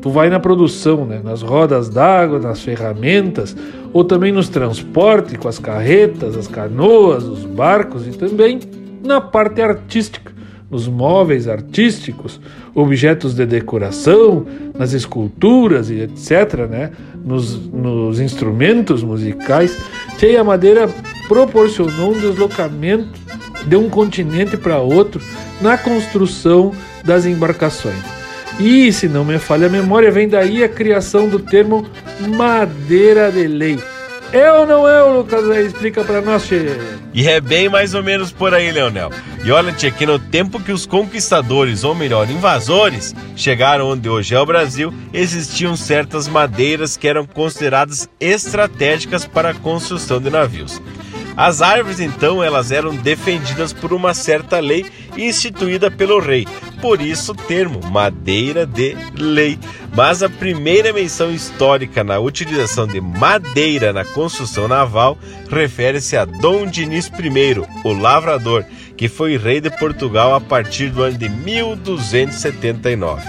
tu 0.00 0.10
vai 0.10 0.28
na 0.28 0.40
produção, 0.40 1.04
né, 1.06 1.20
nas 1.22 1.42
rodas 1.42 1.88
d'água, 1.88 2.40
nas 2.40 2.60
ferramentas, 2.60 3.56
ou 3.92 4.04
também 4.04 4.32
nos 4.32 4.48
transportes 4.48 5.36
com 5.36 5.48
as 5.48 5.58
carretas, 5.58 6.36
as 6.36 6.48
canoas, 6.48 7.24
os 7.24 7.44
barcos 7.44 8.06
e 8.06 8.10
também 8.10 8.58
na 9.04 9.20
parte 9.20 9.62
artística, 9.62 10.31
nos 10.72 10.88
móveis 10.88 11.46
artísticos, 11.46 12.40
objetos 12.74 13.34
de 13.34 13.44
decoração, 13.44 14.46
nas 14.76 14.94
esculturas 14.94 15.90
e 15.90 16.00
etc., 16.00 16.66
né? 16.68 16.90
nos, 17.22 17.58
nos 17.70 18.18
instrumentos 18.18 19.02
musicais, 19.04 19.76
que 20.18 20.34
a 20.34 20.42
madeira 20.42 20.88
proporcionou 21.28 22.14
um 22.14 22.18
deslocamento 22.18 23.20
de 23.66 23.76
um 23.76 23.90
continente 23.90 24.56
para 24.56 24.78
outro 24.78 25.20
na 25.60 25.76
construção 25.76 26.72
das 27.04 27.26
embarcações. 27.26 28.02
E, 28.58 28.90
se 28.92 29.08
não 29.08 29.26
me 29.26 29.38
falha 29.38 29.66
a 29.66 29.70
memória, 29.70 30.10
vem 30.10 30.26
daí 30.26 30.64
a 30.64 30.68
criação 30.68 31.28
do 31.28 31.38
termo 31.38 31.86
madeira 32.34 33.30
de 33.30 33.46
lei 33.46 33.78
ou 34.50 34.66
não 34.66 34.88
é, 34.88 35.02
Lucas? 35.02 35.44
Explica 35.56 36.02
pra 36.02 36.22
nós, 36.22 36.46
tchê. 36.46 36.78
E 37.12 37.28
é 37.28 37.40
bem 37.40 37.68
mais 37.68 37.94
ou 37.94 38.02
menos 38.02 38.32
por 38.32 38.54
aí, 38.54 38.72
Leonel. 38.72 39.10
E 39.44 39.52
olha, 39.52 39.72
tchê, 39.72 39.90
que 39.90 40.06
no 40.06 40.18
tempo 40.18 40.58
que 40.58 40.72
os 40.72 40.86
conquistadores, 40.86 41.84
ou 41.84 41.94
melhor, 41.94 42.30
invasores, 42.30 43.14
chegaram 43.36 43.90
onde 43.90 44.08
hoje 44.08 44.34
é 44.34 44.40
o 44.40 44.46
Brasil, 44.46 44.92
existiam 45.12 45.76
certas 45.76 46.28
madeiras 46.28 46.96
que 46.96 47.06
eram 47.06 47.26
consideradas 47.26 48.08
estratégicas 48.18 49.26
para 49.26 49.50
a 49.50 49.54
construção 49.54 50.20
de 50.20 50.30
navios. 50.30 50.80
As 51.36 51.62
árvores, 51.62 51.98
então, 51.98 52.42
elas 52.42 52.70
eram 52.70 52.94
defendidas 52.94 53.72
por 53.72 53.92
uma 53.92 54.12
certa 54.12 54.60
lei 54.60 54.84
instituída 55.16 55.90
pelo 55.90 56.20
rei. 56.20 56.46
Por 56.80 57.00
isso 57.00 57.32
o 57.32 57.34
termo 57.34 57.80
madeira 57.90 58.66
de 58.66 58.96
lei. 59.14 59.58
Mas 59.94 60.22
a 60.22 60.28
primeira 60.28 60.92
menção 60.92 61.32
histórica 61.32 62.04
na 62.04 62.18
utilização 62.18 62.86
de 62.86 63.00
madeira 63.00 63.92
na 63.92 64.04
construção 64.04 64.68
naval 64.68 65.18
refere-se 65.48 66.16
a 66.16 66.24
Dom 66.24 66.66
Dinis 66.66 67.06
I, 67.06 67.60
o 67.84 67.92
lavrador, 67.92 68.64
que 68.96 69.08
foi 69.08 69.36
rei 69.36 69.60
de 69.60 69.70
Portugal 69.70 70.34
a 70.34 70.40
partir 70.40 70.90
do 70.90 71.02
ano 71.02 71.16
de 71.16 71.28
1279. 71.28 73.22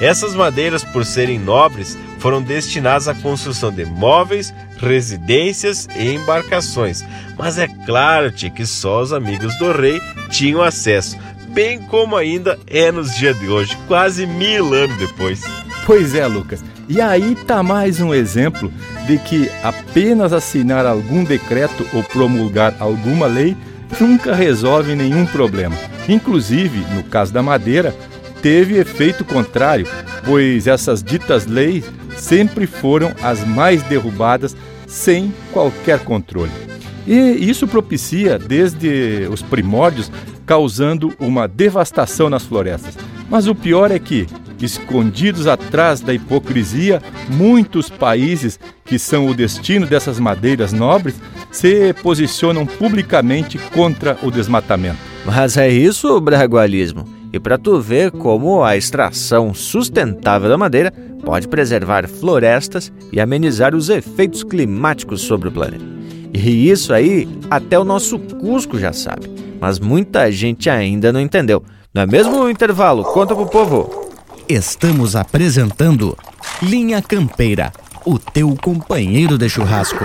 Essas 0.00 0.34
madeiras, 0.34 0.84
por 0.84 1.04
serem 1.04 1.38
nobres, 1.38 1.98
foram 2.18 2.40
destinadas 2.40 3.08
à 3.08 3.14
construção 3.14 3.72
de 3.72 3.84
móveis, 3.84 4.54
residências 4.78 5.88
e 5.96 6.14
embarcações. 6.14 7.04
Mas 7.38 7.58
é 7.58 7.68
claro 7.86 8.32
que 8.32 8.66
só 8.66 9.02
os 9.02 9.12
amigos 9.12 9.56
do 9.58 9.72
rei 9.72 10.00
tinham 10.30 10.62
acesso, 10.62 11.16
bem 11.50 11.78
como 11.78 12.16
ainda 12.16 12.58
é 12.66 12.90
nos 12.90 13.14
dias 13.16 13.38
de 13.38 13.48
hoje, 13.48 13.76
quase 13.86 14.26
mil 14.26 14.72
anos 14.72 14.96
depois. 14.98 15.42
Pois 15.86 16.14
é, 16.14 16.26
Lucas. 16.26 16.62
E 16.88 17.00
aí 17.00 17.34
tá 17.46 17.62
mais 17.62 18.00
um 18.00 18.14
exemplo 18.14 18.72
de 19.06 19.18
que 19.18 19.50
apenas 19.62 20.32
assinar 20.32 20.86
algum 20.86 21.24
decreto 21.24 21.86
ou 21.92 22.02
promulgar 22.02 22.74
alguma 22.78 23.26
lei 23.26 23.56
nunca 24.00 24.34
resolve 24.34 24.94
nenhum 24.94 25.26
problema. 25.26 25.76
Inclusive, 26.08 26.78
no 26.94 27.02
caso 27.04 27.32
da 27.32 27.42
madeira, 27.42 27.94
teve 28.42 28.78
efeito 28.78 29.24
contrário, 29.24 29.86
pois 30.24 30.66
essas 30.66 31.02
ditas 31.02 31.46
leis 31.46 31.84
sempre 32.18 32.66
foram 32.66 33.12
as 33.22 33.46
mais 33.46 33.82
derrubadas 33.84 34.56
sem 34.86 35.32
qualquer 35.52 36.00
controle. 36.00 36.50
E 37.06 37.14
isso 37.48 37.66
propicia, 37.66 38.38
desde 38.38 39.26
os 39.30 39.40
primórdios, 39.40 40.10
causando 40.44 41.14
uma 41.18 41.48
devastação 41.48 42.28
nas 42.28 42.44
florestas. 42.44 42.98
Mas 43.30 43.46
o 43.46 43.54
pior 43.54 43.90
é 43.90 43.98
que, 43.98 44.26
escondidos 44.60 45.46
atrás 45.46 46.00
da 46.00 46.12
hipocrisia, 46.12 47.02
muitos 47.30 47.88
países 47.88 48.58
que 48.84 48.98
são 48.98 49.26
o 49.26 49.34
destino 49.34 49.86
dessas 49.86 50.18
madeiras 50.18 50.72
nobres 50.72 51.16
se 51.50 51.94
posicionam 52.02 52.66
publicamente 52.66 53.58
contra 53.74 54.18
o 54.22 54.30
desmatamento. 54.30 54.98
Mas 55.24 55.56
é 55.56 55.68
isso 55.68 56.14
o 56.14 56.20
bragualismo. 56.20 57.17
E 57.38 57.40
para 57.40 57.56
tu 57.56 57.80
ver 57.80 58.10
como 58.10 58.64
a 58.64 58.76
extração 58.76 59.54
sustentável 59.54 60.48
da 60.48 60.58
madeira 60.58 60.92
pode 61.24 61.46
preservar 61.46 62.08
florestas 62.08 62.92
e 63.12 63.20
amenizar 63.20 63.76
os 63.76 63.88
efeitos 63.88 64.42
climáticos 64.42 65.20
sobre 65.20 65.46
o 65.46 65.52
planeta. 65.52 65.84
E 66.34 66.68
isso 66.68 66.92
aí 66.92 67.28
até 67.48 67.78
o 67.78 67.84
nosso 67.84 68.18
Cusco 68.18 68.76
já 68.76 68.92
sabe, 68.92 69.30
mas 69.60 69.78
muita 69.78 70.32
gente 70.32 70.68
ainda 70.68 71.12
não 71.12 71.20
entendeu. 71.20 71.62
Não 71.94 72.02
é 72.02 72.06
mesmo 72.06 72.40
o 72.40 72.50
intervalo? 72.50 73.04
Conta 73.04 73.36
pro 73.36 73.46
povo. 73.46 74.10
Estamos 74.48 75.14
apresentando 75.14 76.18
Linha 76.60 77.00
Campeira, 77.00 77.72
o 78.04 78.18
teu 78.18 78.52
companheiro 78.60 79.38
de 79.38 79.48
churrasco. 79.48 80.04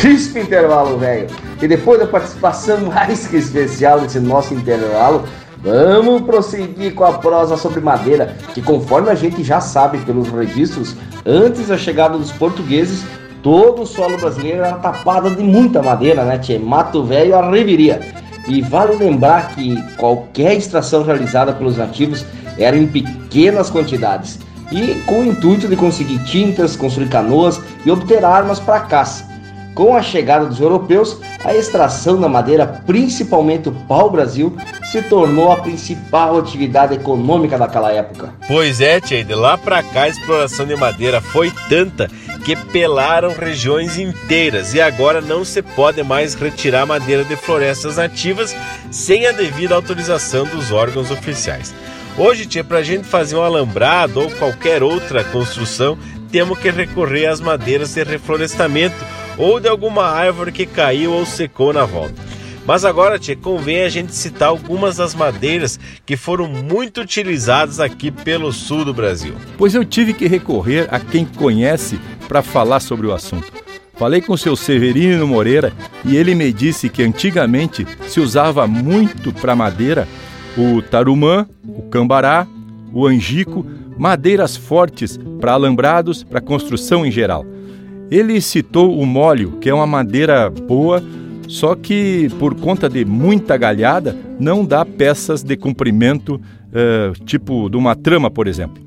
Crispo 0.00 0.38
intervalo, 0.38 0.98
velho. 0.98 1.26
E 1.60 1.66
depois 1.66 1.98
da 1.98 2.06
participação 2.06 2.80
mais 2.86 3.26
que 3.26 3.36
especial 3.36 4.00
desse 4.00 4.20
nosso 4.20 4.54
intervalo, 4.54 5.24
Vamos 5.66 6.22
prosseguir 6.22 6.94
com 6.94 7.02
a 7.02 7.14
prosa 7.14 7.56
sobre 7.56 7.80
madeira, 7.80 8.36
que 8.54 8.62
conforme 8.62 9.10
a 9.10 9.16
gente 9.16 9.42
já 9.42 9.60
sabe 9.60 9.98
pelos 9.98 10.28
registros, 10.28 10.94
antes 11.24 11.66
da 11.66 11.76
chegada 11.76 12.16
dos 12.16 12.30
portugueses, 12.30 13.04
todo 13.42 13.82
o 13.82 13.86
solo 13.86 14.16
brasileiro 14.16 14.58
era 14.58 14.76
tapado 14.76 15.28
de 15.28 15.42
muita 15.42 15.82
madeira, 15.82 16.24
né, 16.24 16.38
tchê? 16.38 16.56
Mato 16.56 17.02
velho 17.02 17.34
a 17.34 17.50
reviria. 17.50 18.00
E 18.46 18.62
vale 18.62 18.94
lembrar 18.94 19.56
que 19.56 19.82
qualquer 19.96 20.56
extração 20.56 21.02
realizada 21.02 21.52
pelos 21.52 21.76
nativos 21.76 22.24
era 22.56 22.76
em 22.76 22.86
pequenas 22.86 23.68
quantidades 23.68 24.38
e 24.70 25.02
com 25.06 25.22
o 25.22 25.26
intuito 25.26 25.66
de 25.66 25.74
conseguir 25.74 26.18
tintas, 26.24 26.76
construir 26.76 27.08
canoas 27.08 27.60
e 27.84 27.90
obter 27.90 28.24
armas 28.24 28.60
para 28.60 28.80
caça. 28.80 29.35
Com 29.76 29.94
a 29.94 30.00
chegada 30.00 30.46
dos 30.46 30.58
europeus, 30.58 31.20
a 31.44 31.54
extração 31.54 32.18
da 32.18 32.30
madeira, 32.30 32.66
principalmente 32.86 33.68
o 33.68 33.72
pau-brasil, 33.72 34.56
se 34.90 35.02
tornou 35.02 35.52
a 35.52 35.58
principal 35.58 36.38
atividade 36.38 36.94
econômica 36.94 37.58
daquela 37.58 37.92
época. 37.92 38.32
Pois 38.48 38.80
é, 38.80 38.98
Tchê, 39.02 39.22
de 39.22 39.34
lá 39.34 39.58
para 39.58 39.82
cá 39.82 40.04
a 40.04 40.08
exploração 40.08 40.64
de 40.64 40.74
madeira 40.74 41.20
foi 41.20 41.52
tanta 41.68 42.10
que 42.42 42.56
pelaram 42.56 43.34
regiões 43.34 43.98
inteiras 43.98 44.72
e 44.72 44.80
agora 44.80 45.20
não 45.20 45.44
se 45.44 45.60
pode 45.60 46.02
mais 46.02 46.32
retirar 46.32 46.86
madeira 46.86 47.22
de 47.22 47.36
florestas 47.36 47.98
nativas 47.98 48.56
sem 48.90 49.26
a 49.26 49.32
devida 49.32 49.74
autorização 49.74 50.46
dos 50.46 50.72
órgãos 50.72 51.10
oficiais. 51.10 51.74
Hoje, 52.18 52.46
tia, 52.46 52.64
para 52.64 52.78
a 52.78 52.82
gente 52.82 53.04
fazer 53.04 53.36
um 53.36 53.42
alambrado 53.42 54.22
ou 54.22 54.30
qualquer 54.30 54.82
outra 54.82 55.22
construção, 55.22 55.98
temos 56.30 56.58
que 56.58 56.70
recorrer 56.70 57.26
às 57.26 57.40
madeiras 57.40 57.94
de 57.94 58.02
reflorestamento 58.02 58.96
ou 59.38 59.60
de 59.60 59.68
alguma 59.68 60.04
árvore 60.04 60.52
que 60.52 60.66
caiu 60.66 61.12
ou 61.12 61.26
secou 61.26 61.72
na 61.72 61.84
volta. 61.84 62.14
Mas 62.66 62.84
agora, 62.84 63.18
tia, 63.18 63.36
convém 63.36 63.82
a 63.82 63.88
gente 63.88 64.12
citar 64.12 64.48
algumas 64.48 64.96
das 64.96 65.14
madeiras 65.14 65.78
que 66.04 66.16
foram 66.16 66.48
muito 66.48 67.00
utilizadas 67.00 67.78
aqui 67.78 68.10
pelo 68.10 68.52
sul 68.52 68.84
do 68.84 68.92
Brasil. 68.92 69.34
Pois 69.56 69.74
eu 69.74 69.84
tive 69.84 70.12
que 70.12 70.26
recorrer 70.26 70.88
a 70.90 70.98
quem 70.98 71.24
conhece 71.24 72.00
para 72.26 72.42
falar 72.42 72.80
sobre 72.80 73.06
o 73.06 73.12
assunto. 73.12 73.52
Falei 73.94 74.20
com 74.20 74.32
o 74.32 74.38
seu 74.38 74.56
Severino 74.56 75.26
Moreira 75.26 75.72
e 76.04 76.16
ele 76.16 76.34
me 76.34 76.52
disse 76.52 76.88
que 76.88 77.02
antigamente 77.02 77.86
se 78.08 78.20
usava 78.20 78.66
muito 78.66 79.32
para 79.32 79.56
madeira 79.56 80.08
o 80.56 80.82
tarumã, 80.82 81.46
o 81.64 81.82
cambará, 81.82 82.46
o 82.92 83.06
angico, 83.06 83.64
madeiras 83.96 84.56
fortes 84.56 85.18
para 85.40 85.52
alambrados, 85.52 86.22
para 86.22 86.40
construção 86.40 87.04
em 87.04 87.10
geral. 87.10 87.44
Ele 88.10 88.40
citou 88.40 88.98
o 88.98 89.04
mólio, 89.04 89.58
que 89.60 89.68
é 89.68 89.74
uma 89.74 89.86
madeira 89.86 90.48
boa, 90.48 91.02
só 91.48 91.74
que 91.74 92.28
por 92.38 92.54
conta 92.54 92.88
de 92.88 93.04
muita 93.04 93.56
galhada 93.56 94.16
não 94.38 94.64
dá 94.64 94.84
peças 94.84 95.42
de 95.42 95.56
comprimento, 95.56 96.34
uh, 96.36 97.24
tipo 97.24 97.68
de 97.68 97.76
uma 97.76 97.96
trama, 97.96 98.30
por 98.30 98.46
exemplo. 98.46 98.82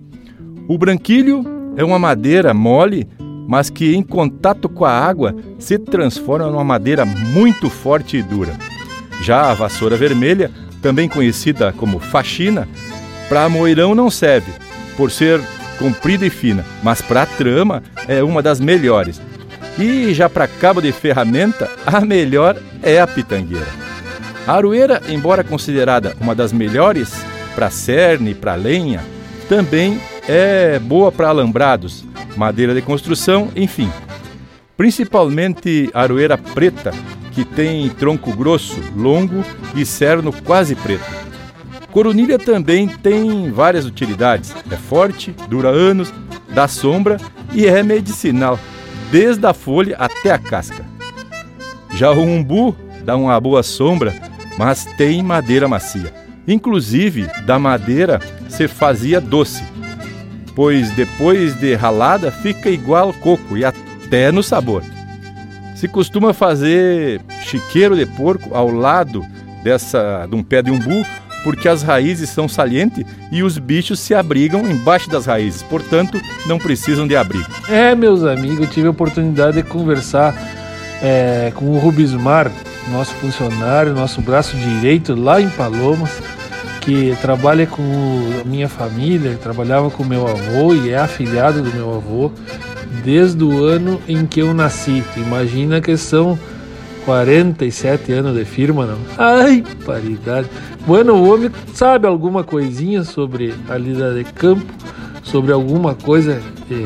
O 0.67 0.77
branquilho 0.77 1.43
é 1.75 1.83
uma 1.83 1.97
madeira 1.97 2.53
mole, 2.53 3.07
mas 3.47 3.69
que 3.69 3.95
em 3.95 4.03
contato 4.03 4.69
com 4.69 4.85
a 4.85 4.91
água 4.91 5.35
se 5.57 5.77
transforma 5.79 6.47
numa 6.47 6.63
madeira 6.63 7.05
muito 7.05 7.69
forte 7.69 8.17
e 8.17 8.23
dura. 8.23 8.53
Já 9.21 9.49
a 9.49 9.53
vassoura 9.53 9.97
vermelha, 9.97 10.51
também 10.81 11.09
conhecida 11.09 11.73
como 11.73 11.99
faxina, 11.99 12.67
para 13.27 13.49
moirão 13.49 13.93
não 13.93 14.09
serve, 14.09 14.51
por 14.99 15.11
ser 15.11 15.41
comprida 15.77 16.25
e 16.25 16.29
fina, 16.29 16.65
mas 16.83 17.01
para 17.01 17.25
trama 17.25 17.81
é 18.05 18.21
uma 18.21 18.43
das 18.43 18.59
melhores. 18.59 19.21
E 19.79 20.13
já 20.13 20.29
para 20.29 20.45
cabo 20.45 20.81
de 20.81 20.91
ferramenta, 20.91 21.69
a 21.85 22.01
melhor 22.01 22.57
é 22.83 22.99
a 22.99 23.07
pitangueira. 23.07 23.65
A 24.45 24.55
aroeira, 24.55 25.01
embora 25.07 25.41
considerada 25.41 26.17
uma 26.19 26.35
das 26.35 26.51
melhores 26.51 27.13
para 27.55 27.69
cerne, 27.69 28.35
para 28.35 28.55
lenha, 28.55 29.01
também 29.47 30.01
é 30.27 30.77
boa 30.79 31.13
para 31.13 31.29
alambrados, 31.29 32.03
madeira 32.35 32.73
de 32.73 32.81
construção, 32.81 33.47
enfim. 33.55 33.89
Principalmente 34.75 35.89
a 35.93 36.01
aroeira 36.01 36.37
preta, 36.37 36.91
que 37.31 37.45
tem 37.45 37.87
tronco 37.87 38.33
grosso, 38.33 38.75
longo 38.97 39.45
e 39.73 39.85
cerno 39.85 40.33
quase 40.43 40.75
preto. 40.75 41.28
Coronilha 41.99 42.39
também 42.39 42.87
tem 42.87 43.51
várias 43.51 43.85
utilidades. 43.85 44.55
É 44.71 44.77
forte, 44.77 45.35
dura 45.49 45.67
anos, 45.67 46.13
dá 46.47 46.65
sombra 46.65 47.17
e 47.51 47.67
é 47.67 47.83
medicinal, 47.83 48.57
desde 49.11 49.45
a 49.45 49.53
folha 49.53 49.97
até 49.97 50.31
a 50.31 50.37
casca. 50.37 50.85
Já 51.93 52.09
o 52.11 52.21
umbu 52.21 52.73
dá 53.03 53.17
uma 53.17 53.37
boa 53.37 53.61
sombra, 53.63 54.15
mas 54.57 54.85
tem 54.85 55.21
madeira 55.21 55.67
macia. 55.67 56.13
Inclusive, 56.47 57.27
da 57.45 57.59
madeira 57.59 58.21
se 58.47 58.65
fazia 58.69 59.19
doce, 59.19 59.61
pois 60.55 60.91
depois 60.91 61.53
de 61.59 61.75
ralada 61.75 62.31
fica 62.31 62.69
igual 62.69 63.11
coco 63.11 63.57
e 63.57 63.65
até 63.65 64.31
no 64.31 64.41
sabor. 64.41 64.83
Se 65.75 65.85
costuma 65.85 66.31
fazer 66.33 67.19
chiqueiro 67.43 67.97
de 67.97 68.05
porco 68.05 68.55
ao 68.55 68.71
lado 68.71 69.21
dessa 69.65 70.25
de 70.29 70.35
um 70.37 70.41
pé 70.41 70.61
de 70.61 70.71
umbu 70.71 71.05
porque 71.43 71.67
as 71.67 71.81
raízes 71.83 72.29
são 72.29 72.47
salientes 72.47 73.05
e 73.31 73.43
os 73.43 73.57
bichos 73.57 73.99
se 73.99 74.13
abrigam 74.13 74.69
embaixo 74.69 75.09
das 75.09 75.25
raízes, 75.25 75.63
portanto, 75.63 76.19
não 76.45 76.57
precisam 76.57 77.07
de 77.07 77.15
abrigo. 77.15 77.49
É, 77.67 77.95
meus 77.95 78.23
amigos, 78.23 78.59
eu 78.59 78.67
tive 78.67 78.87
a 78.87 78.91
oportunidade 78.91 79.57
de 79.57 79.63
conversar 79.63 80.35
é, 81.01 81.51
com 81.55 81.65
o 81.65 81.77
Rubismar, 81.77 82.51
nosso 82.91 83.13
funcionário, 83.15 83.93
nosso 83.93 84.21
braço 84.21 84.55
direito 84.57 85.15
lá 85.15 85.41
em 85.41 85.49
Palomas, 85.49 86.11
que 86.81 87.15
trabalha 87.21 87.67
com 87.67 87.83
a 88.41 88.47
minha 88.47 88.67
família, 88.67 89.37
trabalhava 89.41 89.91
com 89.91 90.03
meu 90.03 90.27
avô 90.27 90.73
e 90.73 90.89
é 90.89 90.97
afilhado 90.97 91.61
do 91.61 91.71
meu 91.73 91.95
avô 91.95 92.31
desde 93.03 93.43
o 93.43 93.63
ano 93.63 94.01
em 94.07 94.25
que 94.25 94.41
eu 94.41 94.53
nasci. 94.53 95.03
Imagina 95.15 95.79
que 95.81 95.95
são 95.95 96.37
47 97.09 98.11
anos 98.13 98.37
de 98.37 98.45
firma, 98.45 98.85
não? 98.85 98.99
Ai, 99.17 99.63
paridade. 99.83 100.47
Bueno, 100.85 101.15
o 101.15 101.33
homem 101.33 101.49
sabe 101.73 102.05
alguma 102.05 102.43
coisinha 102.43 103.03
sobre 103.03 103.51
a 103.67 103.75
lida 103.79 104.13
de 104.13 104.23
campo, 104.25 104.71
sobre 105.23 105.51
alguma 105.51 105.95
coisa 105.95 106.39
de, 106.67 106.85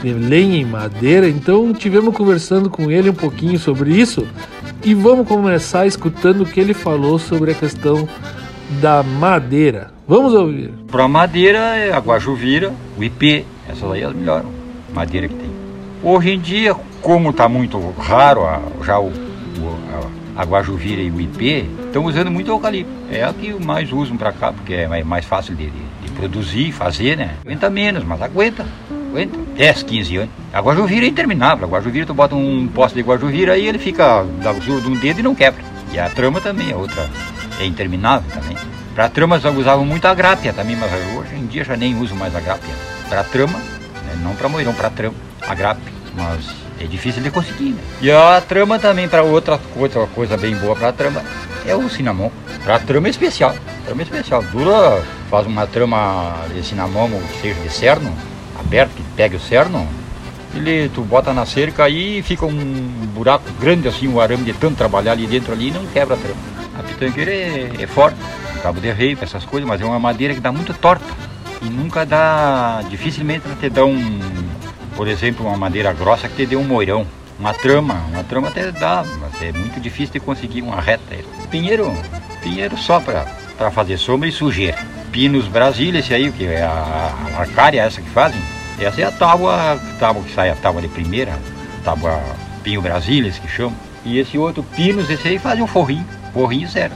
de 0.00 0.14
lenha 0.14 0.56
e 0.56 0.64
madeira, 0.64 1.28
então 1.28 1.74
tivemos 1.74 2.16
conversando 2.16 2.70
com 2.70 2.90
ele 2.90 3.10
um 3.10 3.14
pouquinho 3.14 3.58
sobre 3.58 3.90
isso 3.90 4.26
e 4.82 4.94
vamos 4.94 5.28
começar 5.28 5.86
escutando 5.86 6.40
o 6.40 6.46
que 6.46 6.58
ele 6.58 6.72
falou 6.72 7.18
sobre 7.18 7.50
a 7.50 7.54
questão 7.54 8.08
da 8.80 9.02
madeira. 9.02 9.90
Vamos 10.08 10.32
ouvir. 10.32 10.72
Para 10.90 11.06
madeira 11.06 11.58
é 11.76 11.92
a 11.92 11.98
guajuvira, 11.98 12.72
o 12.96 13.04
IP, 13.04 13.44
essa 13.68 13.86
daí 13.86 14.00
é 14.00 14.06
a 14.06 14.10
melhor 14.10 14.42
madeira 14.94 15.28
que 15.28 15.34
tem. 15.34 15.50
Hoje 16.02 16.30
em 16.30 16.40
dia, 16.40 16.74
como 17.02 17.28
está 17.28 17.46
muito 17.46 17.78
raro 17.98 18.40
já 18.82 18.98
o 18.98 19.29
a 20.36 20.42
Guajuvira 20.44 21.02
e 21.02 21.10
o 21.10 21.20
IP 21.20 21.68
estão 21.86 22.04
usando 22.04 22.30
muito 22.30 22.50
eucalipto. 22.50 22.90
É 23.10 23.24
a 23.24 23.32
que 23.32 23.52
mais 23.52 23.92
usam 23.92 24.16
para 24.16 24.32
cá, 24.32 24.52
porque 24.52 24.74
é 24.74 25.04
mais 25.04 25.24
fácil 25.24 25.54
de, 25.54 25.70
de, 25.70 26.10
produzir, 26.16 26.72
fazer, 26.72 27.16
né? 27.16 27.34
Aguenta 27.44 27.70
menos, 27.70 28.04
mas 28.04 28.22
aguenta. 28.22 28.66
Aguenta 29.10 29.38
10, 29.56 29.82
15 29.82 30.16
anos. 30.16 30.30
A 30.52 30.60
Guajuvira 30.60 31.06
é 31.06 31.08
interminável. 31.08 31.66
A 31.66 31.70
Guajuvira, 31.70 32.06
tu 32.06 32.14
bota 32.14 32.34
um 32.34 32.68
poste 32.68 32.94
de 32.94 33.02
Guajuvira 33.02 33.52
aí 33.52 33.66
ele 33.66 33.78
fica 33.78 34.24
da 34.42 34.52
de 34.52 34.70
um 34.70 34.96
dedo 34.96 35.20
e 35.20 35.22
não 35.22 35.34
quebra. 35.34 35.62
E 35.92 35.98
a 35.98 36.08
trama 36.08 36.40
também, 36.40 36.72
a 36.72 36.76
outra 36.76 37.08
é 37.58 37.64
interminável 37.66 38.30
também. 38.30 38.56
Para 38.94 39.08
tramas 39.08 39.44
usavam 39.44 39.84
muito 39.84 40.06
a 40.06 40.14
grápia 40.14 40.52
também, 40.52 40.76
mas 40.76 40.90
hoje 41.16 41.34
em 41.36 41.46
dia 41.46 41.64
já 41.64 41.76
nem 41.76 41.98
uso 41.98 42.14
mais 42.14 42.34
a 42.34 42.40
grápia. 42.40 42.74
Para 43.08 43.24
trama, 43.24 43.58
né? 43.58 44.18
não 44.22 44.34
para 44.34 44.48
moirão, 44.48 44.74
para 44.74 44.90
trama, 44.90 45.14
a 45.46 45.54
grápia. 45.54 45.99
Mas 46.16 46.46
é 46.80 46.84
difícil 46.84 47.22
de 47.22 47.30
conseguir, 47.30 47.70
né? 47.70 47.82
E 48.00 48.10
a 48.10 48.40
trama 48.40 48.78
também, 48.78 49.08
para 49.08 49.22
outra 49.22 49.58
coisa, 49.58 50.06
coisa 50.14 50.36
bem 50.36 50.56
boa 50.56 50.74
para 50.74 50.88
a 50.88 50.92
trama, 50.92 51.22
é 51.66 51.74
o 51.74 51.88
cinnamon. 51.88 52.30
Para 52.64 52.78
trama 52.78 53.06
é 53.06 53.10
especial. 53.10 53.54
Trama 53.84 54.02
é 54.02 54.04
especial. 54.04 54.42
Dura, 54.44 55.02
faz 55.30 55.46
uma 55.46 55.66
trama 55.66 56.34
de 56.52 56.64
cinnamon, 56.64 57.10
ou 57.12 57.22
seja, 57.40 57.60
de 57.60 57.70
cerno, 57.70 58.12
aberto, 58.58 58.92
que 58.94 59.02
pega 59.16 59.36
o 59.36 59.40
cerno, 59.40 59.86
ele, 60.54 60.88
tu 60.88 61.02
bota 61.02 61.32
na 61.32 61.46
cerca 61.46 61.84
aí 61.84 62.22
fica 62.22 62.44
um 62.44 62.52
buraco 63.14 63.44
grande 63.60 63.86
assim, 63.86 64.08
um 64.08 64.20
arame 64.20 64.44
de 64.44 64.52
tanto 64.52 64.76
trabalhar 64.76 65.12
ali 65.12 65.26
dentro 65.26 65.52
ali 65.52 65.68
e 65.68 65.70
não 65.70 65.86
quebra 65.86 66.14
a 66.14 66.18
trama. 66.18 66.40
A 66.78 66.82
pitangueira 66.82 67.30
é, 67.30 67.70
é 67.80 67.86
forte, 67.86 68.18
cabo 68.62 68.80
de 68.80 68.90
rei, 68.90 69.16
essas 69.20 69.44
coisas, 69.44 69.68
mas 69.68 69.80
é 69.80 69.84
uma 69.84 69.98
madeira 69.98 70.34
que 70.34 70.40
dá 70.40 70.50
muito 70.50 70.74
torta. 70.74 71.04
E 71.62 71.66
nunca 71.68 72.06
dá, 72.06 72.82
dificilmente 72.88 73.44
te 73.60 73.68
dá 73.68 73.84
um 73.84 74.18
por 75.00 75.08
exemplo, 75.08 75.46
uma 75.46 75.56
madeira 75.56 75.94
grossa 75.94 76.28
que 76.28 76.36
te 76.36 76.44
dê 76.44 76.56
um 76.56 76.62
moirão. 76.62 77.06
Uma 77.38 77.54
trama, 77.54 78.04
uma 78.12 78.22
trama 78.22 78.48
até 78.48 78.70
dá, 78.70 79.02
mas 79.18 79.40
é 79.40 79.50
muito 79.50 79.80
difícil 79.80 80.12
de 80.12 80.20
conseguir 80.20 80.60
uma 80.60 80.78
reta. 80.78 81.16
Pinheiro, 81.50 81.90
pinheiro 82.42 82.76
só 82.76 83.00
para 83.00 83.70
fazer 83.70 83.96
sombra 83.96 84.28
e 84.28 84.32
sujeira. 84.32 84.76
Pinos 85.10 85.48
Brasília, 85.48 86.00
esse 86.00 86.12
aí, 86.12 86.30
que 86.30 86.44
é 86.44 86.60
a, 86.60 87.14
a 87.34 87.40
arcária, 87.40 87.80
essa 87.80 88.02
que 88.02 88.10
fazem. 88.10 88.38
Essa 88.78 89.00
é 89.00 89.04
a 89.04 89.10
tábua, 89.10 89.80
tábua 89.98 90.22
que 90.22 90.34
sai 90.34 90.50
a 90.50 90.54
tábua 90.54 90.82
de 90.82 90.88
primeira, 90.88 91.32
tábua 91.82 92.20
Pinho 92.62 92.82
Brasília, 92.82 93.32
que 93.32 93.48
chama. 93.48 93.72
E 94.04 94.18
esse 94.18 94.36
outro 94.36 94.62
Pinos, 94.62 95.08
esse 95.08 95.26
aí 95.26 95.38
faz 95.38 95.58
um 95.58 95.66
forrinho, 95.66 96.04
forrinho 96.34 96.68
zero. 96.68 96.92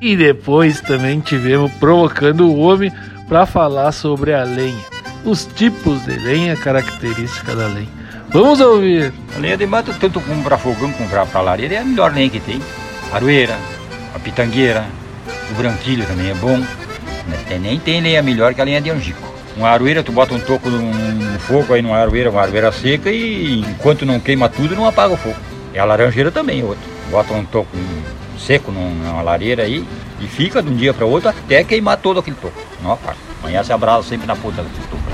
E 0.00 0.16
depois 0.16 0.80
também 0.80 1.20
tivemos 1.20 1.70
provocando 1.72 2.48
o 2.48 2.60
homem 2.60 2.90
para 3.28 3.44
falar 3.44 3.92
sobre 3.92 4.32
a 4.32 4.42
lenha, 4.42 4.84
os 5.24 5.44
tipos 5.46 6.04
de 6.04 6.16
lenha, 6.16 6.56
característica 6.56 7.54
da 7.54 7.66
lenha. 7.66 7.88
Vamos 8.28 8.60
ouvir. 8.60 9.12
A 9.36 9.38
lenha 9.38 9.56
de 9.56 9.66
mata, 9.66 9.94
tanto 9.98 10.20
como 10.20 10.42
para 10.42 10.58
fogão 10.58 10.90
como 10.92 11.08
para 11.08 11.40
lareira, 11.40 11.74
é 11.74 11.78
a 11.78 11.84
melhor 11.84 12.12
lenha 12.12 12.30
que 12.30 12.40
tem. 12.40 12.60
Aroeira, 13.12 13.58
a 14.14 14.18
pitangueira, 14.18 14.86
o 15.50 15.54
branquilho 15.54 16.06
também 16.06 16.30
é 16.30 16.34
bom. 16.34 16.62
Nem 17.60 17.78
tem 17.78 18.00
lenha 18.00 18.22
melhor 18.22 18.54
que 18.54 18.60
a 18.60 18.64
lenha 18.64 18.80
de 18.80 18.90
angico. 18.90 19.32
Uma 19.56 19.68
aroeira, 19.68 20.02
tu 20.02 20.10
bota 20.12 20.34
um 20.34 20.40
toco 20.40 20.70
num 20.70 21.38
fogo 21.40 21.74
aí 21.74 21.82
numa 21.82 21.98
aroeira, 21.98 22.30
uma 22.30 22.40
aroeira 22.40 22.72
seca 22.72 23.10
e 23.10 23.60
enquanto 23.60 24.06
não 24.06 24.18
queima 24.18 24.48
tudo, 24.48 24.74
não 24.74 24.86
apaga 24.86 25.14
o 25.14 25.16
fogo. 25.16 25.36
E 25.74 25.78
a 25.78 25.84
laranjeira 25.84 26.30
também 26.30 26.60
é 26.60 26.64
outra. 26.64 26.82
Bota 27.10 27.34
um 27.34 27.44
toco 27.44 27.76
seco 28.38 28.72
numa 28.72 29.20
lareira 29.22 29.62
aí 29.62 29.86
e 30.20 30.26
fica 30.26 30.62
de 30.62 30.70
um 30.70 30.76
dia 30.76 30.94
para 30.94 31.04
outro 31.04 31.28
até 31.28 31.62
queimar 31.62 31.98
todo 31.98 32.20
aquele 32.20 32.36
toco. 32.36 32.54
Não 32.82 32.92
apaga. 32.92 33.18
Amanhã 33.42 33.62
se 33.62 33.72
abraça 33.72 34.08
sempre 34.08 34.26
na 34.26 34.36
ponta 34.36 34.62
do 34.62 34.88
toco. 34.88 35.11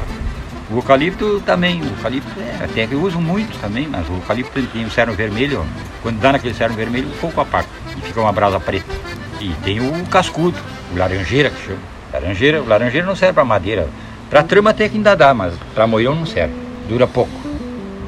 O 0.71 0.77
eucalipto 0.77 1.41
também, 1.47 1.81
o 1.81 1.87
eucalipto 1.87 2.41
é, 2.41 2.64
até 2.64 2.87
que 2.87 2.93
eu 2.93 3.01
uso 3.01 3.19
muito 3.19 3.59
também, 3.59 3.89
mas 3.89 4.07
o 4.09 4.12
eucalipto 4.12 4.61
tem 4.66 4.85
o 4.85 4.91
cerne 4.91 5.14
vermelho, 5.14 5.64
quando 6.03 6.21
dá 6.21 6.33
naquele 6.33 6.53
cerne 6.53 6.77
vermelho, 6.77 7.09
o 7.09 7.12
fogo 7.12 7.41
apaga 7.41 7.66
e 7.97 8.01
fica 8.03 8.21
uma 8.21 8.33
brasa 8.33 8.61
preta. 8.61 8.93
E 9.41 9.49
tem 9.64 9.81
o 9.81 10.07
cascudo, 10.09 10.59
o 10.93 10.99
laranjeira 10.99 11.49
que 11.49 11.64
chama. 11.64 11.79
Laranjeira, 12.12 12.62
o 12.62 12.69
laranjeira 12.69 13.07
não 13.07 13.16
serve 13.16 13.35
para 13.35 13.45
madeira. 13.45 13.89
Para 14.29 14.43
trama 14.43 14.71
até 14.71 14.89
que 14.91 14.97
ainda 14.97 15.14
dá, 15.14 15.33
mas 15.33 15.55
para 15.75 15.87
moirão 15.87 16.14
não 16.14 16.27
serve. 16.27 16.55
Dura 16.87 17.07
pouco. 17.07 17.33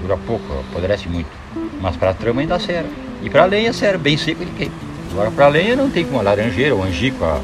Dura 0.02 0.18
pouco, 0.18 0.44
apodrece 0.60 1.08
muito. 1.08 1.30
Mas 1.80 1.96
para 1.96 2.12
trama 2.12 2.42
ainda 2.42 2.58
serve. 2.58 2.90
E 3.22 3.30
para 3.30 3.46
lenha 3.46 3.72
serve, 3.72 3.98
bem 3.98 4.18
seco 4.18 4.42
ele 4.42 4.52
queima. 4.56 4.74
Agora 5.12 5.30
para 5.30 5.48
lenha 5.48 5.76
não 5.76 5.90
tem 5.90 6.04
como 6.04 6.20
a 6.20 6.22
laranjeira, 6.22 6.74
o 6.74 6.82
angico, 6.82 7.24
a 7.24 7.40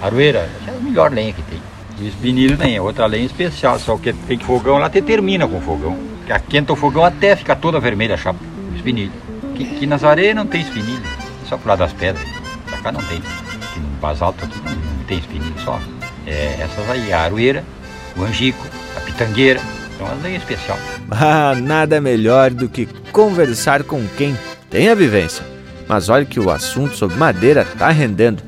aroeira, 0.00 0.48
é 0.66 0.70
a 0.70 0.80
melhor 0.80 1.12
lenha 1.12 1.32
que 1.32 1.42
tem. 1.42 1.57
O 2.00 2.04
espinilho 2.04 2.56
nem 2.56 2.76
é 2.76 2.80
outra 2.80 3.06
lenha 3.06 3.26
especial, 3.26 3.78
só 3.78 3.96
que 3.96 4.12
tem 4.12 4.38
fogão 4.38 4.78
lá, 4.78 4.86
até 4.86 5.00
termina 5.00 5.48
com 5.48 5.60
fogão. 5.60 5.96
Que 6.26 6.32
aquenta 6.32 6.72
o 6.72 6.76
fogão 6.76 7.04
até 7.04 7.34
ficar 7.34 7.56
toda 7.56 7.80
vermelha 7.80 8.14
a 8.14 8.18
chapa, 8.18 8.38
o 8.70 8.76
espinilho. 8.76 9.12
Que, 9.54 9.64
que 9.64 9.86
nas 9.86 10.04
areias 10.04 10.36
não 10.36 10.46
tem 10.46 10.60
espinilho, 10.60 11.02
só 11.48 11.56
pro 11.56 11.68
lado 11.68 11.80
das 11.80 11.92
pedras. 11.92 12.24
Pra 12.66 12.78
cá 12.78 12.92
não 12.92 13.02
tem. 13.02 13.18
Aqui 13.18 13.80
no 13.80 13.88
basalto 14.00 14.44
aqui 14.44 14.58
não, 14.64 15.04
tem 15.06 15.18
espinilho, 15.18 15.54
só. 15.64 15.80
É, 16.26 16.58
essas 16.60 16.88
aí, 16.88 17.12
a 17.12 17.22
aroeira, 17.22 17.64
o 18.16 18.22
angico, 18.22 18.64
a 18.96 19.00
pitangueira, 19.00 19.60
são 19.96 20.06
as 20.06 20.22
lenhas 20.22 20.42
especial. 20.42 20.78
Ah, 21.10 21.54
nada 21.56 22.00
melhor 22.00 22.50
do 22.50 22.68
que 22.68 22.86
conversar 23.10 23.82
com 23.82 24.06
quem 24.16 24.38
tem 24.70 24.88
a 24.88 24.94
vivência. 24.94 25.44
Mas 25.88 26.08
olha 26.08 26.24
que 26.24 26.38
o 26.38 26.50
assunto 26.50 26.94
sobre 26.94 27.16
madeira 27.16 27.64
tá 27.64 27.88
rendendo. 27.88 28.42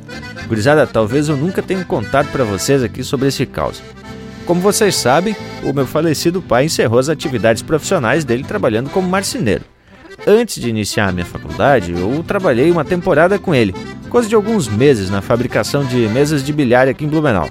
Gurizada, 0.51 0.85
talvez 0.85 1.29
eu 1.29 1.37
nunca 1.37 1.63
tenha 1.63 1.85
contado 1.85 2.29
para 2.33 2.43
vocês 2.43 2.83
aqui 2.83 3.05
sobre 3.05 3.29
esse 3.29 3.47
caos. 3.47 3.81
Como 4.45 4.61
vocês 4.61 4.97
sabem, 4.97 5.37
o 5.63 5.73
meu 5.73 5.87
falecido 5.87 6.43
pai 6.43 6.65
encerrou 6.65 6.99
as 6.99 7.09
atividades 7.09 7.63
profissionais 7.63 8.25
dele 8.25 8.43
trabalhando 8.43 8.91
como 8.91 9.09
marceneiro. 9.09 9.63
Antes 10.27 10.61
de 10.61 10.69
iniciar 10.69 11.07
a 11.07 11.13
minha 11.13 11.25
faculdade, 11.25 11.93
eu 11.93 12.25
trabalhei 12.27 12.69
uma 12.69 12.85
temporada 12.85 13.39
com 13.39 13.55
ele, 13.55 13.73
coisa 14.09 14.29
de 14.29 14.35
alguns 14.35 14.67
meses 14.67 15.09
na 15.09 15.23
fabricação 15.23 15.85
de 15.85 16.09
mesas 16.09 16.43
de 16.43 16.53
bilhar 16.53 16.89
aqui 16.89 17.05
em 17.05 17.09
Blumenau. 17.09 17.49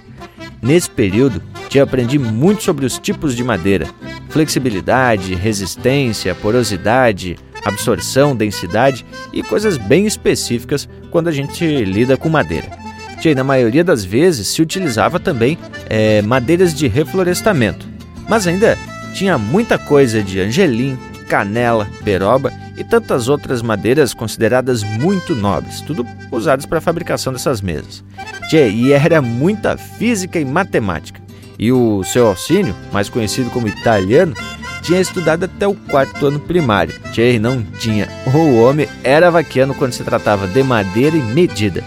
Nesse 0.61 0.89
período, 0.89 1.41
te 1.69 1.79
aprendi 1.79 2.19
muito 2.19 2.63
sobre 2.63 2.85
os 2.85 2.99
tipos 2.99 3.33
de 3.33 3.45
madeira, 3.45 3.87
flexibilidade, 4.27 5.35
resistência, 5.35 6.35
porosidade, 6.35 7.37
absorção, 7.63 8.35
densidade 8.35 9.05
e 9.31 9.41
coisas 9.41 9.77
bem 9.77 10.05
específicas 10.05 10.89
quando 11.09 11.29
a 11.29 11.31
gente 11.31 11.65
lida 11.85 12.17
com 12.17 12.27
madeira. 12.27 12.88
Tchê, 13.19 13.35
na 13.35 13.43
maioria 13.43 13.83
das 13.83 14.03
vezes 14.03 14.47
se 14.47 14.61
utilizava 14.61 15.19
também 15.19 15.57
é, 15.89 16.21
madeiras 16.21 16.73
de 16.73 16.87
reflorestamento, 16.87 17.87
mas 18.27 18.47
ainda 18.47 18.77
tinha 19.13 19.37
muita 19.37 19.77
coisa 19.77 20.23
de 20.23 20.39
angelim, 20.39 20.97
canela, 21.27 21.87
peroba 22.03 22.51
e 22.77 22.83
tantas 22.83 23.27
outras 23.27 23.61
madeiras 23.61 24.13
consideradas 24.13 24.83
muito 24.83 25.35
nobres, 25.35 25.81
tudo 25.81 26.05
usadas 26.31 26.65
para 26.65 26.77
a 26.77 26.81
fabricação 26.81 27.33
dessas 27.33 27.61
mesas. 27.61 28.03
Tchê, 28.49 28.69
e 28.69 28.93
era 28.93 29.21
muita 29.21 29.77
física 29.77 30.39
e 30.39 30.45
matemática. 30.45 31.21
E 31.57 31.73
o 31.73 32.03
seu 32.05 32.27
Alcínio, 32.27 32.73
mais 32.93 33.09
conhecido 33.09 33.49
como 33.49 33.67
italiano, 33.67 34.33
tinha 34.81 35.01
estudado 35.01 35.43
até 35.43 35.67
o 35.67 35.75
quarto 35.75 36.25
ano 36.25 36.39
primário. 36.39 36.95
Tchê, 37.11 37.37
não 37.37 37.61
tinha. 37.61 38.07
O 38.33 38.61
homem 38.61 38.87
era 39.03 39.29
vaquiano 39.29 39.75
quando 39.75 39.91
se 39.91 40.03
tratava 40.03 40.47
de 40.47 40.63
madeira 40.63 41.17
e 41.17 41.21
medida. 41.21 41.83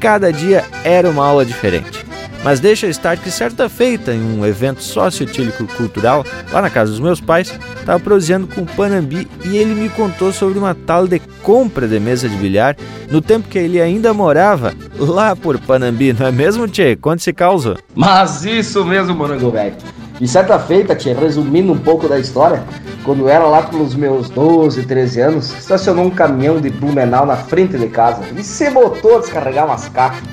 Cada 0.00 0.32
dia 0.32 0.64
era 0.84 1.08
uma 1.08 1.24
aula 1.24 1.44
diferente. 1.44 2.04
Mas 2.44 2.60
deixa 2.60 2.86
estar 2.86 3.16
que 3.16 3.28
certa 3.28 3.68
feita, 3.68 4.14
em 4.14 4.22
um 4.22 4.46
evento 4.46 4.80
sociotílico 4.80 5.66
cultural, 5.76 6.24
lá 6.52 6.62
na 6.62 6.70
casa 6.70 6.92
dos 6.92 7.00
meus 7.00 7.20
pais, 7.20 7.52
estava 7.80 7.98
proseando 7.98 8.46
com 8.46 8.60
o 8.60 8.66
Panambi 8.66 9.26
e 9.44 9.56
ele 9.56 9.74
me 9.74 9.88
contou 9.88 10.32
sobre 10.32 10.56
uma 10.56 10.72
tal 10.72 11.08
de 11.08 11.18
compra 11.42 11.88
de 11.88 11.98
mesa 11.98 12.28
de 12.28 12.36
bilhar 12.36 12.76
no 13.10 13.20
tempo 13.20 13.48
que 13.48 13.58
ele 13.58 13.80
ainda 13.80 14.14
morava 14.14 14.74
lá 14.96 15.34
por 15.34 15.58
Panambi, 15.58 16.12
não 16.12 16.26
é 16.26 16.30
mesmo, 16.30 16.68
Tchê? 16.68 16.94
Quanto 16.94 17.22
se 17.22 17.32
causa? 17.32 17.78
Mas 17.96 18.44
isso 18.44 18.84
mesmo, 18.84 19.12
Morango 19.14 19.50
Velho. 19.50 19.74
E 20.18 20.26
certa 20.26 20.58
feita, 20.58 20.96
Tchê, 20.96 21.12
resumindo 21.12 21.72
um 21.72 21.78
pouco 21.78 22.08
da 22.08 22.18
história, 22.18 22.62
quando 23.04 23.28
era 23.28 23.44
lá 23.44 23.62
pelos 23.62 23.94
meus 23.94 24.30
12, 24.30 24.84
13 24.84 25.20
anos, 25.20 25.52
estacionou 25.58 26.06
um 26.06 26.10
caminhão 26.10 26.58
de 26.58 26.70
Blumenau 26.70 27.26
na 27.26 27.36
frente 27.36 27.76
de 27.76 27.86
casa 27.88 28.22
e 28.34 28.42
se 28.42 28.70
botou 28.70 29.16
a 29.16 29.20
descarregar 29.20 29.66
umas 29.66 29.88
caixas. 29.90 30.24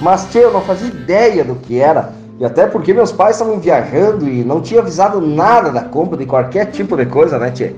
Mas, 0.00 0.26
tchê, 0.30 0.44
eu 0.44 0.52
não 0.52 0.60
fazia 0.60 0.88
ideia 0.88 1.42
do 1.42 1.56
que 1.56 1.80
era. 1.80 2.12
E 2.38 2.44
até 2.44 2.66
porque 2.66 2.94
meus 2.94 3.10
pais 3.10 3.34
estavam 3.34 3.58
viajando 3.58 4.28
e 4.28 4.44
não 4.44 4.60
tinha 4.60 4.80
avisado 4.80 5.20
nada 5.20 5.70
da 5.72 5.82
compra 5.82 6.16
de 6.16 6.26
qualquer 6.26 6.66
tipo 6.66 6.96
de 6.96 7.06
coisa, 7.06 7.36
né, 7.38 7.50
tchê? 7.50 7.74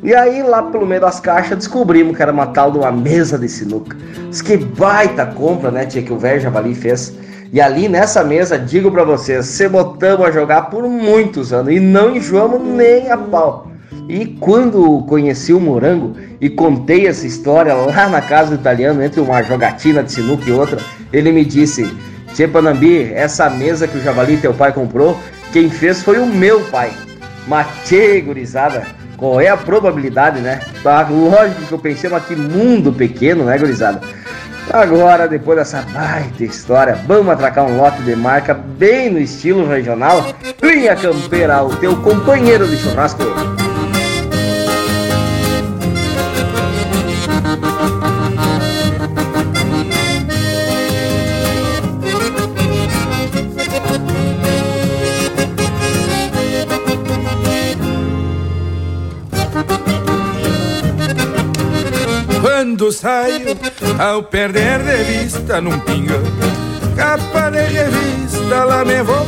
E 0.00 0.14
aí, 0.14 0.42
lá 0.42 0.62
pelo 0.62 0.86
meio 0.86 1.00
das 1.00 1.18
caixas, 1.18 1.56
descobrimos 1.56 2.14
que 2.14 2.22
era 2.22 2.30
uma 2.30 2.46
tal 2.48 2.70
de 2.70 2.78
uma 2.78 2.92
mesa 2.92 3.38
de 3.38 3.48
sinuca. 3.48 3.96
Mas 4.26 4.42
que 4.42 4.56
baita 4.56 5.26
compra, 5.26 5.70
né, 5.70 5.86
tia, 5.86 6.02
que 6.02 6.12
o 6.12 6.18
velho 6.18 6.40
Javali 6.40 6.74
fez. 6.74 7.14
E 7.54 7.60
ali 7.60 7.88
nessa 7.88 8.24
mesa, 8.24 8.58
digo 8.58 8.90
para 8.90 9.04
vocês, 9.04 9.46
se 9.46 9.68
botamos 9.68 10.26
a 10.26 10.32
jogar 10.32 10.62
por 10.62 10.82
muitos 10.88 11.52
anos 11.52 11.72
e 11.72 11.78
não 11.78 12.16
enjoamos 12.16 12.60
nem 12.60 13.12
a 13.12 13.16
pau. 13.16 13.70
E 14.08 14.26
quando 14.26 15.04
conheci 15.06 15.52
o 15.52 15.60
Morango 15.60 16.16
e 16.40 16.50
contei 16.50 17.06
essa 17.06 17.24
história 17.24 17.72
lá 17.72 18.08
na 18.08 18.20
casa 18.20 18.50
do 18.50 18.60
italiano, 18.60 19.00
entre 19.04 19.20
uma 19.20 19.40
jogatina 19.40 20.02
de 20.02 20.10
sinuca 20.10 20.50
e 20.50 20.52
outra, 20.52 20.80
ele 21.12 21.30
me 21.30 21.44
disse: 21.44 21.88
Tchê 22.34 22.48
Panambi, 22.48 23.12
essa 23.14 23.48
mesa 23.48 23.86
que 23.86 23.98
o 23.98 24.02
Javali 24.02 24.36
teu 24.36 24.52
pai 24.52 24.72
comprou, 24.72 25.16
quem 25.52 25.70
fez 25.70 26.02
foi 26.02 26.18
o 26.18 26.26
meu 26.26 26.58
pai. 26.72 26.90
Matei, 27.46 28.20
gurizada. 28.20 28.84
Qual 29.16 29.40
é 29.40 29.46
a 29.46 29.56
probabilidade, 29.56 30.40
né? 30.40 30.60
Tá, 30.82 31.06
lógico 31.08 31.62
que 31.62 31.72
eu 31.72 31.78
pensei, 31.78 32.10
mas 32.10 32.24
que 32.24 32.34
mundo 32.34 32.92
pequeno, 32.92 33.44
né, 33.44 33.56
gurizada? 33.56 34.00
Agora, 34.72 35.28
depois 35.28 35.58
dessa 35.58 35.82
baita 35.82 36.42
história, 36.42 36.98
vamos 37.06 37.32
atracar 37.32 37.64
um 37.64 37.76
lote 37.76 38.02
de 38.02 38.16
marca 38.16 38.54
bem 38.54 39.10
no 39.10 39.18
estilo 39.18 39.68
regional? 39.68 40.26
Linha 40.62 40.96
Campeira, 40.96 41.62
o 41.62 41.76
teu 41.76 41.96
companheiro 42.02 42.66
de 42.66 42.76
churrasco. 42.76 43.22
quando 62.74 62.90
saio 62.92 63.54
ao 63.98 64.22
perder 64.22 64.80
de 64.80 65.04
vista 65.04 65.60
num 65.60 65.78
pingão. 65.80 66.22
Capa 66.96 67.50
de 67.50 67.62
revista, 67.62 68.64
lá 68.64 68.84
me 68.84 69.02
vou 69.02 69.26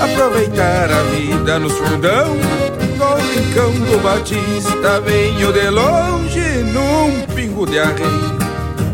aproveitar 0.00 0.90
a 0.90 1.02
vida 1.14 1.58
no 1.58 1.70
fundão. 1.70 2.36
No 2.98 3.16
rincão 3.16 3.72
do 3.72 4.02
Batista, 4.02 5.00
venho 5.00 5.52
de 5.52 5.70
longe 5.70 6.62
num 6.72 7.26
pingo 7.34 7.66
de 7.66 7.78
arreio. 7.78 8.38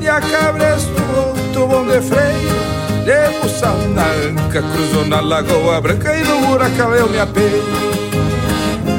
De 0.00 0.08
a 0.08 0.20
cabresto, 0.20 0.90
outro 1.16 1.66
bom 1.66 1.84
de 1.84 2.00
freio. 2.00 2.68
De 3.04 3.40
buçal 3.40 3.76
na 3.94 4.04
anca, 4.04 4.62
cruzou 4.62 5.04
na 5.06 5.20
Lagoa 5.20 5.80
Branca 5.80 6.16
e 6.16 6.22
no 6.24 6.50
huracão 6.50 6.94
eu 6.94 7.08
me 7.08 7.18
apeio. 7.18 7.64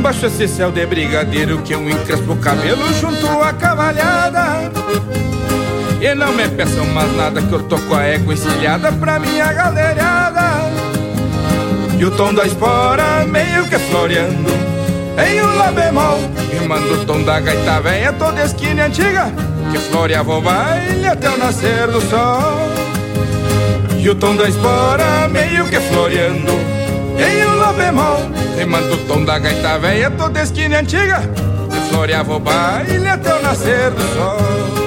Baixo 0.02 0.28
esse 0.28 0.48
céu 0.48 0.72
de 0.72 0.86
brigadeiro 0.86 1.62
que 1.62 1.74
eu 1.74 1.90
encrespo 1.90 2.34
o 2.34 2.38
cabelo 2.38 2.94
junto 2.94 3.28
à 3.42 3.52
cavalhada 3.52 4.72
E 6.02 6.16
não 6.16 6.32
me 6.34 6.48
peçam 6.50 6.86
mais 6.86 7.16
nada 7.16 7.42
que 7.42 7.52
eu 7.52 7.64
tô 7.64 7.78
com 7.78 7.96
a 7.96 8.04
égua 8.04 8.34
encilhada 8.34 8.92
pra 8.92 9.20
minha 9.20 9.52
galeriada 9.52 10.42
E 11.98 12.06
o 12.06 12.12
tom 12.12 12.34
da 12.34 12.46
espora 12.46 13.26
meio 13.26 13.68
que 13.68 13.78
floreando 13.78 14.52
Em 15.18 15.42
um 15.42 15.58
lá 15.58 15.72
bemol 15.72 16.20
rimando 16.52 16.94
o 16.94 17.06
tom 17.06 17.24
da 17.24 17.40
gaita 17.40 17.82
velha 17.82 18.14
toda 18.14 18.44
esquina 18.44 18.86
antiga 18.86 19.32
que 19.72 19.78
floreava 19.78 20.36
o 20.36 20.42
baile 20.42 21.08
até 21.08 21.30
o 21.30 21.38
nascer 21.38 21.88
do 21.88 22.02
sol. 22.02 22.58
E 23.98 24.10
o 24.10 24.16
tom 24.16 24.36
da 24.36 24.48
espora 24.48 25.28
meio 25.30 25.66
que 25.66 25.80
floreando 25.80 26.54
em 27.20 27.46
um 27.46 27.56
lá 27.56 27.74
bemol, 27.74 28.30
rimando 28.58 28.94
o 28.94 28.98
tom 29.00 29.26
da 29.26 29.38
gaita 29.38 29.78
velha 29.78 30.10
toda 30.12 30.42
esquina 30.42 30.80
antiga 30.80 31.22
que 31.70 31.90
floreava 31.90 32.36
o 32.36 32.40
baile 32.40 33.08
até 33.08 33.34
o 33.34 33.42
nascer 33.42 33.92
do 33.92 34.02
sol. 34.14 34.79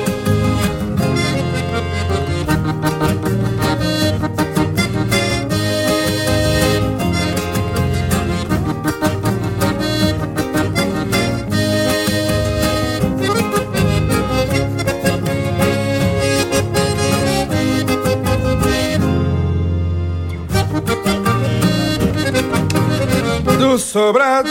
Sobrado. 23.92 24.48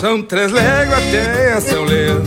São 0.00 0.20
três 0.20 0.50
léguas 0.50 0.98
até 0.98 1.52
a 1.52 1.60
São 1.60 1.84
Leandro. 1.84 2.24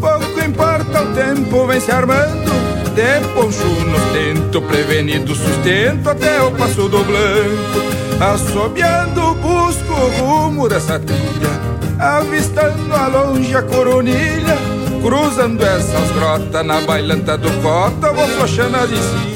Pouco 0.00 0.40
importa 0.40 1.02
o 1.02 1.12
tempo, 1.12 1.66
vem 1.66 1.80
se 1.80 1.90
armando. 1.90 2.56
De 2.94 3.20
poncho 3.34 3.66
no 3.66 3.98
tento, 4.10 4.62
prevenido 4.62 5.34
sustento 5.34 6.08
Até 6.08 6.40
o 6.40 6.50
passo 6.52 6.88
do 6.88 7.04
blanco. 7.04 7.94
Assobiando 8.18 9.34
busco 9.34 9.92
o 9.92 10.08
rumo 10.18 10.66
dessa 10.66 10.98
trilha. 10.98 11.50
Avistando 11.98 12.94
a 12.94 13.06
longe 13.08 13.54
a 13.54 13.62
coronilha. 13.62 14.56
Cruzando 15.02 15.62
essas 15.62 16.10
grotas 16.12 16.66
na 16.66 16.80
bailanta 16.80 17.36
do 17.36 17.50
cota 17.62 18.12
Vou 18.12 18.26
flochando 18.26 18.76
as 18.76 18.90
encilhas 18.90 19.35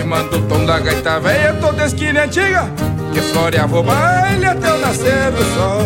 Rimando 0.00 0.38
o 0.38 0.48
tom 0.48 0.64
da 0.64 0.78
gaita 0.80 1.20
velha 1.20 1.52
toda 1.60 1.84
esquina 1.84 2.24
antiga 2.24 2.64
Que 3.12 3.20
floreava 3.20 3.80
o 3.80 3.82
baile 3.82 4.46
até 4.46 4.72
o 4.72 4.78
nascer 4.78 5.30
do 5.30 5.44
sol 5.44 5.82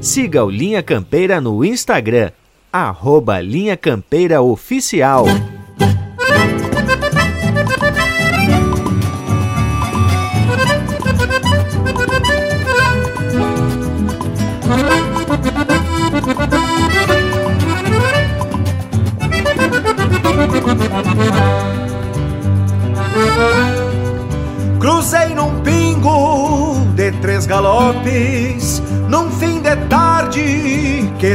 Siga 0.00 0.44
o 0.44 0.50
Linha 0.50 0.82
Campeira 0.82 1.40
no 1.40 1.64
Instagram, 1.64 2.32
arroba 2.72 3.40
Linha 3.40 3.76
Campeira 3.76 4.42
Oficial. 4.42 5.24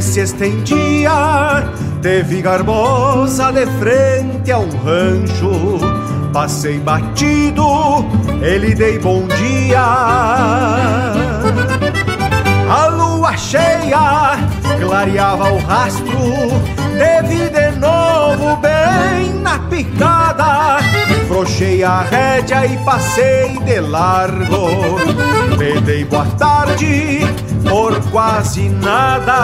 Se 0.01 0.21
estendia. 0.21 1.71
Teve 2.01 2.41
garbosa 2.41 3.51
de 3.51 3.65
frente 3.79 4.51
a 4.51 4.59
um 4.59 4.69
rancho, 4.69 5.79
passei 6.31 6.79
batido, 6.79 8.05
ele 8.41 8.75
dei 8.75 8.99
bom 8.99 9.27
dia. 9.27 9.81
A 12.69 12.87
lua 12.87 13.35
cheia 13.35 14.37
clareava 14.79 15.51
o 15.51 15.57
rastro, 15.59 16.19
teve 16.97 17.49
de 17.49 17.71
novo 17.79 18.55
bem 18.57 19.33
na 19.41 19.59
picada 19.59 20.77
Frouxei 21.27 21.83
a 21.83 22.01
rédea 22.01 22.65
e 22.65 22.77
passei 22.77 23.57
de 23.59 23.79
largo 23.79 24.69
Me 25.57 25.79
dei 25.81 26.03
boa 26.05 26.25
tarde 26.37 27.21
por 27.69 27.99
quase 28.11 28.69
nada. 28.69 29.37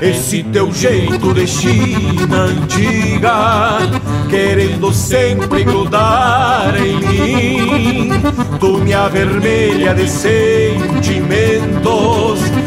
Esse 0.00 0.44
teu 0.44 0.72
jeito 0.72 1.34
de 1.34 1.44
China 1.44 2.44
antiga, 2.44 3.78
querendo 4.30 4.92
sempre 4.92 5.64
grudar 5.64 6.72
em 6.80 7.00
mim, 7.00 8.10
tu 8.60 8.78
me 8.78 8.94
avermelha 8.94 9.92
de 9.94 10.08
sentimentos, 10.08 11.18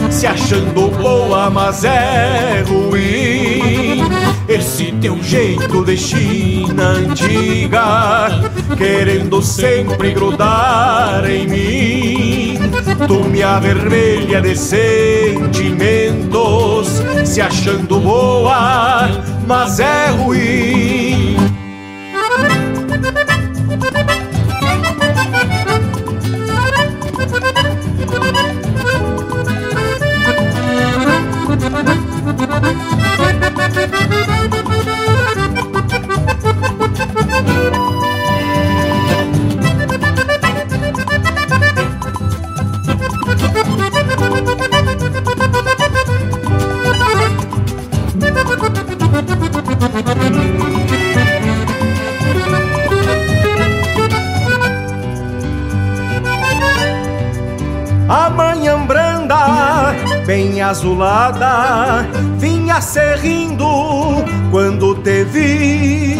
se 0.10 0.28
achando 0.28 0.92
boa, 1.02 1.50
mas 1.50 1.86
é 1.86 2.66
ruim. 2.68 4.04
Esse 4.50 4.92
teu 5.00 5.24
jeito 5.24 5.86
de 5.86 5.96
China 5.98 6.90
antiga, 6.90 8.28
querendo 8.78 9.42
sempre 9.42 10.12
grudar 10.12 11.24
em 11.30 11.48
mim, 11.48 12.41
tu 13.08 13.24
me 13.26 13.44
avermelha 13.44 14.42
de 14.42 14.56
sentimentos 14.56 17.02
se 17.26 17.42
achando 17.42 18.00
boa, 18.00 19.10
mas 19.48 19.80
é 19.80 20.10
ruim. 20.10 21.36
Vinha 62.38 62.80
se 62.80 63.16
rindo 63.16 63.66
quando 64.52 64.96
te 64.96 65.24
vi, 65.24 66.18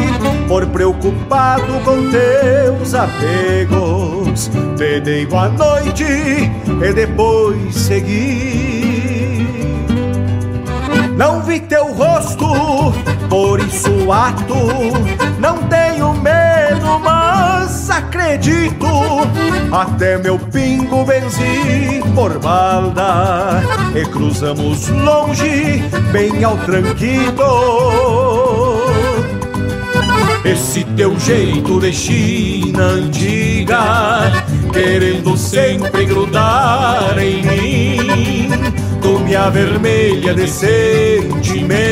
por 0.48 0.66
preocupado 0.68 1.74
com 1.86 2.10
teus 2.10 2.94
apegos. 2.94 4.50
Te 4.78 5.00
dei 5.02 5.26
boa 5.26 5.50
noite 5.50 6.04
e 6.04 6.94
depois 6.94 7.76
segui. 7.76 9.48
Não 11.16 11.42
vi 11.42 11.60
teu 11.60 11.94
rosto, 11.94 12.48
por 13.30 13.60
isso 13.60 14.12
ato, 14.12 14.56
não 15.40 15.58
tenho 15.68 16.14
medo, 16.16 17.00
mas 17.04 17.31
acredito. 17.92 18.88
Até 19.72 20.18
meu 20.18 20.40
pingo 20.40 21.06
benzi 21.06 22.02
por 22.16 22.40
balda 22.40 23.62
e 23.96 24.04
cruzamos 24.06 24.88
longe, 24.90 25.84
bem 26.12 26.44
ao 26.44 26.58
tranquilo. 26.58 28.12
Esse 30.44 30.84
teu 30.96 31.18
jeito 31.20 31.80
de 31.80 31.94
China 31.94 32.84
antiga, 32.84 34.44
querendo 34.74 35.38
sempre 35.38 36.04
grudar 36.06 37.16
em 37.20 37.44
mim, 37.44 38.50
tu 39.02 39.20
me 39.20 39.36
avermelha 39.36 40.34
de 40.34 40.48
sentimento 40.50 41.92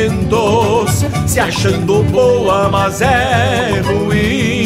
se 1.26 1.38
achando 1.38 2.02
boa, 2.10 2.68
mas 2.68 3.00
é 3.00 3.80
ruim. 3.84 4.59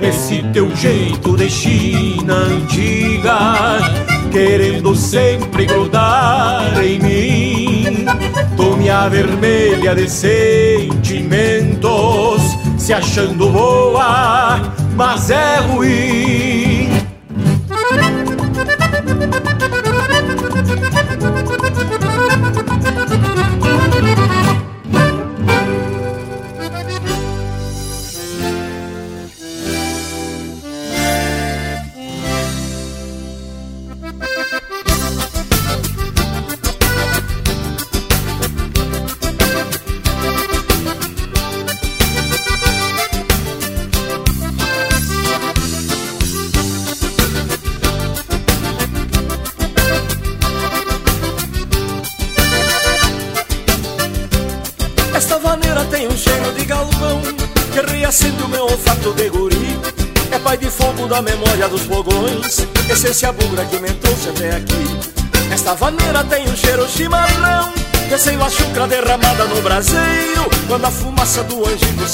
Esse 0.00 0.42
teu 0.52 0.74
jeito 0.74 1.36
de 1.36 1.48
China 1.50 2.34
antiga, 2.34 3.78
querendo 4.30 4.94
sempre 4.94 5.66
grudar 5.66 6.82
em 6.82 6.98
mim. 6.98 8.04
Tome 8.56 8.90
a 8.90 9.08
vermelha 9.08 9.94
de 9.94 10.10
sentimentos, 10.10 11.88
se 12.76 12.92
achando 12.92 13.48
boa, 13.48 14.60
mas 14.96 15.30
é 15.30 15.58
ruim. 15.58 16.63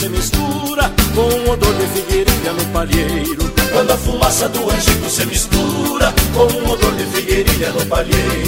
Se 0.01 0.09
mistura 0.09 0.90
Com 1.14 1.20
o 1.20 1.52
odor 1.52 1.74
de 1.74 1.86
figueirinha 1.89 2.52
no 2.55 2.64
palheiro. 2.72 3.52
Quando 3.70 3.90
a 3.90 3.97
fumaça 3.98 4.48
do 4.48 4.70
angico 4.70 5.10
se 5.10 5.27
mistura 5.27 6.14
Com 6.32 6.47
o 6.47 6.72
odor 6.72 6.93
de 6.94 7.05
figueirinha 7.05 7.70
no 7.70 7.85
palheiro 7.85 8.40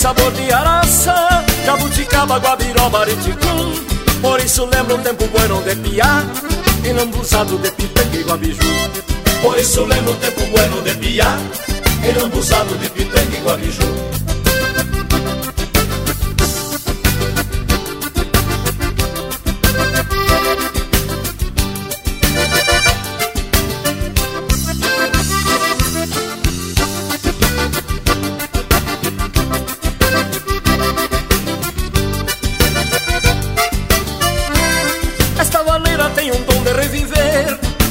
sabor 0.00 0.32
de 0.32 0.50
araça 0.50 1.14
Jabuticaba, 1.66 2.38
guabiroba, 2.38 3.00
ariticum 3.00 3.74
Por 4.22 4.40
isso 4.40 4.64
lembra 4.64 4.94
um 4.94 5.02
tempo 5.02 5.26
bueno 5.26 5.60
de 5.62 5.76
piá 5.76 6.24
E 6.82 6.92
lambuzado 6.92 7.58
de 7.58 7.70
pitanga 7.72 8.16
e 8.16 8.22
guabiju. 8.22 8.70
Por 9.42 9.58
isso 9.58 9.84
lembra 9.84 10.12
um 10.12 10.16
tempo 10.16 10.40
bueno 10.52 10.80
de 10.82 10.94
piá 10.94 11.36
E 12.02 12.18
lambuzado 12.18 12.74
de 12.78 12.88
pitanga 12.88 13.36
e 13.36 13.40
guabiju 13.42 14.19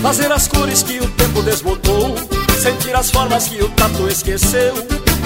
Fazer 0.02 0.32
as 0.32 0.48
cores 0.48 0.82
que 0.82 0.98
o 1.00 1.08
tempo 1.10 1.42
desbotou 1.42 2.16
Sentir 2.58 2.96
as 2.96 3.12
formas 3.12 3.48
que 3.48 3.62
o 3.62 3.70
tato 3.70 4.08
esqueceu 4.08 4.74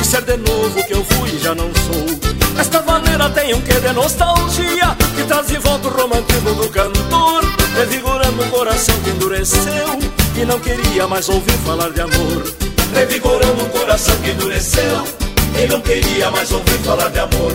E 0.01 0.05
ser 0.05 0.23
de 0.23 0.35
novo 0.37 0.83
que 0.85 0.93
eu 0.93 1.05
fui 1.05 1.29
e 1.29 1.39
já 1.39 1.53
não 1.53 1.69
sou. 1.75 2.59
Esta 2.59 2.81
maneira 2.81 3.29
tem 3.29 3.53
um 3.53 3.61
quê 3.61 3.73
de 3.73 3.93
nostalgia 3.93 4.95
Que 5.15 5.23
traz 5.25 5.47
de 5.47 5.57
volta 5.59 5.87
o 5.87 5.91
romantismo 5.91 6.55
do 6.55 6.69
cantor 6.69 7.43
Revigorando 7.75 8.43
um 8.43 8.49
coração 8.49 8.95
que 9.03 9.11
endureceu 9.11 9.99
E 10.35 10.45
não 10.45 10.59
queria 10.59 11.07
mais 11.07 11.29
ouvir 11.29 11.57
falar 11.65 11.91
de 11.91 12.01
amor. 12.01 12.53
Revigorando 12.95 13.63
um 13.63 13.69
coração 13.69 14.15
que 14.17 14.31
endureceu 14.31 15.03
E 15.63 15.67
não 15.67 15.81
queria 15.81 16.31
mais 16.31 16.51
ouvir 16.51 16.79
falar 16.79 17.09
de 17.09 17.19
amor 17.19 17.53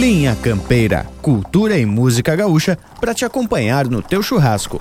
Linha 0.00 0.34
Campeira, 0.34 1.06
cultura 1.20 1.76
e 1.76 1.84
música 1.84 2.34
gaúcha 2.34 2.78
para 2.98 3.12
te 3.12 3.22
acompanhar 3.22 3.86
no 3.86 4.00
teu 4.00 4.22
churrasco. 4.22 4.80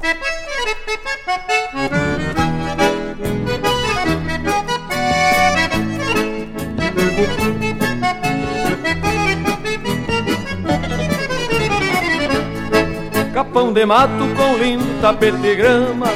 Capão 13.33 13.73
de 13.73 13.85
mato 13.85 14.23
com 14.37 14.57
lindo 14.57 15.01
tapete 15.01 15.53
grama 15.53 16.07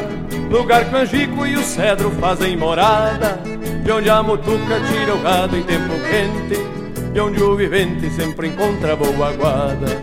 Lugar 0.49 0.85
que 0.85 0.95
o 0.95 0.97
angico 0.99 1.45
e 1.45 1.57
o 1.57 1.63
cedro 1.63 2.09
fazem 2.21 2.55
morada 2.55 3.37
De 3.83 3.91
onde 3.91 4.09
a 4.09 4.23
mutuca 4.23 4.79
tira 4.87 5.13
o 5.13 5.19
gado 5.19 5.57
em 5.57 5.63
tempo 5.63 5.93
quente 6.09 6.82
e 7.13 7.19
onde 7.19 7.41
o 7.41 7.55
vivente 7.55 8.09
sempre 8.11 8.47
encontra 8.47 8.95
boa 8.95 9.31
guarda. 9.33 10.01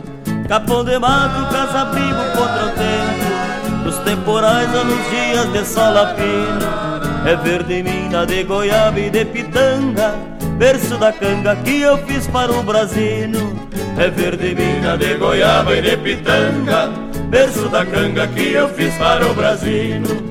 Capão 0.49 0.85
de 0.85 0.99
mato, 0.99 1.53
casa-abrigo 1.53 2.23
contra 2.37 2.67
o 2.67 2.71
tempo, 2.71 3.85
dos 3.85 3.99
temporais 3.99 4.69
a 4.75 4.85
nos 4.85 5.11
dias 5.11 5.53
de 5.53 5.65
salapina. 5.65 6.91
É 7.27 7.37
verde 7.37 7.83
mina 7.83 8.25
de 8.25 8.43
goiaba 8.45 8.99
e 8.99 9.11
de 9.11 9.25
pitanga, 9.25 10.15
berço 10.57 10.97
da 10.97 11.13
canga 11.13 11.57
que 11.57 11.83
eu 11.83 11.99
fiz 11.99 12.27
para 12.27 12.53
o 12.53 12.63
brasino. 12.63 13.69
É 13.99 14.09
verde 14.09 14.55
mina 14.55 14.97
de 14.97 15.15
goiaba 15.15 15.77
e 15.77 15.83
de 15.83 15.97
pitanga, 15.97 16.89
berço 17.29 17.69
da 17.69 17.85
canga 17.85 18.27
que 18.29 18.53
eu 18.53 18.69
fiz 18.71 18.95
para 18.97 19.27
o 19.27 19.35
brasino. 19.35 20.30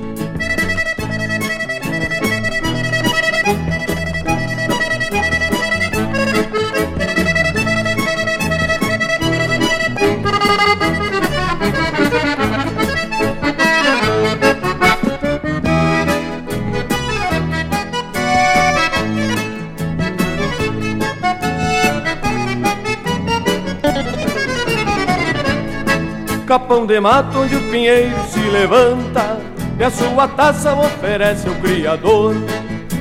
Capão 26.50 26.84
de 26.84 26.98
mato 26.98 27.38
onde 27.38 27.54
o 27.54 27.70
pinheiro 27.70 28.16
se 28.28 28.40
levanta 28.40 29.38
E 29.78 29.84
a 29.84 29.88
sua 29.88 30.26
taça 30.26 30.74
oferece 30.74 31.48
ao 31.48 31.54
Criador. 31.54 32.34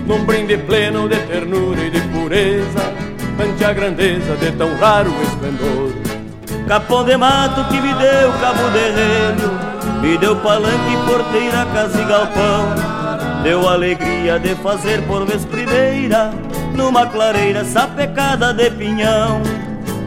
Num 0.06 0.24
brinde 0.24 0.56
pleno 0.56 1.10
de 1.10 1.16
ternura 1.22 1.82
e 1.82 1.90
de 1.90 2.00
pureza 2.10 2.94
Ante 3.44 3.66
a 3.66 3.74
grandeza 3.74 4.36
de 4.36 4.52
tão 4.52 4.78
raro 4.78 5.12
esplendor. 5.24 5.92
Capão 6.68 7.04
de 7.04 7.18
mato 7.18 7.68
que 7.70 7.82
me 7.82 7.92
deu 7.96 8.32
cabo 8.40 8.70
de 8.70 8.92
relho 8.92 9.60
Me 10.04 10.18
deu 10.20 10.36
palanque, 10.36 10.98
porteira, 11.08 11.66
casa 11.74 12.00
e 12.00 12.06
galpão. 12.06 13.42
Deu 13.42 13.68
alegria 13.68 14.38
de 14.38 14.54
fazer 14.58 15.02
por 15.08 15.26
vez 15.26 15.44
primeira 15.44 16.30
Numa 16.76 17.08
clareira 17.08 17.66
sapecada 17.66 18.54
de 18.54 18.70
pinhão. 18.70 19.42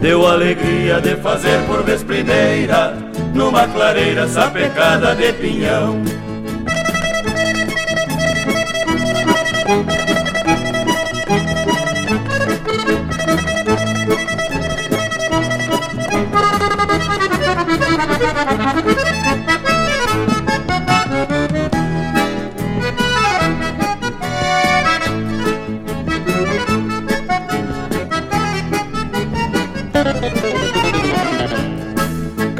Deu 0.01 0.25
alegria 0.25 1.01
de 1.01 1.17
fazer 1.17 1.61
por 1.67 1.83
vez 1.83 2.05
primeira 2.05 3.02
numa 3.35 3.67
clareira 3.69 4.27
sapecada 4.29 5.15
de 5.15 5.33
pinhão. 5.33 6.03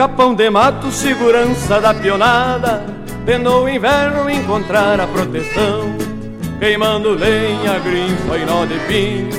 Capão 0.03 0.35
de 0.35 0.51
mato, 0.51 0.91
segurança 0.91 1.81
da 1.81 1.95
pionada. 1.95 2.83
Tendo 3.25 3.63
o 3.63 3.69
inverno 3.69 4.29
encontrar 4.29 4.99
a 4.99 5.07
proteção 5.07 5.97
Queimando 6.59 7.11
lenha, 7.11 7.79
grinfa 7.79 8.37
e 8.37 8.45
nó 8.45 8.65
de 8.65 8.81
pinho 8.89 9.31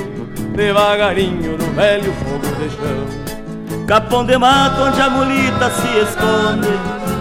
Devagarinho 0.56 1.58
no 1.58 1.74
velho 1.74 2.14
fogo 2.14 2.48
de 2.56 2.70
chão. 2.70 3.86
Capão 3.86 4.26
de 4.26 4.38
mato 4.38 4.84
onde 4.84 5.02
a 5.02 5.10
mulita 5.10 5.70
se 5.70 6.00
esconde 6.00 6.80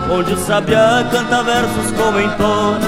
Onde 0.09 0.35
o 0.35 0.37
sabiá 0.37 1.05
canta 1.11 1.43
versos 1.43 1.91
como 2.01 2.21
em 2.21 2.31
tono 2.37 2.79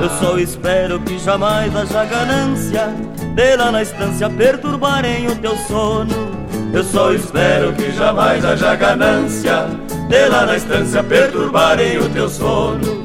Eu 0.00 0.10
só 0.10 0.38
espero 0.38 1.00
que 1.00 1.18
jamais 1.18 1.74
haja 1.74 2.04
ganância 2.04 2.94
De 3.34 3.56
lá 3.56 3.72
na 3.72 3.82
estância 3.82 4.30
perturbarem 4.30 5.26
o 5.26 5.34
teu 5.34 5.56
sono. 5.56 6.38
Eu 6.72 6.84
só 6.84 7.12
espero 7.12 7.72
que 7.72 7.90
jamais 7.90 8.44
haja 8.44 8.76
ganância 8.76 9.87
De 10.08 10.28
lá 10.28 10.46
na 10.46 10.56
estância 10.56 11.02
perturbarem 11.02 11.98
o 11.98 12.08
teu 12.08 12.28
sono 12.30 12.97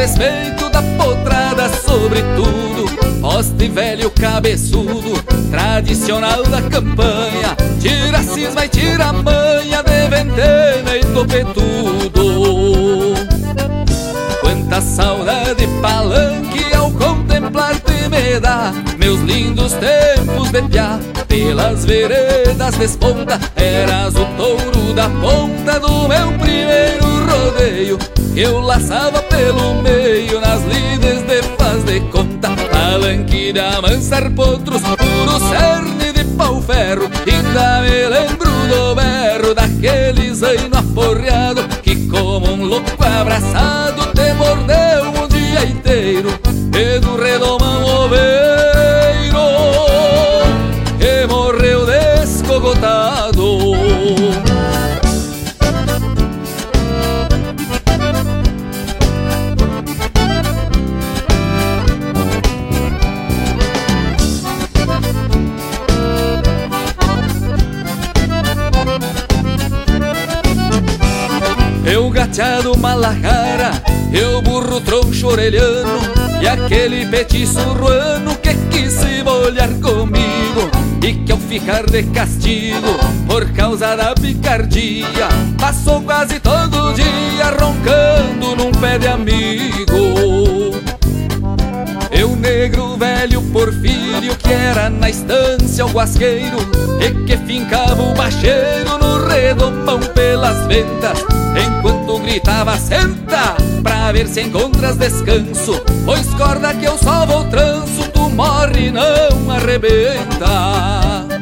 respeito 0.00 0.70
da 0.70 0.82
potrada 0.96 1.68
sobre 1.68 2.22
tudo. 2.34 3.20
Poste 3.20 3.68
velho 3.68 4.10
cabeçudo, 4.10 5.22
tradicional 5.50 6.42
da 6.44 6.62
campanha. 6.62 7.54
Tira 7.78 8.22
cisma 8.22 8.64
e 8.64 8.68
tira 8.68 9.12
manha 9.12 9.82
de 9.82 10.08
ventena 10.08 10.96
e 10.96 11.04
topetudo. 11.12 12.30
Quanta 14.40 14.80
saudade 14.80 15.66
palanque 15.82 16.74
ao 16.74 16.90
contemplar-te 16.92 18.08
me 18.08 18.40
dá 18.40 18.72
Meus 18.98 19.20
lindos 19.20 19.74
tempos 19.74 20.50
de 20.50 20.62
piá 20.62 20.98
Pelas 21.28 21.84
veredas 21.84 22.74
desponta 22.76 23.38
Eras 23.56 24.14
o 24.14 24.24
touro 24.36 24.94
da 24.94 25.08
ponta 25.08 25.78
do 25.80 26.08
meu 26.08 26.39
Eu 28.40 28.58
laçava 28.58 29.20
pelo 29.24 29.82
meio 29.82 30.40
nas 30.40 30.62
lides 30.62 31.20
de 31.24 31.42
faz 31.58 31.84
de 31.84 32.00
conta. 32.10 32.48
Palanque 32.72 33.52
de 33.52 33.60
amansar 33.60 34.30
potros, 34.30 34.80
puro 34.80 35.38
cerne 35.50 36.10
pau 36.38 36.62
ferro. 36.62 37.10
Ainda 37.30 37.82
me 37.82 38.08
lembro 38.08 38.50
do 38.50 38.94
berro 38.94 39.54
daquele 39.54 40.32
zaino 40.32 40.78
aporreado 40.78 41.62
Que 41.82 42.08
como 42.08 42.50
um 42.50 42.64
louco 42.64 43.04
abraçado 43.04 44.09
malajara 73.10 73.82
Eu 74.12 74.40
burro 74.42 74.80
troncho 74.80 75.28
orelhano 75.28 75.98
E 76.40 76.48
aquele 76.48 77.06
petiço 77.06 77.60
ruano 77.60 78.36
que 78.36 78.54
quis 78.70 78.92
se 78.92 79.22
molhar 79.22 79.70
comigo 79.80 80.70
E 81.02 81.14
que 81.14 81.32
ao 81.32 81.38
ficar 81.38 81.86
de 81.86 82.02
castigo 82.04 82.98
Por 83.26 83.50
causa 83.52 83.96
da 83.96 84.14
picardia 84.14 85.28
Passou 85.58 86.00
quase 86.02 86.38
todo 86.40 86.94
dia 86.94 87.50
roncando 87.60 88.56
num 88.56 88.72
pé 88.72 88.98
de 88.98 89.08
amigo. 89.08 90.80
Eu 92.10 92.34
negro 92.36 92.96
velho 92.96 93.42
porfírio 93.52 94.36
que 94.36 94.52
era 94.52 94.90
na 94.90 95.08
estância 95.08 95.86
o 95.86 95.90
guasqueiro 95.90 96.58
E 97.00 97.24
que 97.24 97.36
fincava 97.36 98.02
o 98.02 98.14
bacheiro 98.14 98.98
no 98.98 99.26
redomão 99.26 100.00
pelas 100.14 100.66
ventas 100.66 101.24
Enquanto 101.56 101.99
gritava 102.22 102.76
senta 102.78 103.56
Pra 103.82 104.12
ver 104.12 104.26
se 104.26 104.42
encontras 104.42 104.96
descanso. 104.96 105.80
Pois 106.04 106.26
corda 106.34 106.74
que 106.74 106.84
eu 106.84 106.98
só 106.98 107.24
vou 107.26 107.44
tranço 107.44 108.08
Tu 108.12 108.30
morre 108.30 108.90
não 108.90 109.50
arrebenta. 109.50 111.40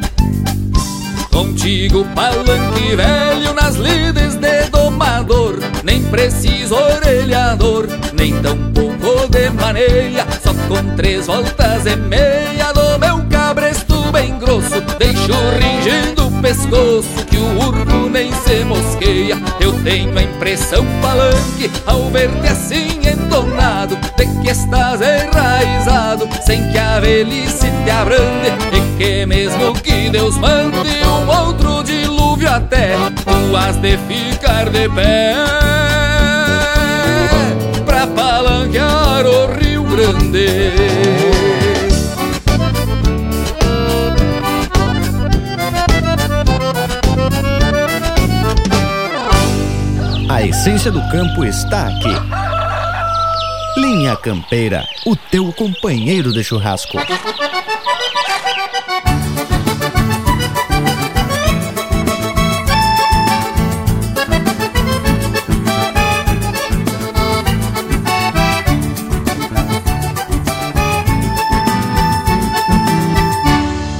Contigo 1.31 2.05
palanque 2.15 2.95
velho 2.95 3.53
nas 3.53 3.75
lides 3.75 4.35
de 4.35 4.69
domador 4.71 5.59
Nem 5.83 6.01
preciso 6.03 6.75
orelhador, 6.75 7.87
nem 8.13 8.41
tão 8.41 8.57
pouco 8.73 9.27
de 9.29 9.49
maneia 9.51 10.25
Só 10.43 10.53
com 10.67 10.95
três 10.95 11.27
voltas 11.27 11.85
e 11.85 11.95
meia 11.95 12.73
do 12.73 12.99
meu 12.99 13.25
cabresto 13.29 14.11
bem 14.11 14.37
grosso 14.37 14.81
Deixo 14.97 15.33
pescoço 16.49 17.25
que 17.29 17.37
o 17.37 17.59
urco 17.59 18.09
nem 18.09 18.31
se 18.31 18.65
mosqueia. 18.65 19.37
Eu 19.59 19.71
tenho 19.83 20.17
a 20.17 20.23
impressão 20.23 20.83
palanque 20.99 21.69
ao 21.85 22.09
ver-te 22.09 22.47
assim 22.47 22.99
entonado 23.07 23.95
De 24.17 24.25
que 24.41 24.49
estás 24.49 24.99
enraizado 24.99 26.27
sem 26.43 26.71
que 26.71 26.77
a 26.79 26.99
velhice 26.99 27.67
te 27.85 27.91
abrande 27.91 28.47
E 28.73 28.97
que 28.97 29.25
mesmo 29.27 29.73
que 29.75 30.09
Deus 30.09 30.37
mande 30.37 30.89
um 31.05 31.27
outro 31.27 31.83
dilúvio 31.83 32.49
até 32.49 32.95
Tu 33.23 33.55
has 33.55 33.77
de 33.77 33.97
ficar 34.07 34.69
de 34.71 34.89
pé. 34.89 35.35
Pra 37.85 38.07
palanquear 38.07 39.23
o 39.27 39.53
Rio 39.53 39.83
Grande 39.83 41.28
A 50.39 50.45
essência 50.45 50.89
do 50.89 51.01
campo 51.09 51.43
está 51.43 51.89
aqui. 51.89 52.15
Linha 53.75 54.15
Campeira, 54.15 54.87
o 55.05 55.13
teu 55.13 55.51
companheiro 55.51 56.31
de 56.31 56.41
churrasco. 56.41 56.97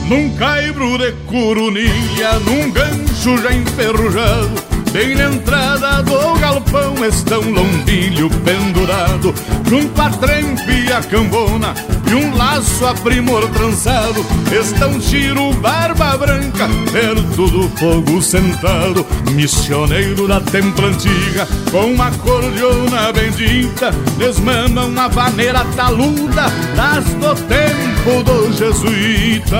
Num 0.08 0.38
caibro 0.38 0.98
de 0.98 1.12
curunilha, 1.28 2.40
num 2.46 2.72
gancho 2.72 3.38
já 3.40 3.52
enferrujado 3.52 4.69
Bem 4.92 5.14
na 5.14 5.26
entrada 5.26 6.02
do 6.02 6.40
galpão 6.40 7.06
está 7.06 7.38
um 7.38 7.52
lombilho 7.52 8.28
pendurado 8.44 9.34
Junto 9.68 10.02
a 10.02 10.10
trempe 10.10 10.72
e 10.88 10.92
a 10.92 11.02
cambona 11.04 11.76
e 12.10 12.16
um 12.16 12.36
laço 12.36 12.88
a 12.88 12.96
primor 12.96 13.48
trançado 13.50 14.26
Está 14.52 14.88
um 14.88 14.98
tiro 14.98 15.54
barba 15.54 16.18
branca 16.18 16.68
perto 16.92 17.48
do 17.48 17.70
fogo 17.78 18.20
sentado 18.20 19.06
Missioneiro 19.34 20.28
da 20.28 20.42
templa 20.42 20.88
antiga 20.88 21.48
com 21.70 21.86
uma 21.94 22.10
cordiona 22.12 23.14
bendita 23.14 23.92
Desmama 24.18 24.86
uma 24.86 25.08
vaneira 25.08 25.64
taluda 25.76 26.48
das 26.76 27.06
do 27.06 27.36
tempo 27.48 28.24
do 28.24 28.52
jesuíta 28.54 29.60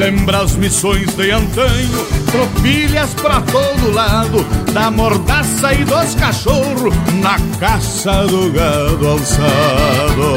Lembra 0.00 0.38
as 0.38 0.56
missões 0.56 1.14
de 1.14 1.30
antanho, 1.30 2.06
tropilhas 2.32 3.12
pra 3.12 3.42
todo 3.42 3.92
lado, 3.92 4.42
da 4.72 4.90
mordaça 4.90 5.74
e 5.74 5.84
dos 5.84 6.14
cachorros, 6.14 6.94
na 7.20 7.38
caça 7.58 8.26
do 8.26 8.50
gado 8.50 9.06
alçado. 9.06 10.36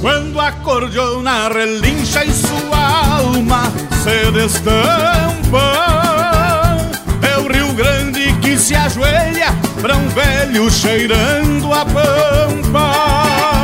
Quando 0.00 0.40
a 0.40 0.50
cordiona 0.50 1.50
relincha 1.50 2.24
e 2.24 2.32
sua 2.32 3.18
alma 3.18 3.70
se 4.02 4.30
destampa, 4.32 5.60
é 7.20 7.36
o 7.36 7.52
Rio 7.52 7.74
Grande 7.74 8.32
que 8.40 8.56
se 8.56 8.74
ajoelha 8.74 9.54
pra 9.78 9.94
um 9.94 10.08
velho 10.08 10.70
cheirando 10.70 11.70
a 11.70 11.84
pampa. 11.84 13.55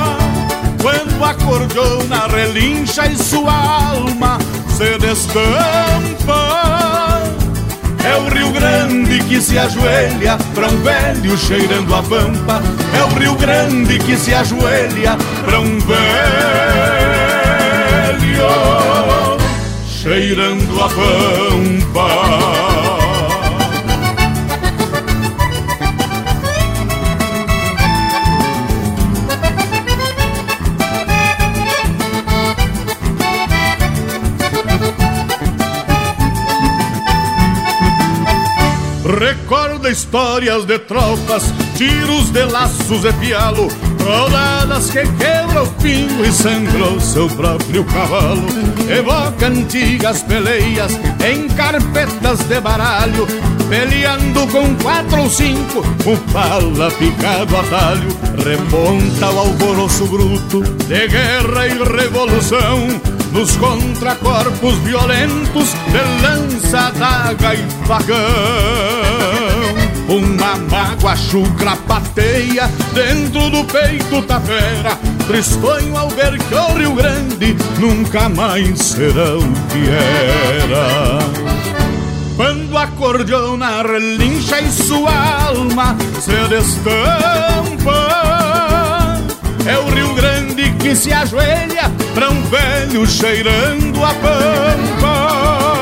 Quando 1.22 1.24
a 1.24 1.34
cordiona 1.34 2.26
relincha 2.26 3.06
e 3.06 3.16
sua 3.16 3.52
alma 3.52 4.38
se 4.68 4.98
destampa. 4.98 6.42
É 8.04 8.16
o 8.16 8.28
Rio 8.28 8.50
Grande 8.50 9.20
que 9.20 9.40
se 9.40 9.56
ajoelha 9.56 10.36
pra 10.52 10.66
um 10.66 10.82
velho 10.82 11.38
cheirando 11.38 11.94
a 11.94 12.02
pampa. 12.02 12.60
É 12.98 13.04
o 13.04 13.08
Rio 13.16 13.36
Grande 13.36 14.00
que 14.00 14.16
se 14.16 14.34
ajoelha 14.34 15.16
pra 15.44 15.60
um 15.60 15.78
velho 15.78 16.02
cheirando 19.86 20.82
a 20.82 20.88
pampa 20.88 22.51
Recorda 39.22 39.88
histórias 39.88 40.64
de 40.64 40.80
tropas, 40.80 41.44
tiros 41.76 42.30
de 42.30 42.42
laços 42.42 43.04
e 43.04 43.12
pialo, 43.12 43.68
rodadas 44.04 44.90
que 44.90 45.06
quebra 45.12 45.62
o 45.62 45.66
pingo 45.74 46.24
e 46.24 46.32
sangrou 46.32 47.00
seu 47.00 47.28
próprio 47.28 47.84
cavalo. 47.84 48.44
Evoca 48.90 49.46
antigas 49.46 50.22
peleias 50.22 50.98
em 51.24 51.46
carpetas 51.50 52.40
de 52.40 52.60
baralho, 52.60 53.28
peleando 53.68 54.44
com 54.48 54.74
quatro 54.82 55.22
ou 55.22 55.30
cinco, 55.30 55.84
com 56.02 56.16
pala 56.32 56.90
picado 56.90 57.56
a 57.56 57.62
talho. 57.62 58.08
Remonta 58.44 59.30
o 59.30 59.38
alvoroço 59.38 60.04
bruto 60.06 60.62
de 60.62 61.06
guerra 61.06 61.68
e 61.68 61.96
revolução, 61.96 62.88
nos 63.30 63.54
contracorpos 63.56 64.74
violentos 64.78 65.68
de 65.92 66.26
lança, 66.26 66.90
daga 66.98 67.54
e 67.54 67.86
facão. 67.86 69.01
Uma 70.08 70.56
mágoa 70.70 71.16
chucra 71.16 71.76
pateia 71.88 72.70
dentro 72.92 73.48
do 73.50 73.64
peito 73.64 74.20
da 74.22 74.40
fera. 74.40 74.98
Tristonho 75.26 75.96
ao 75.96 76.08
ver 76.10 76.38
que 76.38 76.54
o 76.54 76.74
Rio 76.74 76.94
Grande 76.94 77.56
nunca 77.78 78.28
mais 78.28 78.78
será 78.78 79.36
o 79.36 79.52
que 79.70 79.88
era. 79.88 81.18
Quando 82.36 82.76
a 82.76 82.86
cordiona 82.88 83.82
relincha 83.82 84.60
e 84.60 84.70
sua 84.70 85.46
alma 85.46 85.96
se 86.20 86.32
destampa. 86.48 88.08
É 89.64 89.78
o 89.78 89.88
Rio 89.94 90.14
Grande 90.14 90.72
que 90.72 90.94
se 90.94 91.12
ajoelha 91.12 91.90
pra 92.14 92.28
um 92.28 92.42
velho 92.42 93.06
cheirando 93.06 94.04
a 94.04 94.12
pampa 94.14 95.81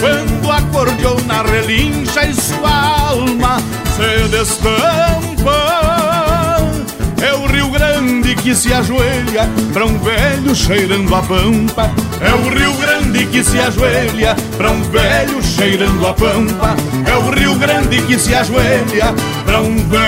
quando 0.00 0.50
a 0.50 0.62
cordiona 0.72 1.42
relincha 1.42 2.24
e 2.24 2.34
sua 2.34 3.08
alma 3.10 3.58
se 3.94 4.28
destampa 4.28 5.60
É 7.20 7.34
o 7.34 7.46
Rio 7.46 7.68
Grande 7.70 8.34
que 8.34 8.54
se 8.54 8.72
ajoelha 8.72 9.48
pra 9.72 9.84
um 9.84 9.98
velho 9.98 10.54
cheirando 10.54 11.14
a 11.14 11.22
pampa. 11.22 11.90
É 12.20 12.32
o 12.32 12.48
Rio 12.48 12.72
Grande 12.74 13.26
que 13.26 13.44
se 13.44 13.60
ajoelha 13.60 14.34
pra 14.56 14.70
um 14.70 14.82
velho 14.84 15.42
cheirando 15.42 16.06
a 16.06 16.14
pampa. 16.14 16.74
É 17.06 17.16
o 17.16 17.30
Rio 17.30 17.54
Grande 17.56 18.00
que 18.02 18.18
se 18.18 18.34
ajoelha 18.34 19.14
pra 19.44 19.60
um 19.60 19.76
velho 19.88 20.00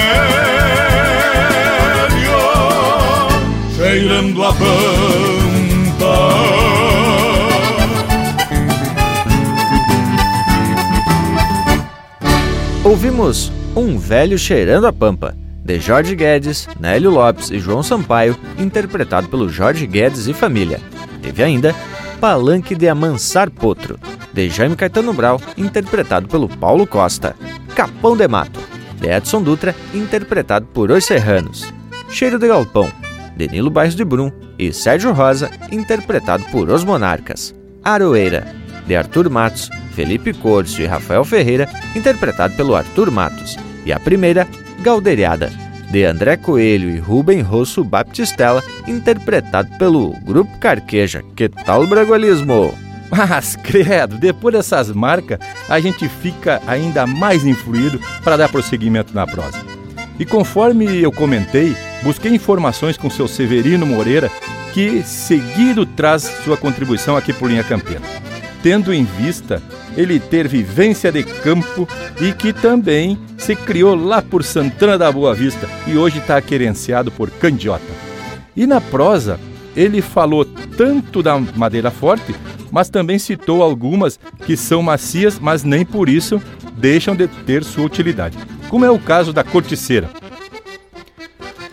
cheirando 3.77 4.43
a 4.43 4.52
pampa 4.55 5.31
Ouvimos 12.84 13.52
Um 13.76 13.96
Velho 13.96 14.36
Cheirando 14.36 14.88
a 14.88 14.92
Pampa, 14.92 15.36
de 15.64 15.78
Jorge 15.78 16.16
Guedes, 16.16 16.68
Nélio 16.80 17.12
Lopes 17.12 17.48
e 17.52 17.60
João 17.60 17.80
Sampaio, 17.80 18.36
interpretado 18.59 19.28
pelo 19.28 19.48
Jorge 19.48 19.86
Guedes 19.86 20.26
e 20.26 20.34
família. 20.34 20.80
Teve 21.22 21.44
ainda 21.44 21.72
Palanque 22.20 22.74
de 22.74 22.88
Amansar 22.88 23.52
Potro, 23.52 24.00
de 24.32 24.50
Jaime 24.50 24.74
Caetano 24.74 25.12
Brau, 25.12 25.40
interpretado 25.56 26.26
pelo 26.26 26.48
Paulo 26.48 26.84
Costa. 26.84 27.36
Capão 27.76 28.16
de 28.16 28.26
Mato, 28.26 28.59
de 29.00 29.09
Edson 29.09 29.42
Dutra, 29.42 29.76
interpretado 29.94 30.66
por 30.66 30.90
Os 30.90 31.04
Serranos. 31.04 31.72
Cheiro 32.10 32.36
de 32.36 32.48
Galpão, 32.48 32.90
de 33.36 33.46
Nilo 33.46 33.70
Bairros 33.70 33.94
de 33.94 34.04
Brum 34.04 34.32
e 34.59 34.72
Sérgio 34.72 35.12
Rosa, 35.12 35.48
interpretado 35.70 36.42
por 36.50 36.68
Os 36.68 36.82
Monarcas. 36.82 37.54
Aroeira, 37.84 38.56
de 38.86 38.96
Arthur 38.96 39.30
Matos, 39.30 39.70
Felipe 39.94 40.32
Corso 40.32 40.80
e 40.80 40.86
Rafael 40.86 41.24
Ferreira, 41.24 41.68
interpretado 41.94 42.54
pelo 42.54 42.74
Arthur 42.74 43.10
Matos. 43.10 43.56
E 43.84 43.92
a 43.92 44.00
primeira, 44.00 44.46
Galderiada, 44.80 45.50
de 45.90 46.04
André 46.04 46.36
Coelho 46.36 46.88
e 46.88 46.98
Rubem 46.98 47.40
Rosso 47.40 47.84
Baptistella, 47.84 48.62
interpretado 48.86 49.68
pelo 49.78 50.12
Grupo 50.20 50.59
Carqueja. 50.59 51.22
Que 51.36 51.48
tal 51.48 51.82
o 51.82 51.86
bragualismo? 51.86 52.74
Mas, 53.10 53.56
credo, 53.56 54.16
depois 54.16 54.54
dessas 54.54 54.90
marcas, 54.90 55.38
a 55.68 55.78
gente 55.78 56.09
fica 56.09 56.62
ainda 56.66 57.06
mais 57.06 57.44
influído 57.44 58.00
para 58.24 58.38
dar 58.38 58.48
prosseguimento 58.48 59.14
na 59.14 59.26
prosa. 59.26 59.60
E 60.18 60.24
conforme 60.24 61.02
eu 61.02 61.12
comentei, 61.12 61.76
busquei 62.02 62.34
informações 62.34 62.96
com 62.96 63.10
seu 63.10 63.28
Severino 63.28 63.84
Moreira, 63.84 64.30
que 64.72 65.02
seguido 65.02 65.84
traz 65.84 66.22
sua 66.42 66.56
contribuição 66.56 67.16
aqui 67.16 67.34
por 67.34 67.50
Linha 67.50 67.64
Campeira 67.64 68.00
tendo 68.62 68.94
em 68.94 69.05
vista 69.05 69.60
ele 69.97 70.20
ter 70.20 70.47
vivência 70.47 71.10
de 71.10 71.22
campo 71.24 71.89
e 72.20 72.32
que 72.32 72.52
também 72.52 73.18
se 73.36 73.56
criou 73.56 73.94
lá 73.94 74.22
por 74.22 74.44
Santana 74.44 74.97
da 74.97 75.10
Boa 75.10 75.34
Vista 75.34 75.68
e 75.86 75.97
hoje 75.97 76.18
está 76.18 76.40
querenciado 76.40 77.10
por 77.10 77.30
Candiota. 77.30 77.84
E 78.56 78.66
na 78.66 78.80
prosa, 78.80 79.39
ele 79.74 80.01
falou 80.01 80.44
tanto 80.44 81.22
da 81.22 81.39
madeira 81.39 81.90
forte, 81.90 82.34
mas 82.70 82.89
também 82.89 83.18
citou 83.18 83.62
algumas 83.62 84.18
que 84.47 84.56
são 84.56 84.82
macias, 84.82 85.39
mas 85.39 85.64
nem 85.64 85.84
por 85.84 86.09
isso 86.09 86.40
deixam 86.76 87.14
de 87.14 87.26
ter 87.26 87.64
sua 87.64 87.84
utilidade, 87.84 88.39
como 88.68 88.84
é 88.84 88.90
o 88.90 88.98
caso 88.98 89.32
da 89.32 89.44
corticeira. 89.44 90.09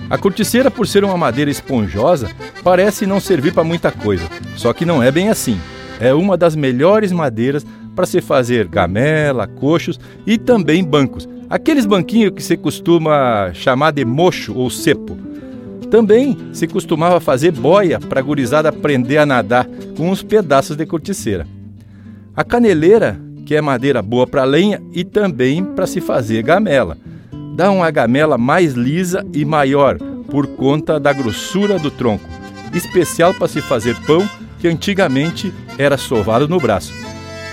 A 0.09 0.17
corticeira, 0.17 0.71
por 0.71 0.87
ser 0.87 1.03
uma 1.03 1.17
madeira 1.17 1.51
esponjosa, 1.51 2.31
parece 2.63 3.05
não 3.05 3.19
servir 3.19 3.53
para 3.53 3.63
muita 3.63 3.91
coisa, 3.91 4.27
só 4.55 4.73
que 4.73 4.85
não 4.85 5.03
é 5.03 5.11
bem 5.11 5.29
assim 5.29 5.59
é 5.99 6.13
uma 6.13 6.37
das 6.37 6.55
melhores 6.55 7.11
madeiras 7.11 7.65
para 7.95 8.05
se 8.05 8.21
fazer 8.21 8.67
gamela, 8.67 9.45
coxos 9.45 9.99
e 10.25 10.37
também 10.37 10.83
bancos. 10.83 11.27
Aqueles 11.49 11.85
banquinhos 11.85 12.31
que 12.33 12.41
se 12.41 12.55
costuma 12.55 13.51
chamar 13.53 13.91
de 13.91 14.05
mocho 14.05 14.55
ou 14.55 14.69
cepo. 14.69 15.17
Também 15.91 16.37
se 16.53 16.67
costumava 16.67 17.19
fazer 17.19 17.51
boia 17.51 17.99
para 17.99 18.19
a 18.19 18.23
gurizada 18.23 18.69
aprender 18.69 19.17
a 19.17 19.25
nadar 19.25 19.67
com 19.97 20.11
uns 20.11 20.21
pedaços 20.21 20.77
de 20.77 20.85
corticeira. 20.85 21.47
A 22.35 22.43
caneleira, 22.43 23.19
que 23.45 23.55
é 23.55 23.61
madeira 23.61 24.01
boa 24.01 24.27
para 24.27 24.43
lenha 24.43 24.81
e 24.93 25.03
também 25.03 25.63
para 25.63 25.87
se 25.87 25.99
fazer 25.99 26.43
gamela. 26.43 26.95
Dá 27.55 27.71
uma 27.71 27.89
gamela 27.89 28.37
mais 28.37 28.73
lisa 28.73 29.25
e 29.33 29.43
maior 29.43 29.97
por 30.29 30.47
conta 30.47 30.99
da 30.99 31.11
grossura 31.11 31.79
do 31.79 31.89
tronco, 31.89 32.29
especial 32.73 33.33
para 33.33 33.47
se 33.47 33.59
fazer 33.61 33.95
pão 34.05 34.23
que 34.59 34.67
antigamente 34.67 35.53
era 35.77 35.97
sovado 35.97 36.47
no 36.47 36.59
braço. 36.59 36.93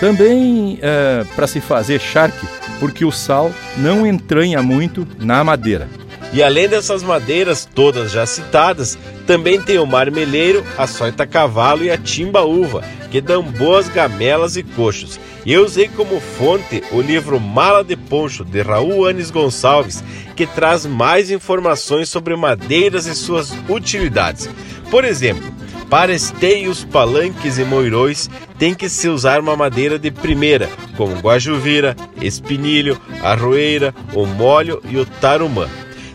Também 0.01 0.79
é, 0.83 1.25
para 1.35 1.47
se 1.47 1.61
fazer 1.61 2.01
charque, 2.01 2.47
porque 2.79 3.05
o 3.05 3.11
sal 3.11 3.51
não 3.79 4.07
entranha 4.07 4.63
muito 4.63 5.07
na 5.19 5.43
madeira. 5.43 5.89
E 6.33 6.43
além 6.43 6.69
dessas 6.69 7.03
madeiras 7.03 7.67
todas 7.73 8.11
já 8.11 8.27
citadas, 8.27 8.99
também 9.27 9.61
tem 9.61 9.79
o 9.79 9.87
marmeleiro, 9.87 10.65
a 10.77 10.87
soita 10.87 11.27
cavalo 11.27 11.85
e 11.85 11.91
a 11.91 11.97
timba 11.97 12.43
uva, 12.43 12.85
que 13.11 13.21
dão 13.21 13.43
boas 13.43 13.89
gamelas 13.89 14.57
e 14.57 14.63
coxos. 14.63 15.19
Eu 15.47 15.65
usei 15.65 15.89
como 15.89 16.21
fonte 16.21 16.83
o 16.91 17.01
livro 17.01 17.39
Mala 17.39 17.85
de 17.85 17.97
Poncho, 17.97 18.45
de 18.45 18.61
Raul 18.63 19.07
Anes 19.07 19.31
Gonçalves, 19.31 20.03
que 20.35 20.45
traz 20.45 20.85
mais 20.85 21.31
informações 21.31 22.09
sobre 22.09 22.35
madeiras 22.35 23.07
e 23.07 23.15
suas 23.15 23.55
utilidades. 23.69 24.51
Por 24.91 25.05
exemplo, 25.05 25.55
para 25.89 26.13
esteios, 26.13 26.85
palanques 26.85 27.59
e 27.59 27.65
moirões 27.65 28.29
tem 28.59 28.75
que 28.75 28.89
se 28.89 29.09
usar 29.09 29.41
uma 29.41 29.57
madeira 29.57 29.99
de 29.99 30.11
primeira, 30.11 30.69
como 30.97 31.19
guajuvira, 31.21 31.95
espinilho, 32.21 33.01
arroeira, 33.23 33.95
o 34.15 34.27
molho 34.27 34.83
e 34.89 34.97
o 34.99 35.07
tarumã. 35.07 35.69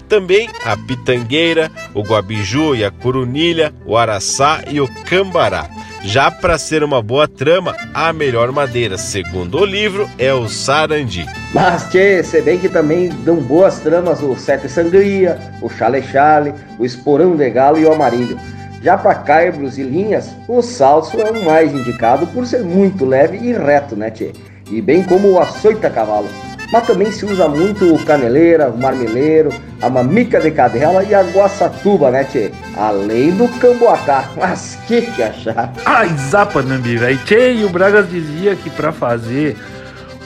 Também 0.10 0.49
a 0.65 0.76
pitangueira, 0.76 1.72
o 1.93 2.02
guabiju 2.02 2.76
e 2.76 2.84
a 2.84 2.91
curunilha, 2.91 3.73
o 3.85 3.95
araçá 3.95 4.61
e 4.69 4.81
o 4.81 4.88
cambará. 5.06 5.69
Já 6.03 6.31
para 6.31 6.57
ser 6.57 6.84
uma 6.84 7.02
boa 7.02 7.27
trama, 7.27 7.76
a 7.93 8.11
melhor 8.11 8.52
madeira, 8.52 8.98
segundo 8.98 9.60
o 9.60 9.65
livro, 9.65 10.10
é 10.18 10.34
o 10.34 10.49
sarandi. 10.49 11.26
Mas, 11.53 11.89
tchê, 11.89 12.23
se 12.23 12.41
bem 12.41 12.57
que 12.57 12.68
também 12.68 13.10
dão 13.23 13.35
boas 13.35 13.80
tramas 13.80 14.22
o 14.22 14.35
sete 14.35 14.68
sangria, 14.68 15.39
o 15.61 15.69
chale-chale, 15.69 16.53
o 16.80 16.85
esporão 16.85 17.35
de 17.35 17.49
galo 17.52 17.77
e 17.77 17.85
o 17.85 17.93
amarillo. 17.93 18.38
Já 18.81 18.97
para 18.97 19.13
caibros 19.13 19.77
e 19.77 19.83
linhas, 19.83 20.35
o 20.47 20.59
salso 20.61 21.19
é 21.21 21.29
o 21.29 21.45
mais 21.45 21.71
indicado 21.71 22.25
por 22.27 22.47
ser 22.47 22.63
muito 22.63 23.05
leve 23.05 23.37
e 23.37 23.53
reto, 23.53 23.95
né, 23.95 24.09
tchê? 24.09 24.31
E 24.71 24.81
bem 24.81 25.03
como 25.03 25.29
o 25.29 25.39
açoita 25.39 25.87
cavalo. 25.87 26.27
Mas 26.73 26.87
também 26.87 27.11
se 27.11 27.23
usa 27.25 27.47
muito 27.47 27.93
o 27.93 28.03
caneleira, 28.03 28.69
o 28.69 28.77
marmeleiro, 28.77 29.51
a 29.81 29.89
mamica 29.89 30.39
de 30.39 30.49
cadela 30.49 31.03
e 31.03 31.13
a 31.13 31.21
guaçatuba, 31.21 32.09
né, 32.09 32.23
tchê? 32.23 32.51
Além 32.75 33.31
do 33.35 33.47
camboacá. 33.59 34.31
Mas 34.35 34.79
que 34.87 35.01
que 35.01 35.21
achar? 35.21 35.71
Ai, 35.85 36.09
zapa, 36.17 36.63
Nambi, 36.63 36.97
velho. 36.97 37.19
Tchê, 37.19 37.53
e 37.53 37.65
o 37.65 37.69
Bragas 37.69 38.09
dizia 38.09 38.55
que 38.55 38.69
para 38.71 38.91
fazer 38.91 39.57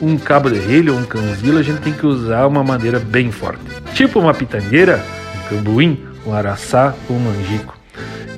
um 0.02 0.18
relho 0.65 0.94
ou 0.94 0.99
um 0.99 1.06
canzilo, 1.06 1.57
a 1.57 1.64
gente 1.64 1.82
tem 1.82 1.94
que 1.94 2.06
usar 2.06 2.48
uma 2.48 2.64
madeira 2.64 2.99
bem 2.99 3.32
forte. 3.32 3.60
Tipo 3.94 4.19
uma 4.19 4.34
pitangueira, 4.34 5.03
um 5.36 5.56
cambuim, 5.56 6.06
um 6.26 6.34
araçá 6.34 6.94
ou 7.10 7.18
um 7.18 7.19
manjico. 7.19 7.75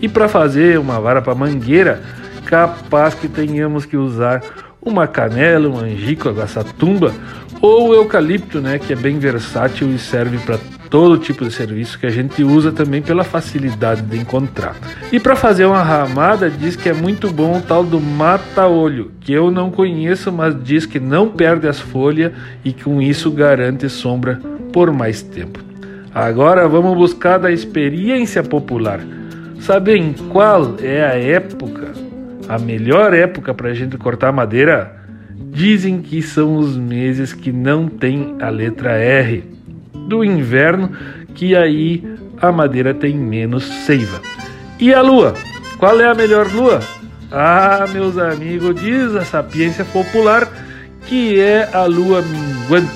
E 0.02 0.08
para 0.08 0.28
fazer 0.28 0.80
uma 0.80 1.00
vara 1.00 1.22
para 1.22 1.36
mangueira, 1.36 2.02
capaz 2.46 3.14
que 3.14 3.28
tenhamos 3.28 3.86
que 3.86 3.98
usar 3.98 4.42
uma 4.82 5.08
canela, 5.08 5.68
um 5.68 5.78
angico, 5.78 6.30
a 6.30 6.34
gaçatumba 6.34 7.14
ou 7.62 7.94
eucalipto, 7.94 8.62
né, 8.62 8.80
que 8.80 8.94
é 8.94 8.96
bem 8.96 9.18
versátil 9.18 9.90
e 9.94 9.98
serve 9.98 10.38
para 10.38 10.60
todo 10.90 11.18
tipo 11.18 11.44
de 11.44 11.52
serviço 11.52 12.00
que 12.00 12.06
a 12.06 12.10
gente 12.10 12.44
usa 12.44 12.72
também 12.72 13.02
pela 13.02 13.24
facilidade 13.24 14.02
de 14.04 14.18
encontrar. 14.18 14.76
E 15.12 15.20
para 15.20 15.36
fazer 15.36 15.66
uma 15.66 15.84
ramada, 15.84 16.50
diz 16.50 16.76
que 16.76 16.88
é 16.88 16.94
muito 16.94 17.30
bom 17.30 17.58
o 17.58 17.62
tal 17.62 17.84
do 17.84 18.00
mata-olho, 18.00 19.12
que 19.20 19.34
eu 19.34 19.52
não 19.52 19.70
conheço, 19.70 20.32
mas 20.32 20.56
diz 20.64 20.86
que 20.86 21.00
não 21.00 21.30
perde 21.30 21.68
as 21.68 21.80
folhas 21.80 22.32
e 22.64 22.72
com 22.72 23.02
isso 23.02 23.32
garante 23.32 23.90
sombra 23.90 24.40
por 24.72 24.92
mais 24.92 25.22
tempo. 25.22 25.60
Agora 26.14 26.68
vamos 26.68 26.98
buscar 26.98 27.38
da 27.38 27.52
experiência 27.52 28.42
popular. 28.44 29.02
Sabem 29.60 30.14
qual 30.30 30.76
é 30.82 31.06
a 31.06 31.16
época, 31.16 31.92
a 32.48 32.58
melhor 32.58 33.14
época 33.14 33.54
para 33.54 33.70
a 33.70 33.74
gente 33.74 33.98
cortar 33.98 34.32
madeira? 34.32 34.96
Dizem 35.52 36.02
que 36.02 36.22
são 36.22 36.56
os 36.58 36.78
meses 36.78 37.34
que 37.34 37.52
não 37.52 37.88
tem 37.88 38.36
a 38.40 38.50
letra 38.50 38.92
R 38.92 39.44
do 39.94 40.24
inverno, 40.24 40.92
que 41.34 41.56
aí 41.56 42.04
a 42.40 42.52
madeira 42.52 42.94
tem 42.94 43.16
menos 43.16 43.66
seiva. 43.86 44.22
E 44.80 44.94
a 44.94 45.02
lua? 45.02 45.34
Qual 45.78 46.00
é 46.00 46.08
a 46.08 46.16
melhor 46.16 46.52
lua? 46.52 46.80
Ah, 47.32 47.86
meus 47.92 48.18
amigos, 48.18 48.80
diz 48.80 49.16
a 49.16 49.26
sapiência 49.26 49.84
popular 49.84 50.48
que 51.08 51.40
é 51.40 51.70
a 51.74 51.86
lua 51.86 52.22
minguante, 52.22 52.92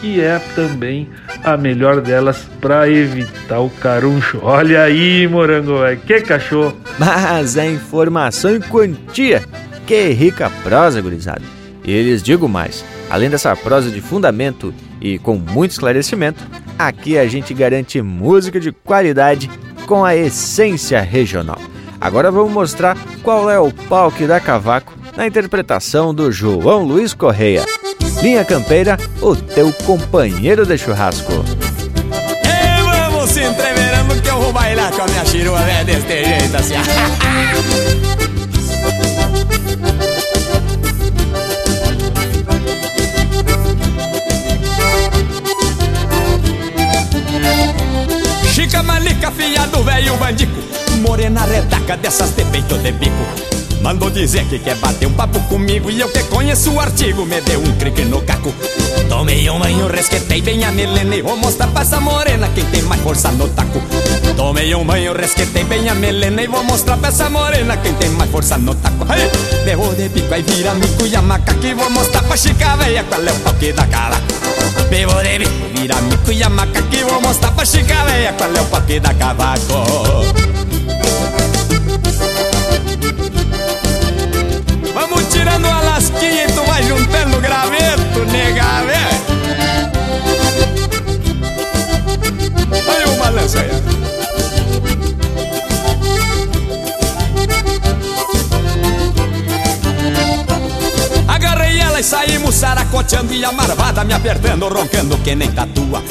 que 0.00 0.20
é 0.20 0.38
também 0.54 1.08
a 1.44 1.56
melhor 1.56 2.00
delas 2.00 2.48
para 2.60 2.88
evitar 2.88 3.60
o 3.60 3.68
caruncho. 3.68 4.40
Olha 4.42 4.82
aí, 4.82 5.28
morango, 5.28 5.74
que 6.06 6.22
cachorro! 6.22 6.74
Mas 6.98 7.56
é 7.56 7.70
informação 7.70 8.56
em 8.56 8.60
quantia. 8.60 9.44
Que 9.86 10.08
rica 10.08 10.50
prosa, 10.62 11.00
gurizada. 11.00 11.42
E 11.84 12.02
lhes 12.02 12.22
digo 12.22 12.48
mais: 12.48 12.84
além 13.10 13.28
dessa 13.28 13.54
prosa 13.54 13.90
de 13.90 14.00
fundamento 14.00 14.72
e 15.00 15.18
com 15.18 15.36
muito 15.36 15.72
esclarecimento, 15.72 16.42
aqui 16.78 17.18
a 17.18 17.26
gente 17.26 17.52
garante 17.52 18.00
música 18.00 18.58
de 18.58 18.72
qualidade 18.72 19.50
com 19.86 20.04
a 20.04 20.16
essência 20.16 21.00
regional. 21.02 21.58
Agora 22.00 22.30
vamos 22.30 22.52
mostrar 22.52 22.96
qual 23.22 23.50
é 23.50 23.58
o 23.58 23.70
palco 23.70 24.26
da 24.26 24.40
Cavaco 24.40 24.94
na 25.16 25.26
interpretação 25.26 26.14
do 26.14 26.32
João 26.32 26.84
Luiz 26.84 27.14
Correia. 27.14 27.64
Linha 28.22 28.44
Campeira, 28.44 28.96
o 29.20 29.36
teu 29.36 29.72
companheiro 29.84 30.64
de 30.66 30.78
churrasco. 30.78 31.32
E 32.42 32.82
vamos 32.82 33.30
se 33.30 33.42
entreverando 33.42 34.20
que 34.20 34.28
eu 34.28 34.40
vou 34.40 34.52
bailar 34.52 34.90
com 34.92 35.02
a 35.02 35.06
minha 35.06 35.24
chirua 35.24 35.60
né, 35.60 35.84
deste 35.84 36.24
jeito 36.24 36.56
assim. 36.56 36.74
Chica 48.52 48.82
manica, 48.82 49.30
filha 49.32 49.66
do 49.66 49.82
velho 49.82 50.16
bandico 50.16 50.64
Morena 51.00 51.44
redaca 51.44 51.96
dessas 51.96 52.30
de 52.30 52.44
peito 52.46 52.78
de 52.78 52.92
bico 52.92 53.63
Mandou 53.84 54.08
dizer 54.08 54.46
que 54.46 54.58
quer 54.58 54.76
bater 54.76 55.06
um 55.06 55.12
papo 55.12 55.38
comigo 55.40 55.90
E 55.90 56.00
eu 56.00 56.08
que 56.08 56.22
conheço 56.24 56.72
o 56.72 56.80
artigo 56.80 57.26
Me 57.26 57.38
deu 57.42 57.60
um 57.60 57.72
crique 57.76 58.02
no 58.02 58.22
caco. 58.22 58.50
Tomei 59.10 59.48
um 59.50 59.58
banho, 59.58 59.86
resquetei 59.88 60.40
bem 60.40 60.64
a 60.64 60.72
melena 60.72 61.14
E 61.14 61.20
vou 61.20 61.36
mostrar 61.36 61.66
pra 61.66 61.82
essa 61.82 62.00
morena 62.00 62.48
Quem 62.54 62.64
tem 62.64 62.80
mais 62.80 63.02
força 63.02 63.30
no 63.32 63.46
taco. 63.50 63.82
Tomei 64.34 64.74
um 64.74 64.86
banho, 64.86 65.12
resquetei 65.12 65.64
bem 65.64 65.86
a 65.90 65.94
melena 65.94 66.42
E 66.42 66.46
vou 66.46 66.64
mostrar 66.64 66.96
pra 66.96 67.10
essa 67.10 67.28
morena 67.28 67.76
Quem 67.76 67.92
tem 67.92 68.08
mais 68.08 68.30
força 68.30 68.56
no 68.56 68.74
taco. 68.74 69.04
Berrou 69.66 69.94
de 69.94 70.08
bico, 70.08 70.32
aí 70.32 70.40
vira 70.40 70.74
mico 70.74 71.06
e 71.06 71.14
a 71.14 71.20
macaca 71.20 71.66
E 71.66 71.74
vou 71.74 71.90
mostrar 71.90 72.22
pra 72.22 72.38
chica 72.38 72.76
velha 72.76 73.04
Qual 73.04 73.20
é 73.20 73.32
o 73.32 73.34
pau 73.40 73.52
que 73.52 73.70
dá 73.70 73.86
cala 73.86 74.18
Bebo 74.88 75.12
de 75.22 75.38
bico, 75.40 75.78
vira 75.78 76.00
mico 76.00 76.32
e 76.32 76.42
a 76.42 76.48
macaca 76.48 76.96
E 76.96 77.02
vou 77.02 77.20
mostrar 77.20 77.52
pra 77.52 77.66
chica 77.66 78.02
velha 78.04 78.32
Qual 78.32 78.50
é 78.50 78.60
o 78.62 78.64
pau 78.64 78.80
dá 78.80 79.12
cavaco 79.12 80.53
Tirando 85.54 85.68
a 85.68 85.80
lasquinha 85.82 86.46
e 86.46 86.52
tu 86.52 86.64
vai 86.64 86.82
juntando 86.82 87.40
graveto, 87.40 88.24
nega, 88.26 88.82
velho. 88.86 89.22
Olha 92.88 93.08
o 93.08 93.16
balanço 93.16 93.58
aí. 93.58 93.70
Agarrei 101.28 101.78
ela 101.78 102.00
e 102.00 102.02
saímos 102.02 102.56
saracoteando 102.56 103.32
e 103.32 103.44
a 103.44 103.52
marvada 103.52 104.02
me 104.02 104.12
apertando, 104.12 104.68
roncando 104.68 105.16
que 105.18 105.36
nem 105.36 105.52
tatua. 105.52 106.02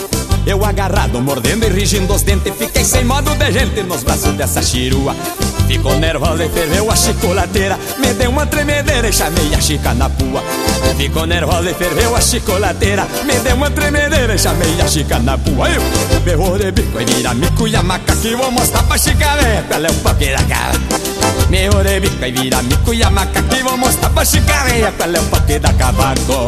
Eu 0.45 0.63
agarrado, 0.65 1.21
mordendo 1.21 1.65
e 1.65 1.69
rigindo 1.69 2.13
os 2.13 2.21
dentes 2.21 2.53
Fiquei 2.57 2.83
sem 2.83 3.05
modo 3.05 3.33
de 3.35 3.51
gente 3.51 3.81
nos 3.83 4.03
braços 4.03 4.33
dessa 4.33 4.61
chirua. 4.61 5.15
Ficou 5.67 5.97
nervosa 5.97 6.43
e 6.43 6.49
ferveu 6.49 6.91
a 6.91 6.95
chicolateira 6.95 7.79
Me 7.97 8.13
deu 8.13 8.29
uma 8.29 8.45
tremedeira 8.45 9.07
e 9.07 9.13
chamei 9.13 9.55
a 9.55 9.61
chica 9.61 9.93
na 9.93 10.09
pua. 10.09 10.43
Ficou 10.97 11.25
nervosa 11.25 11.71
e 11.71 11.73
ferveu 11.73 12.15
a 12.15 12.21
chicolateira 12.21 13.07
Me 13.23 13.39
deu 13.39 13.55
uma 13.55 13.71
tremedeira 13.71 14.35
e 14.35 14.37
chamei 14.37 14.81
a 14.81 14.87
chica 14.87 15.19
na 15.19 15.37
pua. 15.37 15.69
Eu 15.69 16.19
berrou 16.21 16.57
de 16.57 16.71
bico 16.71 16.99
e 16.99 17.05
vira 17.05 17.33
mico 17.33 17.67
e 17.67 17.75
a 17.75 17.81
maca 17.81 18.15
Que 18.15 18.35
vou 18.35 18.51
mostrar 18.51 18.83
pra 18.83 18.97
chica 18.97 19.35
velha 19.37 19.63
qual 19.67 19.85
é 19.85 19.89
o 19.89 19.93
pau 19.95 20.15
que 20.15 20.25
cara. 20.25 20.73
Berrou 21.49 21.83
de 21.83 21.99
bico 22.01 22.25
e 22.25 22.31
vira 22.31 22.61
mico 22.61 22.93
e 22.93 23.01
a 23.01 23.09
maca 23.09 23.41
Que 23.43 23.63
vou 23.63 23.77
mostrar 23.77 24.09
pra 24.09 24.25
chica 24.25 24.63
velha 24.65 24.91
qual 24.91 25.09
é 25.09 25.19
o 25.19 25.23
pau 25.23 25.41
que 25.41 25.59
da 25.59 25.71
cavaco 25.73 26.45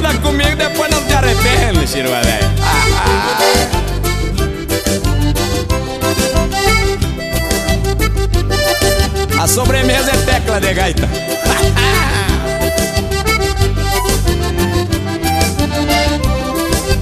gruda 0.00 0.14
comigo, 0.18 0.56
depois 0.56 0.90
não 0.90 1.02
te 1.04 1.12
arrepende, 1.12 1.86
chirua 1.86 2.20
velho. 2.20 2.48
A 9.40 9.46
sobremesa 9.46 10.10
é 10.10 10.16
tecla 10.16 10.60
de 10.60 10.74
gaita. 10.74 11.08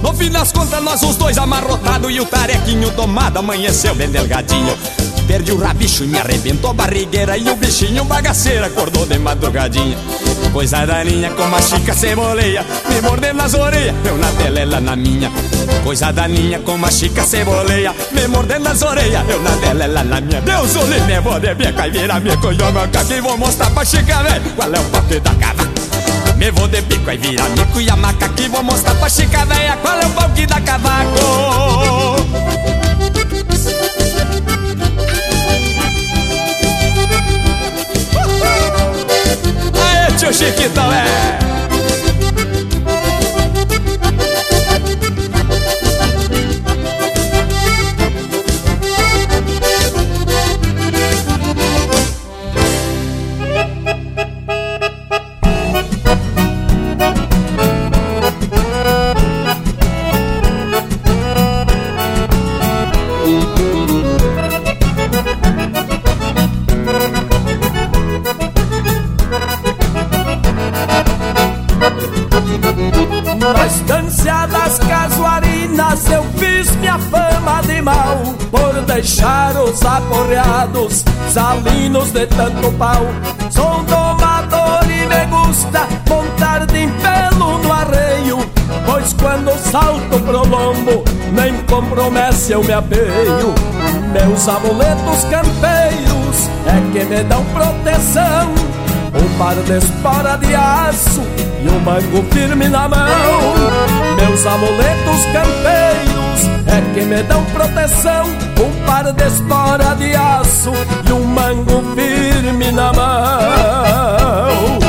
No 0.01 0.13
fim 0.13 0.31
das 0.31 0.51
contas, 0.51 0.83
nós 0.83 1.03
os 1.03 1.15
dois 1.17 1.37
amarrotados 1.37 2.11
e 2.11 2.19
o 2.19 2.25
tarequinho 2.25 2.91
tomado 2.91 3.37
amanheceu 3.37 3.93
bem 3.95 4.09
delgadinho. 4.09 4.75
Perdi 5.27 5.51
o 5.51 5.57
rabicho 5.57 6.03
e 6.03 6.07
me 6.07 6.17
arrebentou 6.17 6.69
a 6.69 6.73
barrigueira 6.73 7.37
E 7.37 7.49
o 7.49 7.55
bichinho 7.57 8.05
bagaceiro 8.05 8.63
acordou 8.63 9.05
de 9.05 9.19
madrugadinha 9.19 9.97
Coisa 10.51 10.85
daninha 10.85 11.29
como 11.31 11.55
a 11.55 11.61
chica 11.61 11.93
ceboleia. 11.93 12.65
Me 12.89 13.01
mordendo 13.01 13.37
nas 13.37 13.53
orelhas, 13.53 13.95
eu 14.05 14.17
na 14.17 14.31
dela, 14.31 14.59
ela 14.59 14.79
na 14.79 14.95
minha. 14.95 15.31
Coisa 15.83 16.11
daninha 16.11 16.59
como 16.59 16.85
a 16.85 16.91
chica 16.91 17.23
ceboleia. 17.23 17.93
Me 18.11 18.27
mordendo 18.27 18.63
nas 18.63 18.81
orelhas, 18.81 19.29
eu 19.29 19.41
na 19.41 19.51
dela, 19.51 19.83
ela 19.83 20.03
na 20.03 20.21
minha. 20.21 20.41
Deus 20.41 20.75
o 20.75 20.83
livre, 20.87 21.19
vou 21.19 21.39
de 21.39 21.53
minha 21.55 21.73
caivira 21.73 22.19
Me 22.19 22.31
caco 22.37 23.13
e 23.13 23.21
vou 23.21 23.37
mostrar 23.37 23.69
pra 23.71 23.85
chica 23.85 24.23
velho 24.23 24.51
Qual 24.55 24.73
é 24.73 24.79
o 24.79 24.83
papo 24.85 25.19
da 25.19 25.35
cava 25.35 25.67
me 26.37 26.51
vou 26.51 26.67
de 26.67 26.81
bico 26.81 27.09
e 27.09 27.17
vira 27.17 27.49
mico 27.49 27.81
e 27.81 27.89
a 27.89 27.95
maca 27.95 28.27
aqui 28.27 28.47
Vou 28.47 28.61
mostrar 28.61 28.93
pra 28.93 29.09
chica 29.09 29.43
velha 29.45 29.75
qual 29.77 29.99
é 29.99 30.05
o 30.05 30.29
que 30.35 30.45
dá 30.45 30.61
cavaco 30.61 32.46
tio 40.17 40.33
Chiquitão 40.33 40.91
é 40.91 41.56
salinos 81.37 82.11
de 82.11 82.25
tanto 82.25 82.71
pau. 82.79 83.05
Sou 83.51 83.83
domador 83.83 84.83
e 84.85 85.05
me 85.05 85.25
gusta 85.27 85.87
montar 86.09 86.65
de 86.65 86.87
pelo 86.87 87.59
no 87.59 87.71
arreio, 87.71 88.39
pois 88.87 89.13
quando 89.13 89.51
salto 89.59 90.19
pro 90.25 90.47
lombo 90.47 91.03
nem 91.33 91.53
compromete 91.65 92.51
eu 92.51 92.63
me 92.63 92.73
apeio. 92.73 93.53
Meus 94.13 94.47
amuletos 94.47 95.23
campeiros 95.25 96.49
é 96.65 96.91
que 96.91 97.05
me 97.05 97.23
dão 97.25 97.45
proteção, 97.53 98.49
um 99.13 99.37
par 99.37 99.55
de 99.55 99.77
espora 99.77 100.37
de 100.37 100.55
aço 100.55 101.21
e 101.63 101.69
um 101.69 101.79
mango 101.81 102.23
firme 102.31 102.67
na 102.67 102.89
mão. 102.89 103.07
Meus 104.19 104.43
amuletos 104.43 105.23
campeiros 105.25 106.56
é 106.67 106.81
que 106.93 107.05
me 107.05 107.23
dão 107.23 107.43
proteção, 107.45 108.25
um 108.25 108.85
par 108.85 109.11
de 109.11 109.23
espora 109.25 109.95
de 109.95 110.15
aço 110.15 110.71
e 111.07 111.11
um 111.11 111.23
mango 111.23 111.83
firme 111.95 112.71
na 112.71 112.93
mão. 112.93 114.86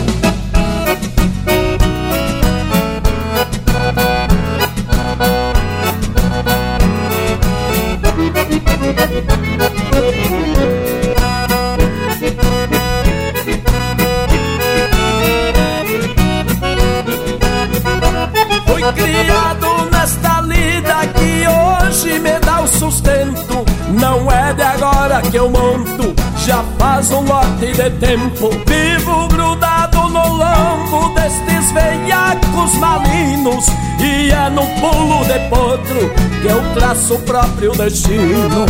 Que 25.22 25.36
eu 25.36 25.50
monto, 25.50 26.14
já 26.36 26.64
faz 26.78 27.10
um 27.10 27.20
lote 27.22 27.72
de 27.72 27.90
tempo. 27.98 28.50
Vivo 28.66 29.28
grudado 29.28 30.08
no 30.08 30.28
lombo 30.28 31.14
destes 31.14 31.72
veiacos 31.72 32.74
malinos. 32.76 33.66
E 34.00 34.30
é 34.30 34.48
no 34.50 34.66
pulo 34.80 35.24
de 35.24 35.38
potro 35.48 36.10
que 36.40 36.46
eu 36.46 36.62
traço 36.74 37.14
o 37.14 37.18
próprio 37.22 37.72
destino. 37.72 38.66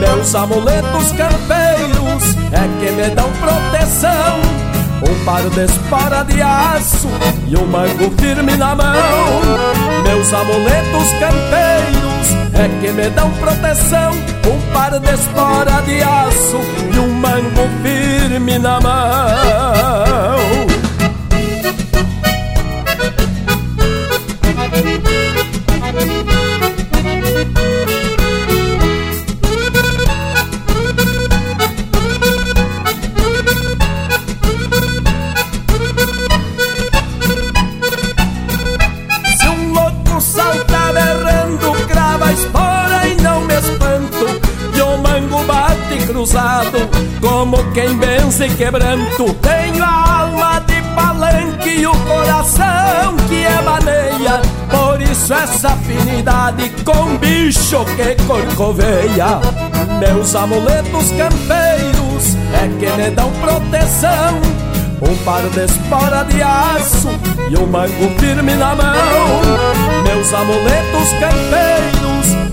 Meus 0.00 0.34
amuletos 0.34 1.12
campeiros 1.12 2.36
é 2.52 2.68
que 2.80 2.92
me 2.92 3.14
dão 3.14 3.30
proteção. 3.40 4.40
Um 5.06 5.24
par 5.24 5.42
de 5.50 5.64
espora 5.64 6.24
de 6.24 6.40
aço 6.40 7.08
e 7.46 7.56
um 7.56 7.66
mango 7.66 8.10
firme 8.18 8.56
na 8.56 8.74
mão. 8.74 8.94
Meus 10.02 10.32
amuletos 10.32 11.10
campeiros 11.20 12.14
é 12.54 12.68
que 12.80 12.92
me 12.92 13.10
dão 13.10 13.30
proteção. 13.32 14.33
Um 14.46 14.72
par 14.72 14.98
de 14.98 15.10
espora 15.10 15.82
de 15.82 16.02
aço 16.02 16.60
e 16.94 16.98
um 16.98 17.10
mango 17.12 17.68
firme 17.82 18.58
na 18.58 18.80
mão. 18.80 20.43
Quebranto. 48.56 49.34
Tenho 49.34 49.84
a 49.84 50.20
alma 50.20 50.60
de 50.60 50.80
palanque 50.94 51.70
e 51.70 51.86
o 51.86 51.92
coração 51.92 53.16
que 53.28 53.44
é 53.44 53.60
maneia. 53.62 54.40
Por 54.70 55.00
isso 55.00 55.32
essa 55.32 55.68
afinidade 55.68 56.70
com 56.84 57.16
bicho 57.18 57.84
que 57.96 58.14
corcoveia. 58.24 59.40
Meus 59.98 60.34
amuletos 60.34 61.10
campeiros 61.12 62.36
é 62.54 62.68
que 62.78 62.96
me 62.96 63.10
dão 63.10 63.30
proteção. 63.32 64.40
Um 65.02 65.16
par 65.24 65.42
de 65.42 65.64
espora 65.64 66.24
de 66.24 66.42
aço 66.42 67.08
e 67.50 67.56
um 67.58 67.66
mango 67.66 68.08
firme 68.18 68.54
na 68.54 68.74
mão. 68.74 69.42
Meus 70.04 70.32
amuletos 70.32 71.10
campeiros 71.20 72.04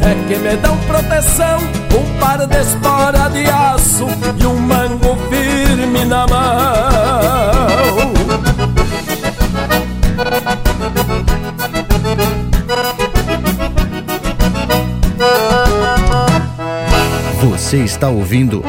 é 0.02 0.28
que 0.28 0.40
me 0.40 0.57
dão 0.57 0.78
proteção. 0.80 1.60
Um 1.95 2.19
par 2.19 2.45
de 2.45 2.57
espora 2.60 3.30
de 3.30 3.45
aço 3.45 4.07
e 4.38 4.45
um 4.45 4.57
mango 4.57 5.10
firme 5.82 6.06
na 6.06 6.28
mão. 6.28 8.14
Você 17.41 17.78
está 17.78 18.10
ouvindo 18.10 18.64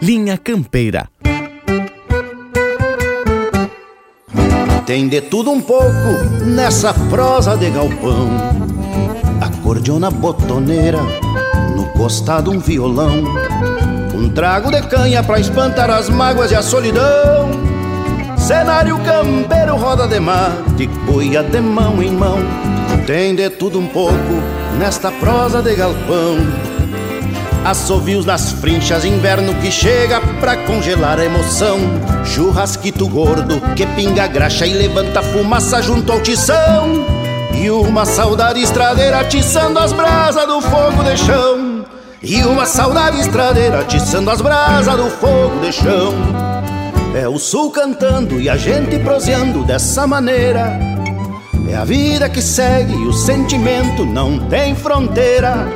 Linha 0.00 0.38
Campeira. 0.38 1.08
Tem 4.86 5.08
de 5.08 5.20
tudo 5.22 5.50
um 5.50 5.60
pouco 5.60 5.90
nessa 6.44 6.94
prosa 6.94 7.56
de 7.56 7.70
galpão. 7.70 8.28
Acordeona 9.40 10.10
botoneira, 10.10 10.98
no 12.02 12.08
costado 12.08 12.50
um 12.50 12.58
violão. 12.58 13.22
Um 14.12 14.28
trago 14.28 14.72
de 14.72 14.82
canha 14.82 15.22
pra 15.22 15.38
espantar 15.38 15.88
as 15.88 16.08
mágoas 16.08 16.50
e 16.50 16.56
a 16.56 16.62
solidão. 16.62 17.48
Cenário 18.36 18.98
campeiro, 18.98 19.76
roda 19.76 20.08
de 20.08 20.18
mate, 20.18 20.88
boia 21.06 21.44
de 21.44 21.60
mão 21.60 22.02
em 22.02 22.10
mão. 22.10 22.38
Tem 23.06 23.36
de 23.36 23.48
tudo 23.50 23.78
um 23.78 23.86
pouco 23.86 24.42
nesta 24.80 25.12
prosa 25.12 25.62
de 25.62 25.76
galpão. 25.76 26.38
Assovios 27.64 28.26
nas 28.26 28.50
frinchas, 28.50 29.04
inverno 29.04 29.54
que 29.60 29.70
chega 29.70 30.20
pra 30.40 30.56
congelar 30.56 31.20
a 31.20 31.24
emoção. 31.24 31.78
Churrasquito 32.24 33.06
gordo 33.06 33.60
que 33.76 33.86
pinga 33.86 34.26
graxa 34.26 34.66
e 34.66 34.72
levanta 34.72 35.22
fumaça 35.22 35.80
junto 35.80 36.10
ao 36.10 36.20
tição. 36.20 37.06
E 37.54 37.70
uma 37.70 38.04
saudade 38.04 38.60
estradeira 38.60 39.20
atiçando 39.20 39.78
as 39.78 39.92
brasas 39.92 40.48
do 40.48 40.60
fogo 40.60 41.04
de 41.04 41.16
chão. 41.16 41.61
E 42.24 42.40
uma 42.44 42.64
saudade 42.66 43.18
estradeira 43.18 43.80
atiçando 43.80 44.30
as 44.30 44.40
brasas 44.40 44.96
do 44.96 45.10
fogo 45.10 45.58
de 45.60 45.72
chão. 45.72 46.14
É 47.16 47.28
o 47.28 47.36
sul 47.36 47.70
cantando 47.72 48.40
e 48.40 48.48
a 48.48 48.56
gente 48.56 48.96
proseando 49.00 49.64
dessa 49.64 50.06
maneira. 50.06 50.78
É 51.68 51.74
a 51.74 51.84
vida 51.84 52.28
que 52.28 52.40
segue 52.40 52.92
e 52.94 53.06
o 53.06 53.12
sentimento 53.12 54.04
não 54.04 54.38
tem 54.48 54.74
fronteira. 54.74 55.66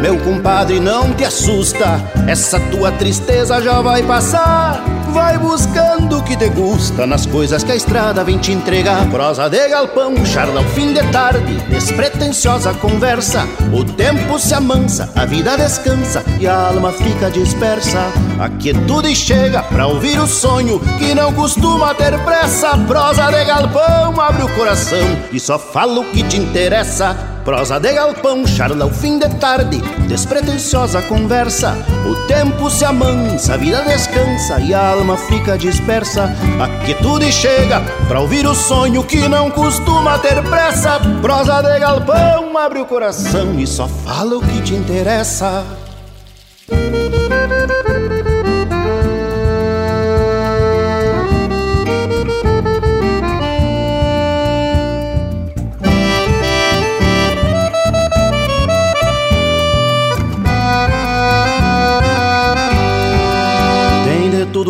Meu 0.00 0.18
compadre, 0.20 0.80
não 0.80 1.12
te 1.12 1.24
assusta, 1.24 2.00
essa 2.26 2.58
tua 2.70 2.90
tristeza 2.92 3.60
já 3.60 3.82
vai 3.82 4.02
passar. 4.02 4.82
Vai 5.12 5.36
buscando 5.38 6.18
o 6.18 6.22
que 6.22 6.36
te 6.36 6.48
gusta 6.48 7.04
nas 7.04 7.26
coisas 7.26 7.64
que 7.64 7.72
a 7.72 7.76
estrada 7.76 8.22
vem 8.22 8.38
te 8.38 8.52
entregar. 8.52 9.08
Prosa 9.10 9.48
de 9.48 9.68
galpão, 9.68 10.14
charla 10.24 10.60
ao 10.60 10.66
fim 10.66 10.92
de 10.92 11.02
tarde, 11.10 11.54
despretensiosa 11.68 12.72
conversa. 12.74 13.44
O 13.72 13.84
tempo 13.84 14.38
se 14.38 14.54
amansa, 14.54 15.10
a 15.16 15.24
vida 15.24 15.56
descansa 15.56 16.24
e 16.38 16.46
a 16.46 16.68
alma 16.68 16.92
fica 16.92 17.28
dispersa. 17.28 17.98
A 18.38 18.48
quietude 18.48 19.14
chega 19.16 19.62
pra 19.64 19.88
ouvir 19.88 20.20
o 20.20 20.28
sonho 20.28 20.78
que 20.98 21.12
não 21.12 21.32
costuma 21.32 21.92
ter 21.94 22.16
pressa. 22.20 22.78
Prosa 22.86 23.30
de 23.30 23.44
galpão, 23.44 24.20
abre 24.20 24.44
o 24.44 24.48
coração 24.54 24.98
e 25.32 25.40
só 25.40 25.58
fala 25.58 26.00
o 26.00 26.10
que 26.12 26.22
te 26.22 26.36
interessa. 26.36 27.39
Prosa 27.44 27.78
de 27.80 27.92
galpão, 27.92 28.46
charla 28.46 28.84
ao 28.84 28.90
fim 28.90 29.18
de 29.18 29.28
tarde, 29.36 29.78
despretensiosa 30.06 31.00
conversa. 31.02 31.74
O 32.06 32.14
tempo 32.26 32.70
se 32.70 32.84
amansa, 32.84 33.54
a 33.54 33.56
vida 33.56 33.82
descansa 33.82 34.60
e 34.60 34.74
a 34.74 34.90
alma 34.90 35.16
fica 35.16 35.56
dispersa. 35.56 36.24
A 36.62 36.84
quietude 36.84 37.32
chega 37.32 37.80
pra 38.06 38.20
ouvir 38.20 38.46
o 38.46 38.54
sonho 38.54 39.02
que 39.02 39.26
não 39.28 39.50
costuma 39.50 40.18
ter 40.18 40.42
pressa. 40.42 41.00
Prosa 41.22 41.62
de 41.62 41.78
galpão, 41.78 42.56
abre 42.58 42.80
o 42.80 42.86
coração 42.86 43.58
e 43.58 43.66
só 43.66 43.88
fala 43.88 44.36
o 44.36 44.40
que 44.40 44.62
te 44.62 44.74
interessa. 44.74 45.64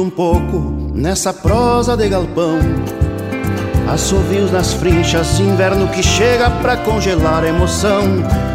Um 0.01 0.11
pouco 0.11 0.91
nessa 0.95 1.33
prosa 1.33 1.97
de 1.97 2.09
galpão. 2.09 2.59
Assovios 3.89 4.51
nas 4.51 4.73
frinchas, 4.73 5.39
inverno 5.41 5.89
que 5.89 6.03
chega 6.03 6.49
pra 6.49 6.77
congelar 6.77 7.45
a 7.45 7.49
emoção. 7.49 8.03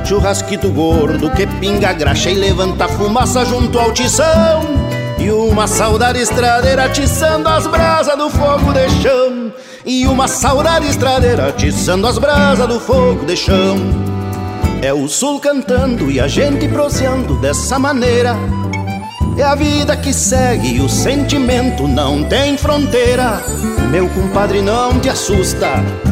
Churrasquito 0.05 0.69
gordo 0.71 1.29
que 1.31 1.45
pinga 1.45 1.93
graxa 1.93 2.29
e 2.29 2.35
levanta 2.35 2.87
fumaça 2.87 3.45
junto 3.45 3.77
ao 3.77 3.91
tição. 3.91 4.63
E 5.19 5.29
uma 5.29 5.67
saudade 5.67 6.19
estradeira 6.19 6.85
atiçando 6.85 7.47
as 7.47 7.67
brasas 7.67 8.17
do 8.17 8.29
fogo 8.29 8.73
de 8.73 8.89
chão. 9.01 9.53
E 9.85 10.07
uma 10.07 10.27
saudade 10.27 10.87
estradeira 10.87 11.49
atiçando 11.49 12.07
as 12.07 12.17
brasas 12.17 12.67
do 12.67 12.79
fogo 12.79 13.25
de 13.25 13.35
chão. 13.35 13.77
É 14.81 14.93
o 14.93 15.07
sul 15.07 15.39
cantando 15.39 16.09
e 16.09 16.19
a 16.19 16.27
gente 16.27 16.67
proseando 16.67 17.35
dessa 17.39 17.77
maneira 17.77 18.35
é 19.37 19.43
a 19.43 19.55
vida 19.55 19.95
que 19.97 20.13
segue, 20.13 20.79
o 20.81 20.89
sentimento 20.89 21.87
não 21.87 22.23
tem 22.23 22.57
fronteira. 22.57 23.41
Meu 23.89 24.09
compadre, 24.09 24.61
não 24.61 24.99
te 24.99 25.09
assusta, 25.09 25.67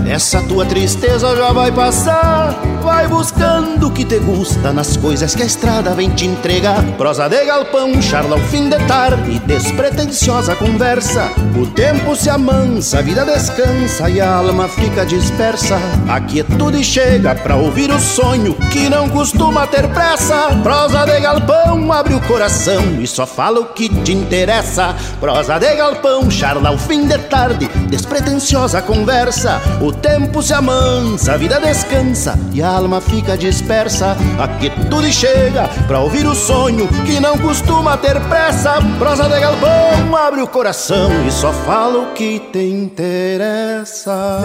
essa 0.07 0.41
tua 0.43 0.65
tristeza 0.65 1.35
já 1.35 1.51
vai 1.51 1.71
passar. 1.71 2.53
Vai 2.83 3.07
buscando 3.07 3.87
o 3.87 3.91
que 3.91 4.03
te 4.03 4.19
gusta 4.19 4.73
nas 4.73 4.97
coisas 4.97 5.33
que 5.33 5.41
a 5.41 5.45
estrada 5.45 5.93
vem 5.93 6.09
te 6.09 6.25
entregar. 6.25 6.83
Prosa 6.97 7.29
de 7.29 7.45
galpão, 7.45 8.01
charla 8.01 8.35
ao 8.35 8.41
fim 8.41 8.67
de 8.67 8.77
tarde, 8.85 9.39
despretensiosa 9.39 10.53
conversa. 10.55 11.31
O 11.57 11.65
tempo 11.65 12.13
se 12.13 12.29
amansa, 12.29 12.99
a 12.99 13.01
vida 13.01 13.23
descansa 13.23 14.09
e 14.09 14.19
a 14.19 14.35
alma 14.35 14.67
fica 14.67 15.05
dispersa. 15.05 15.77
A 16.09 16.19
quietude 16.19 16.83
chega 16.83 17.33
pra 17.35 17.55
ouvir 17.55 17.89
o 17.89 17.99
sonho 17.99 18.53
que 18.71 18.89
não 18.89 19.07
costuma 19.07 19.65
ter 19.65 19.87
pressa. 19.87 20.49
Prosa 20.61 21.05
de 21.05 21.21
galpão, 21.21 21.91
abre 21.91 22.13
o 22.13 22.21
coração 22.21 22.83
e 22.99 23.07
só 23.13 23.27
fala 23.27 23.59
o 23.59 23.65
que 23.65 23.87
te 23.89 24.11
interessa. 24.11 24.95
Prosa 25.19 25.59
de 25.59 25.75
galpão, 25.75 26.31
charla 26.31 26.69
ao 26.69 26.77
fim 26.77 27.07
de 27.07 27.17
tarde, 27.19 27.67
despretensiosa 27.87 28.81
conversa. 28.81 29.61
O 29.79 29.91
tempo 29.91 30.41
se 30.41 30.53
amansa, 30.53 31.33
a 31.33 31.37
vida 31.37 31.59
descansa 31.59 32.37
e 32.51 32.61
a 32.61 32.69
alma 32.69 32.99
fica 32.99 33.37
dispersa. 33.37 34.17
Aqui 34.39 34.71
tudo 34.89 35.11
chega 35.11 35.67
pra 35.85 35.99
ouvir 35.99 36.25
o 36.25 36.33
sonho 36.33 36.87
que 37.05 37.19
não 37.19 37.37
costuma 37.37 37.95
ter 37.97 38.19
pressa. 38.21 38.79
Prosa 38.97 39.29
de 39.29 39.39
galpão, 39.39 40.15
abre 40.15 40.41
o 40.41 40.47
coração 40.47 41.11
e 41.27 41.31
só 41.31 41.53
fala 41.53 41.99
o 41.99 42.13
que 42.13 42.39
te 42.51 42.63
interessa. 42.63 44.39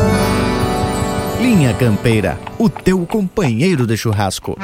Linha 1.40 1.72
Campeira, 1.72 2.38
o 2.58 2.68
teu 2.68 3.06
companheiro 3.06 3.86
de 3.86 3.96
churrasco. 3.96 4.58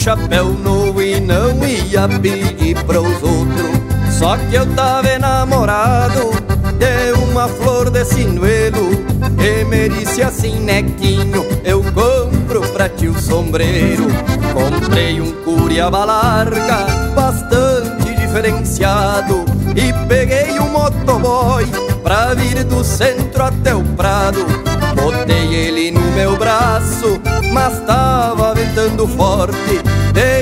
Chapéu 0.00 0.46
novo 0.54 1.02
e 1.02 1.20
não 1.20 1.62
ia 1.62 2.08
pedir 2.08 2.74
pros 2.84 3.22
outros. 3.22 4.18
Só 4.18 4.36
que 4.38 4.54
eu 4.54 4.64
tava 4.74 5.06
enamorado 5.08 6.30
de 6.78 7.12
uma 7.20 7.46
flor 7.46 7.90
de 7.90 8.02
sinuelo. 8.06 8.90
E 9.38 9.64
me 9.64 9.90
disse 9.90 10.22
assim, 10.22 10.58
nequinho, 10.60 11.44
eu 11.62 11.82
compro 11.92 12.62
pra 12.72 12.88
ti 12.88 13.08
o 13.08 13.18
sombreiro. 13.20 14.06
Comprei 14.54 15.20
um 15.20 15.32
curiaba 15.44 16.04
larga, 16.06 16.86
bastante 17.14 18.14
diferenciado. 18.14 19.44
E 19.76 19.92
peguei 20.08 20.58
um 20.58 20.70
motoboy 20.70 21.66
pra 22.02 22.32
vir 22.32 22.64
do 22.64 22.82
centro 22.82 23.44
até 23.44 23.74
o 23.74 23.82
prado. 23.82 24.46
Botei 24.94 25.54
ele 25.54 25.90
no 25.90 26.00
meu 26.12 26.36
braço, 26.36 27.20
mas 27.52 27.80
tava 27.80 28.54
ventando 28.54 29.06
forte. 29.06 29.79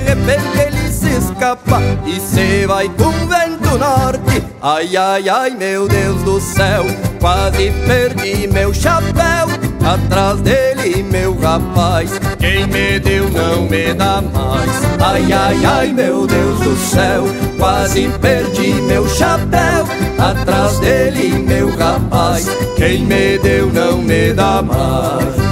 Repente 0.09 0.59
ele 0.59 0.91
se 0.91 1.11
escapa 1.19 1.83
e 2.07 2.19
se 2.19 2.65
vai 2.67 2.89
com 2.89 3.13
vento 3.29 3.77
norte. 3.77 4.43
Ai, 4.63 4.97
ai, 4.97 5.29
ai, 5.29 5.51
meu 5.51 5.87
Deus 5.87 6.23
do 6.23 6.41
céu, 6.41 6.87
quase 7.21 7.71
perdi 7.87 8.47
meu 8.47 8.73
chapéu. 8.73 9.49
Atrás 9.85 10.41
dele, 10.41 11.03
meu 11.03 11.39
rapaz, 11.39 12.19
quem 12.39 12.67
me 12.67 12.99
deu 12.99 13.29
não 13.29 13.69
me 13.69 13.93
dá 13.93 14.23
mais. 14.23 14.71
Ai, 14.99 15.31
ai, 15.31 15.65
ai, 15.67 15.93
meu 15.93 16.27
Deus 16.27 16.59
do 16.61 16.75
céu, 16.75 17.25
quase 17.59 18.09
perdi 18.19 18.73
meu 18.81 19.07
chapéu. 19.07 19.85
Atrás 20.19 20.79
dele, 20.79 21.39
meu 21.47 21.69
rapaz, 21.77 22.49
quem 22.77 23.05
me 23.05 23.37
deu 23.37 23.71
não 23.71 23.99
me 23.99 24.33
dá 24.33 24.63
mais. 24.63 25.48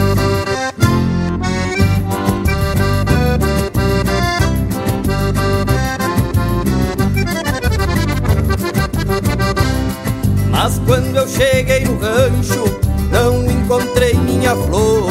Mas 10.66 10.80
quando 10.84 11.16
eu 11.16 11.28
cheguei 11.28 11.84
no 11.84 11.96
rancho, 11.96 12.64
não 13.12 13.48
encontrei 13.48 14.14
minha 14.14 14.50
flor. 14.50 15.08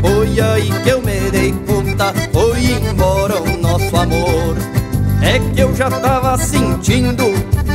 Foi 0.00 0.40
aí 0.40 0.68
que 0.82 0.88
eu 0.88 1.00
me 1.00 1.30
dei 1.30 1.54
conta, 1.68 2.12
foi 2.32 2.64
embora 2.64 3.40
o 3.40 3.56
nosso 3.58 3.96
amor. 3.96 4.56
É 5.22 5.38
que 5.54 5.60
eu 5.60 5.72
já 5.76 5.88
tava 5.88 6.36
sentindo 6.36 7.26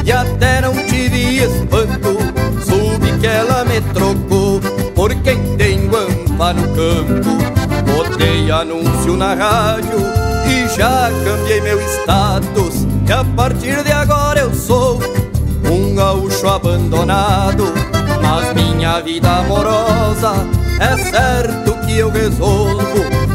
e 0.03 0.11
até 0.11 0.59
não 0.59 0.73
tive 0.73 1.37
espanto. 1.37 2.17
Soube 2.61 3.17
que 3.21 3.27
ela 3.27 3.63
me 3.63 3.79
trocou 3.93 4.59
por 4.93 5.15
quem 5.21 5.55
tem 5.55 5.87
guampa 5.87 6.51
no 6.51 6.67
campo. 6.75 7.37
Botei 7.89 8.51
anúncio 8.51 9.15
na 9.15 9.33
rádio 9.33 9.97
e 10.45 10.67
já 10.75 11.09
cambiei 11.23 11.61
meu 11.61 11.79
status. 11.87 12.85
E 13.07 13.13
a 13.13 13.23
partir 13.23 13.81
de 13.81 13.93
agora 13.93 14.41
eu 14.41 14.53
sou 14.53 14.99
um 15.93 15.95
gaúcho 15.95 16.47
abandonado. 16.47 17.71
Mas 18.21 18.53
minha 18.53 18.99
vida 19.01 19.29
amorosa 19.29 20.33
é 20.79 20.97
certo 20.97 21.73
que 21.85 21.99
eu 21.99 22.09
resolvo. 22.09 22.83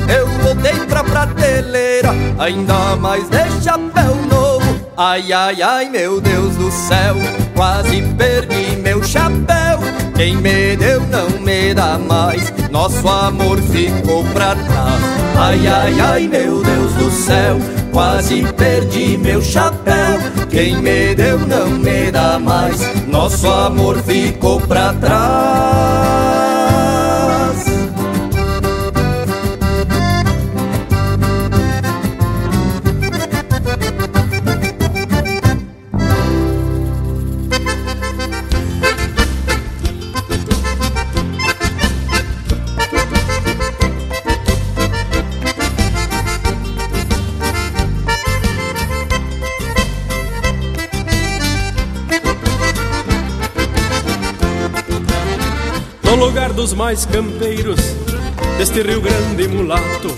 Eu 0.08 0.26
voltei 0.42 0.74
pra 0.86 1.04
prateleira, 1.04 2.10
ainda 2.38 2.96
mais 2.96 3.28
de 3.28 3.62
chapéu 3.62 4.16
novo. 4.28 4.66
Ai, 4.96 5.32
ai, 5.32 5.62
ai, 5.62 5.88
meu 5.88 6.20
Deus 6.20 6.56
do 6.56 6.70
céu, 6.72 7.14
quase 7.54 8.02
perdi 8.16 8.76
meu 8.76 9.02
chapéu. 9.04 9.78
Quem 10.16 10.36
me 10.36 10.76
deu 10.76 11.00
não 11.02 11.28
me 11.40 11.72
dá 11.72 11.96
mais, 11.96 12.52
nosso 12.70 13.06
amor 13.08 13.58
ficou 13.60 14.24
pra 14.32 14.56
trás. 14.56 15.02
Ai, 15.36 15.68
ai, 15.68 16.00
ai, 16.00 16.26
meu 16.26 16.62
Deus 16.64 16.92
do 16.94 17.10
céu, 17.12 17.58
quase 17.92 18.42
perdi 18.54 19.16
meu 19.18 19.42
chapéu. 19.42 20.18
Quem 20.50 20.80
me 20.80 21.14
deu 21.14 21.38
não 21.38 21.68
me 21.70 22.10
dá 22.10 22.38
mais, 22.38 22.80
nosso 23.06 23.48
amor 23.48 24.02
ficou 24.02 24.60
pra 24.60 24.92
trás. 24.94 26.37
Dos 56.68 56.74
mais 56.74 57.06
campeiros 57.06 57.80
deste 58.58 58.82
Rio 58.82 59.00
Grande 59.00 59.48
mulato, 59.48 60.14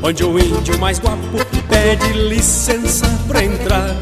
onde 0.00 0.22
o 0.22 0.38
índio 0.38 0.78
mais 0.78 1.00
guapo 1.00 1.44
pede 1.68 2.12
licença 2.12 3.04
pra 3.26 3.42
entrar. 3.42 3.96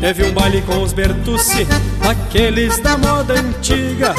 Teve 0.00 0.24
um 0.24 0.32
baile 0.32 0.60
com 0.60 0.82
os 0.82 0.92
Bertucci, 0.92 1.66
aqueles 2.02 2.78
da 2.80 2.98
moda 2.98 3.40
antiga, 3.40 4.14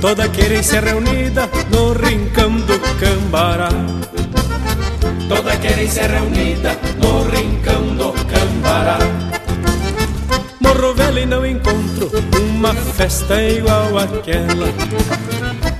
toda 0.00 0.28
querência 0.28 0.80
reunida 0.80 1.48
no 1.70 1.92
rincão 1.92 2.56
do 2.56 2.76
Cambará. 2.98 3.68
Toda 5.28 5.56
querência 5.56 6.08
reunida 6.08 6.76
no 6.98 7.22
rincão 7.30 7.94
do 7.94 8.12
Cambará. 8.24 8.98
Morro 11.14 11.22
Velho 11.22 11.22
e 11.22 11.26
não 11.26 11.46
encontro 11.46 12.10
uma 12.40 12.74
festa 12.74 13.40
igual 13.40 13.98
àquela. 13.98 14.66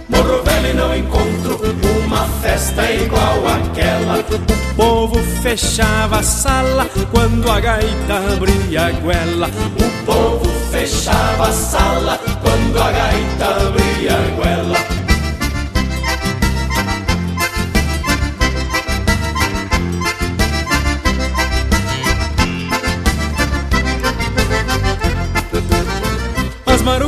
Morro 0.09 0.43
Velho 0.45 0.75
não 0.77 0.97
encontro 0.97 1.59
uma 2.07 2.25
festa 2.41 2.89
igual 2.93 3.43
àquela. 3.49 4.21
O 4.21 4.75
povo 4.77 5.19
fechava 5.43 6.21
a 6.21 6.23
sala 6.23 6.87
quando 7.11 7.51
a 7.51 7.59
gaita 7.59 8.17
abria 8.33 8.87
a. 9.01 9.49
O 9.49 10.07
povo 10.07 10.49
fechava 10.71 11.49
a 11.49 11.53
sala 11.53 12.21
quando 12.41 12.81
a 12.81 12.93
gaita 12.93 13.67
abria 13.67 14.13
a 14.13 14.37
goela. 14.37 15.04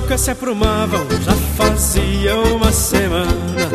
Marucas 0.07 0.21
se 0.21 0.31
aprumavam, 0.31 1.05
já 1.25 1.33
fazia 1.57 2.39
uma 2.39 2.71
semana. 2.71 3.69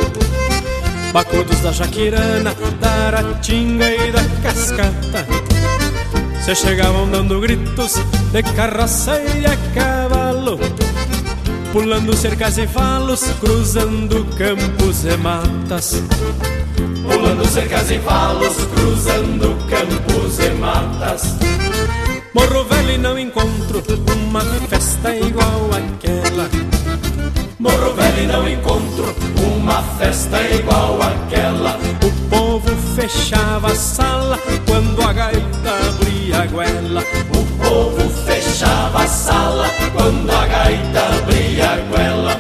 Bacudos 1.12 1.60
da 1.60 1.74
Jaquirana, 1.74 2.56
da 2.80 2.90
Aratinga 3.08 3.90
e 3.90 4.12
da 4.14 4.24
Cascata. 4.42 5.28
Se 6.44 6.56
chegavam 6.56 7.10
dando 7.10 7.42
gritos 7.42 7.96
de 8.32 8.44
carroça 8.44 9.20
e 9.20 9.46
a 9.46 9.58
cavalo. 9.76 10.58
Pulando 11.74 12.16
cercas 12.16 12.58
e 12.58 12.66
valos, 12.66 13.24
cruzando 13.42 14.26
campos 14.38 15.04
e 15.04 15.18
matas. 15.18 16.02
Pulando 17.12 17.46
cercas 17.48 17.92
e 17.92 17.98
valos, 17.98 18.56
cruzando 18.74 19.58
campos 19.70 20.40
e 20.40 20.50
matas. 20.52 21.36
Morro 22.34 22.64
velho 22.64 22.92
e 22.92 22.98
não 22.98 23.20
encontro 23.20 23.84
uma 24.30 24.42
festa 24.42 24.81
igual 25.10 25.70
àquela. 25.72 26.50
Morro 27.60 27.94
velho 27.94 28.28
não 28.28 28.48
encontro 28.48 29.16
uma 29.44 29.82
festa 29.98 30.42
igual 30.42 31.00
àquela. 31.02 31.80
O 32.04 32.30
povo 32.30 32.70
fechava 32.96 33.72
a 33.72 33.76
sala 33.76 34.38
quando 34.68 35.02
a 35.02 35.14
gaita 35.14 35.72
abria 35.90 36.42
a 36.42 36.46
goela. 36.48 37.04
O 37.36 37.64
povo 37.64 38.10
fechava 38.26 39.04
a 39.04 39.08
sala 39.08 39.68
quando 39.94 40.30
a 40.32 40.48
gaita 40.48 41.00
abria 41.18 41.72
a 41.72 41.78
goela. 41.78 42.40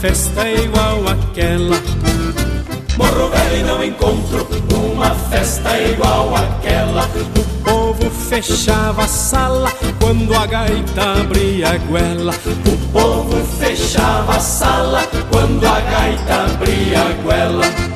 Festa 0.00 0.48
igual 0.48 1.06
àquela. 1.06 1.76
Morro 2.96 3.28
velho 3.28 3.56
e 3.56 3.62
não 3.62 3.84
encontro 3.84 4.46
uma 4.74 5.10
festa 5.10 5.78
igual 5.78 6.34
àquela. 6.34 7.04
O 7.36 7.62
povo 7.62 8.10
fechava 8.10 9.04
a 9.04 9.08
sala 9.08 9.70
quando 10.00 10.34
a 10.34 10.46
gaita 10.46 11.20
abria 11.20 11.68
a 11.68 11.76
goela. 11.76 12.34
O 12.66 12.92
povo 12.92 13.44
fechava 13.58 14.36
a 14.36 14.40
sala 14.40 15.02
quando 15.30 15.66
a 15.66 15.80
gaita 15.80 16.34
abria 16.44 17.00
a 17.02 17.22
goela. 17.22 17.89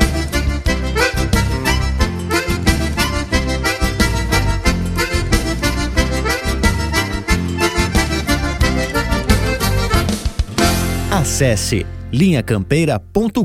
Acesse 11.34 11.84
linhacampeira.com. 12.12 13.42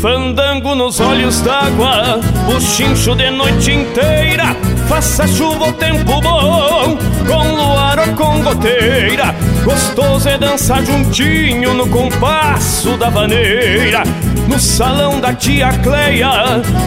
Fandango 0.00 0.74
nos 0.74 0.98
olhos 0.98 1.40
d'água, 1.42 2.18
chincho 2.60 3.14
de 3.14 3.30
noite 3.30 3.70
inteira 3.70 4.56
Faça 4.92 5.26
chuva 5.26 5.64
ou 5.64 5.72
tempo 5.72 6.20
bom, 6.20 6.98
com 7.32 7.54
luar 7.54 7.98
ou 7.98 8.14
com 8.14 8.42
goteira. 8.42 9.34
Gostoso 9.64 10.28
é 10.28 10.36
dançar 10.36 10.84
juntinho 10.84 11.72
no 11.72 11.88
compasso 11.88 12.96
da 12.98 13.08
vaneira. 13.08 14.02
No 14.48 14.58
salão 14.58 15.20
da 15.20 15.32
tia 15.32 15.72
Cleia 15.82 16.30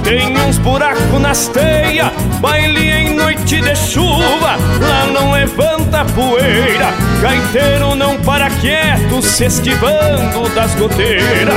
tem 0.03 0.37
uns 0.37 0.57
buracos 0.57 1.19
nas 1.19 1.47
teias. 1.47 2.11
Baile 2.39 2.91
em 2.91 3.15
noite 3.15 3.61
de 3.61 3.75
chuva, 3.75 4.57
lá 4.79 5.07
não 5.11 5.31
levanta 5.31 6.05
poeira. 6.05 6.93
Gaiteiro 7.21 7.95
não 7.95 8.17
para 8.17 8.49
quieto, 8.49 9.21
se 9.21 9.45
esquivando 9.45 10.47
das 10.53 10.75
goteiras. 10.75 11.55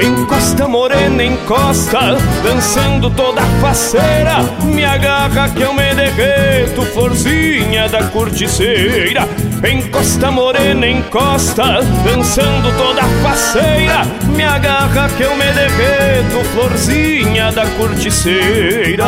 Encosta 0.00 0.68
morena, 0.68 1.24
encosta, 1.24 2.16
dançando 2.44 3.10
toda 3.10 3.42
faceira. 3.60 4.44
Me 4.62 4.84
agarra 4.84 5.48
que 5.48 5.62
eu 5.62 5.72
me 5.72 5.94
derreto, 5.94 6.82
florzinha 6.86 7.88
da 7.88 8.04
corticeira. 8.04 9.28
Encosta 9.64 10.30
morena, 10.30 10.86
encosta, 10.86 11.80
dançando 12.04 12.72
toda 12.76 13.02
faceira. 13.22 14.04
Me 14.34 14.44
agarra 14.44 15.08
que 15.16 15.22
eu 15.24 15.34
me 15.36 15.52
derreto, 15.52 16.44
florzinha 16.54 17.50
da 17.50 17.66
corticeira. 17.66 19.06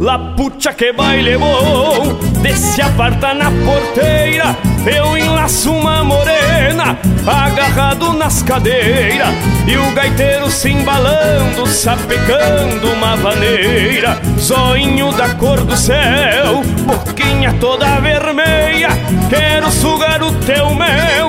La 0.00 0.34
pucha 0.34 0.72
que 0.72 0.92
baile 0.92 1.36
bom 1.36 2.18
Desce 2.40 2.80
aparta 2.80 3.34
na 3.34 3.50
porteira 3.50 4.56
Eu 4.86 5.14
enlaço 5.18 5.70
uma 5.70 6.02
morena 6.02 6.98
Agarrado 7.26 8.14
nas 8.14 8.42
cadeiras 8.42 9.28
E 9.66 9.76
o 9.76 9.92
gaiteiro 9.92 10.50
se 10.50 10.70
embalando 10.70 11.66
Sapecando 11.66 12.90
uma 12.94 13.14
vaneira 13.16 14.18
Zoinho 14.38 15.12
da 15.12 15.34
cor 15.34 15.62
do 15.64 15.76
céu 15.76 16.62
Boquinha 16.86 17.54
toda 17.60 18.00
vermelha 18.00 18.88
Quero 19.28 19.70
sugar 19.70 20.22
o 20.22 20.32
teu 20.32 20.74
mel 20.74 21.28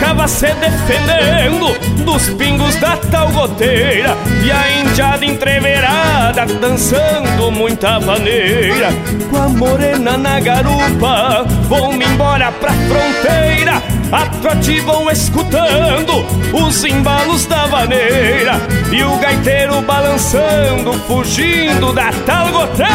Tocava 0.00 0.26
se 0.26 0.46
defendendo 0.54 1.78
dos 2.06 2.30
pingos 2.30 2.74
da 2.76 2.96
tal 2.96 3.28
goteira. 3.32 4.16
E 4.42 4.50
a 4.50 4.80
indiada 4.80 5.26
entreverada 5.26 6.46
dançando 6.46 7.50
muita 7.50 7.98
vaneira. 7.98 8.88
Com 9.30 9.36
a 9.36 9.48
morena 9.50 10.16
na 10.16 10.40
garupa, 10.40 11.44
vou-me 11.68 12.06
embora 12.06 12.50
pra 12.50 12.72
fronteira. 12.72 13.82
Atrativam 14.10 15.10
escutando 15.10 16.24
os 16.52 16.82
embalos 16.82 17.46
da 17.46 17.66
vaneira 17.66 18.60
E 18.90 19.04
o 19.04 19.16
gaiteiro 19.18 19.80
balançando, 19.82 20.94
fugindo 21.06 21.92
da 21.92 22.10
tal 22.26 22.48
goteira 22.48 22.90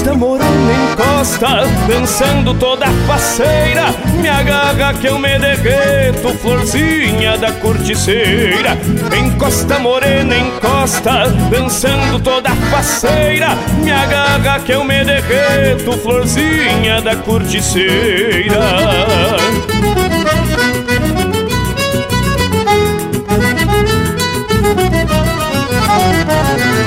Encosta 0.00 0.14
morena, 0.14 0.72
encosta, 0.92 1.48
dançando 1.86 2.54
toda 2.54 2.86
faceira. 3.06 3.94
Me 4.18 4.30
agarra 4.30 4.94
que 4.94 5.06
eu 5.06 5.18
me 5.18 5.38
derreto, 5.38 6.30
florzinha 6.38 7.36
da 7.36 7.52
corticeira. 7.52 8.78
Encosta 9.14 9.78
morena, 9.78 10.34
encosta, 10.38 11.28
dançando 11.50 12.18
toda 12.18 12.48
faceira. 12.70 13.48
Me 13.82 13.92
agarra 13.92 14.60
que 14.60 14.72
eu 14.72 14.82
me 14.84 15.04
derreto, 15.04 15.92
florzinha 15.98 17.02
da 17.02 17.16
corticeira. 17.16 18.58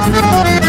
Fui 0.04 0.63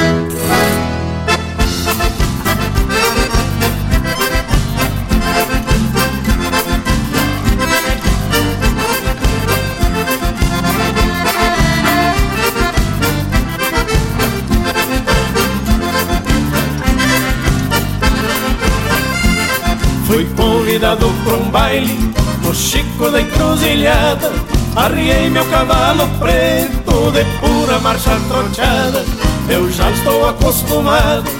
baile 21.54 21.96
no 22.42 22.52
Chico 22.52 23.08
da 23.10 23.20
Encruzilhada 23.20 24.32
Arriei 24.74 25.30
meu 25.30 25.44
cavalo 25.44 26.08
preto 26.18 27.12
de 27.12 27.24
pura 27.38 27.78
marcha 27.78 28.18
troteada 28.28 29.04
Eu 29.48 29.70
já 29.70 29.88
estou 29.92 30.28
acostumado, 30.28 31.30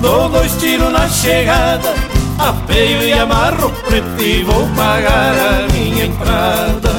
dou 0.00 0.28
dois 0.28 0.52
tiros 0.58 0.92
na 0.92 1.08
chegada 1.08 1.92
Apeio 2.38 3.02
e 3.02 3.12
amarro 3.12 3.70
preto 3.88 4.22
e 4.22 4.42
vou 4.44 4.68
pagar 4.76 5.34
a 5.34 5.72
minha 5.72 6.06
entrada. 6.06 6.90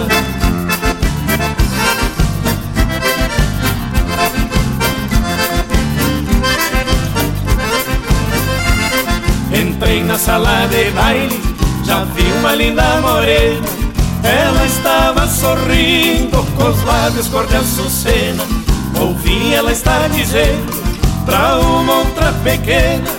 Entrei 9.53 10.03
na 10.03 10.17
sala 10.17 10.67
de 10.67 10.89
baile, 10.91 11.44
já 11.85 12.03
vi 12.03 12.23
uma 12.39 12.55
linda 12.55 12.99
morena 13.01 13.65
Ela 14.23 14.65
estava 14.65 15.27
sorrindo 15.27 16.43
com 16.57 16.69
os 16.69 16.83
lábios 16.83 17.27
cor 17.27 17.45
de 17.47 17.55
açucena. 17.55 18.43
Ouvi 18.99 19.53
ela 19.53 19.71
estar 19.71 20.09
dizendo 20.09 20.83
pra 21.25 21.57
uma 21.59 21.99
outra 21.99 22.33
pequena 22.43 23.09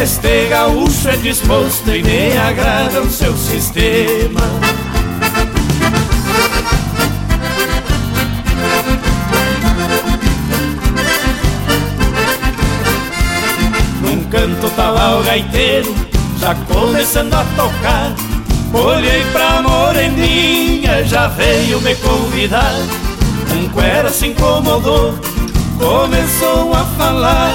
Este 0.00 0.46
gaúcho 0.48 1.08
é 1.08 1.16
disposto 1.16 1.90
e 1.90 2.02
me 2.02 2.36
agrada 2.36 3.00
o 3.00 3.10
seu 3.10 3.36
sistema. 3.36 4.40
Canto 14.34 14.68
tava 14.70 15.20
o 15.20 15.22
gaiteiro, 15.22 15.94
já 16.38 16.54
começando 16.54 17.34
a 17.34 17.44
tocar. 17.56 18.12
Olhei 18.72 19.24
pra 19.32 19.62
moreninha, 19.62 21.04
já 21.04 21.28
veio 21.28 21.80
me 21.80 21.94
convidar. 21.96 22.74
Um 23.54 23.68
cuera 23.68 24.10
se 24.10 24.28
incomodou, 24.28 25.14
começou 25.78 26.74
a 26.74 26.84
falar. 26.96 27.54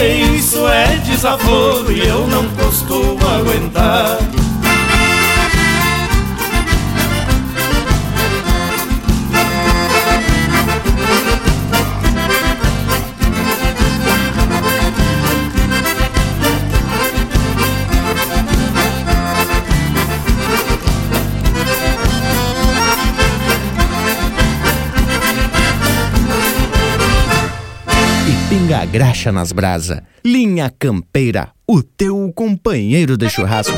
E 0.00 0.38
isso 0.38 0.66
é 0.66 0.96
desaforo 1.04 1.92
e 1.92 2.06
eu 2.06 2.26
não 2.26 2.48
costumo 2.50 3.18
aguentar 3.28 4.18
pinga 28.70 28.82
a 28.82 28.84
graxa 28.84 29.32
nas 29.32 29.50
brasa. 29.50 30.04
Linha 30.24 30.72
Campeira, 30.78 31.50
o 31.66 31.82
teu 31.82 32.32
companheiro 32.32 33.16
de 33.16 33.28
churrasco. 33.28 33.74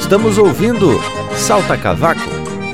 Estamos 0.00 0.36
ouvindo 0.36 1.00
Salta 1.36 1.76
Cavaco, 1.76 2.20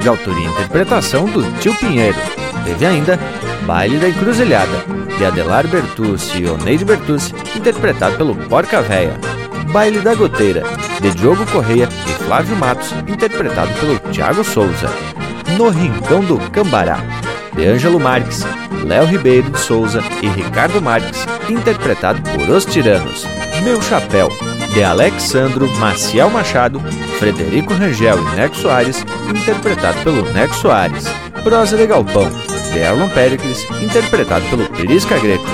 de 0.00 0.08
autoria 0.08 0.46
e 0.46 0.50
interpretação 0.50 1.26
do 1.26 1.42
Tio 1.60 1.74
Pinheiro. 1.74 2.16
Teve 2.64 2.86
ainda 2.86 3.18
Baile 3.66 3.98
da 3.98 4.08
Encruzilhada, 4.08 4.84
de 5.18 5.24
Adelar 5.26 5.68
Bertucci 5.68 6.38
e 6.38 6.46
Oneide 6.48 6.86
Bertucci, 6.86 7.34
interpretado 7.54 8.16
pelo 8.16 8.34
Porca 8.34 8.80
Véia. 8.80 9.12
Baile 9.72 10.00
da 10.00 10.14
Goteira, 10.14 10.62
de 11.00 11.10
Diogo 11.12 11.46
Correia 11.46 11.88
e 12.06 12.24
Flávio 12.24 12.56
Matos, 12.56 12.92
interpretado 13.06 13.72
pelo 13.74 13.98
Thiago 14.12 14.44
Souza. 14.44 14.88
No 15.56 15.70
Rincão 15.70 16.20
do 16.20 16.38
Cambará, 16.50 16.98
de 17.54 17.66
Ângelo 17.66 17.98
Marques, 17.98 18.44
Léo 18.84 19.06
Ribeiro 19.06 19.50
de 19.50 19.58
Souza 19.58 20.02
e 20.22 20.28
Ricardo 20.28 20.80
Marques, 20.80 21.26
interpretado 21.48 22.20
por 22.30 22.48
Os 22.50 22.64
Tiranos. 22.64 23.26
Meu 23.62 23.80
Chapéu, 23.82 24.28
de 24.72 24.84
Alexandro 24.84 25.68
Maciel 25.78 26.30
Machado, 26.30 26.80
Frederico 27.18 27.74
Rangel 27.74 28.18
e 28.18 28.36
Neco 28.36 28.56
Soares, 28.56 29.04
interpretado 29.28 29.98
pelo 30.04 30.22
Neco 30.32 30.54
Soares. 30.54 31.04
Prosa 31.42 31.76
de 31.76 31.86
Galpão, 31.86 32.30
de 32.72 32.78
Erlon 32.78 33.08
Pericles, 33.08 33.66
interpretado 33.80 34.44
pelo 34.46 34.68
Perisca 34.70 35.18
Greco. 35.18 35.46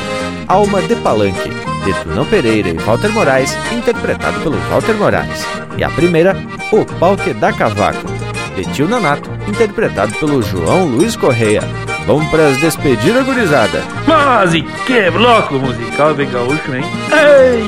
Alma 0.47 0.83
de 0.83 0.95
Palanque, 0.97 1.51
de 1.85 1.93
Tunão 2.03 2.25
Pereira 2.25 2.69
e 2.69 2.79
Walter 2.79 3.11
Moraes, 3.11 3.57
interpretado 3.73 4.41
pelo 4.41 4.57
Walter 4.71 4.95
Moraes. 4.95 5.47
E 5.77 5.85
a 5.85 5.91
primeira, 5.91 6.37
O 6.73 6.85
Pau 6.85 7.17
que 7.17 7.33
dá 7.35 7.53
Cavaco, 7.53 8.07
de 8.57 8.65
Tio 8.73 8.89
Nanato, 8.89 9.31
interpretado 9.47 10.13
pelo 10.15 10.43
João 10.43 10.87
Luiz 10.87 11.17
Correia. 11.17 11.63
Vamos 12.07 12.27
para 12.29 12.49
as 12.49 12.59
despedidas, 12.59 13.25
gurizada. 13.25 13.83
Mas 14.07 14.55
e 14.55 14.63
que 14.87 15.11
bloco 15.11 15.55
musical 15.55 16.15
bem 16.15 16.29
gaúcho, 16.31 16.75
hein? 16.75 16.85
Ei! 17.13 17.67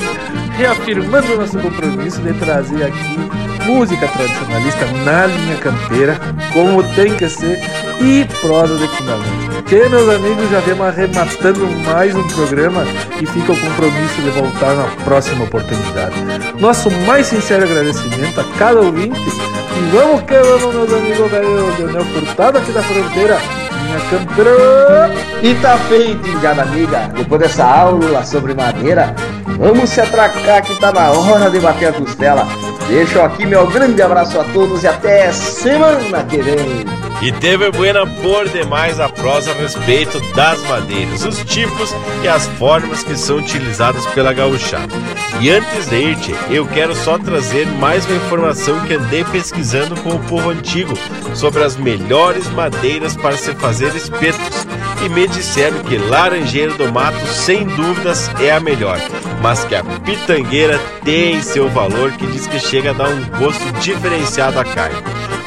Reafirmando 0.59 1.37
nosso 1.37 1.59
compromisso 1.59 2.21
de 2.21 2.33
trazer 2.35 2.85
aqui 2.85 3.46
música 3.67 4.07
tradicionalista 4.09 4.87
na 5.05 5.27
linha 5.27 5.57
campeira, 5.57 6.19
como 6.53 6.83
tem 6.95 7.15
que 7.15 7.29
ser, 7.29 7.61
e 8.01 8.25
prosa 8.41 8.77
de 8.77 8.89
fundamento. 8.89 9.65
Que, 9.65 9.89
meus 9.89 10.09
amigos, 10.09 10.49
já 10.51 10.61
vemos 10.61 10.87
arrematando 10.87 11.67
mais 11.85 12.15
um 12.15 12.27
programa 12.29 12.85
e 13.21 13.27
fica 13.27 13.53
o 13.53 13.61
compromisso 13.61 14.23
de 14.23 14.31
voltar 14.31 14.75
na 14.77 14.85
próxima 15.05 15.45
oportunidade. 15.45 16.15
Nosso 16.61 16.91
mais 17.07 17.27
sincero 17.27 17.65
agradecimento 17.65 18.41
a 18.41 18.45
cada 18.59 18.81
ouvinte 18.81 19.19
e 19.19 19.91
vamos 19.91 20.23
que 20.23 20.35
vamos, 20.35 20.75
meus 20.75 20.93
amigos, 20.93 21.31
velho 21.31 21.77
Leonel 21.79 22.05
Furtado 22.05 22.59
aqui 22.59 22.73
da 22.73 22.83
fronteira. 22.83 23.39
Minha 23.83 24.01
campeira. 24.11 25.13
E 25.43 25.55
tá 25.57 25.77
feito, 25.89 26.29
indiada 26.29 26.63
amiga. 26.63 27.11
Depois 27.15 27.41
dessa 27.41 27.65
aula 27.65 28.25
sobre 28.25 28.55
madeira, 28.55 29.15
vamos 29.59 29.91
se 29.91 30.01
atracar 30.01 30.63
que 30.63 30.75
tá 30.81 30.93
na 30.93 31.11
hora 31.11 31.51
de 31.51 31.61
bater 31.61 31.89
a 31.89 31.93
costela. 31.93 32.47
Deixo 32.89 33.21
aqui 33.21 33.45
meu 33.45 33.67
grande 33.67 34.01
abraço 34.01 34.39
a 34.39 34.45
todos 34.45 34.85
e 34.85 34.87
até 34.87 35.33
semana 35.33 36.23
que 36.25 36.39
vem. 36.39 36.85
E 37.21 37.33
teve 37.33 37.71
buena 37.73 38.07
por 38.07 38.49
demais 38.49 39.01
a 39.01 39.09
prosa 39.09 39.51
a 39.51 39.55
respeito 39.55 40.21
das 40.35 40.63
madeiras, 40.69 41.25
os 41.25 41.39
tipos 41.45 41.93
e 42.23 42.29
as 42.29 42.47
formas 42.59 43.03
que 43.03 43.17
são 43.17 43.39
utilizadas 43.39 44.07
pela 44.09 44.33
gauchada. 44.33 44.95
E 45.41 45.51
antes 45.51 45.89
de 45.89 45.97
ir, 45.97 46.19
eu 46.49 46.67
quero 46.67 46.95
só 46.95 47.19
trazer 47.19 47.67
mais 47.67 48.07
uma 48.07 48.17
informação 48.17 48.79
que 48.81 48.95
andei 48.95 49.25
pesquisando 49.25 50.01
com 50.03 50.11
o 50.11 50.19
povo 50.21 50.51
antigo 50.51 50.95
sobre 51.35 51.65
as 51.65 51.77
melhores 51.77 52.49
madeiras 52.51 53.17
para 53.17 53.37
se 53.37 53.53
fazer 53.55 53.95
espetos. 53.97 54.67
E 55.05 55.09
me 55.09 55.27
disseram 55.27 55.79
que 55.81 55.99
laranjeira 55.99 56.73
do 56.75 56.91
mato, 56.93 57.27
sem 57.27 57.67
dúvidas, 57.67 58.31
é 58.41 58.53
a 58.53 58.61
melhor, 58.61 58.99
mas 59.47 59.65
que 59.65 59.77
a 59.77 59.85
pitangueira 59.85 60.77
tem 61.05 61.41
seu 61.41 61.69
valor 61.69 62.11
que 62.15 62.27
diz 62.27 62.49
que 62.49 62.59
chega 62.59 62.91
a 62.91 62.93
dar 62.93 63.09
um 63.09 63.25
gosto 63.39 63.63
diferenciado 63.81 64.59
à 64.59 64.65
carne. 64.65 64.97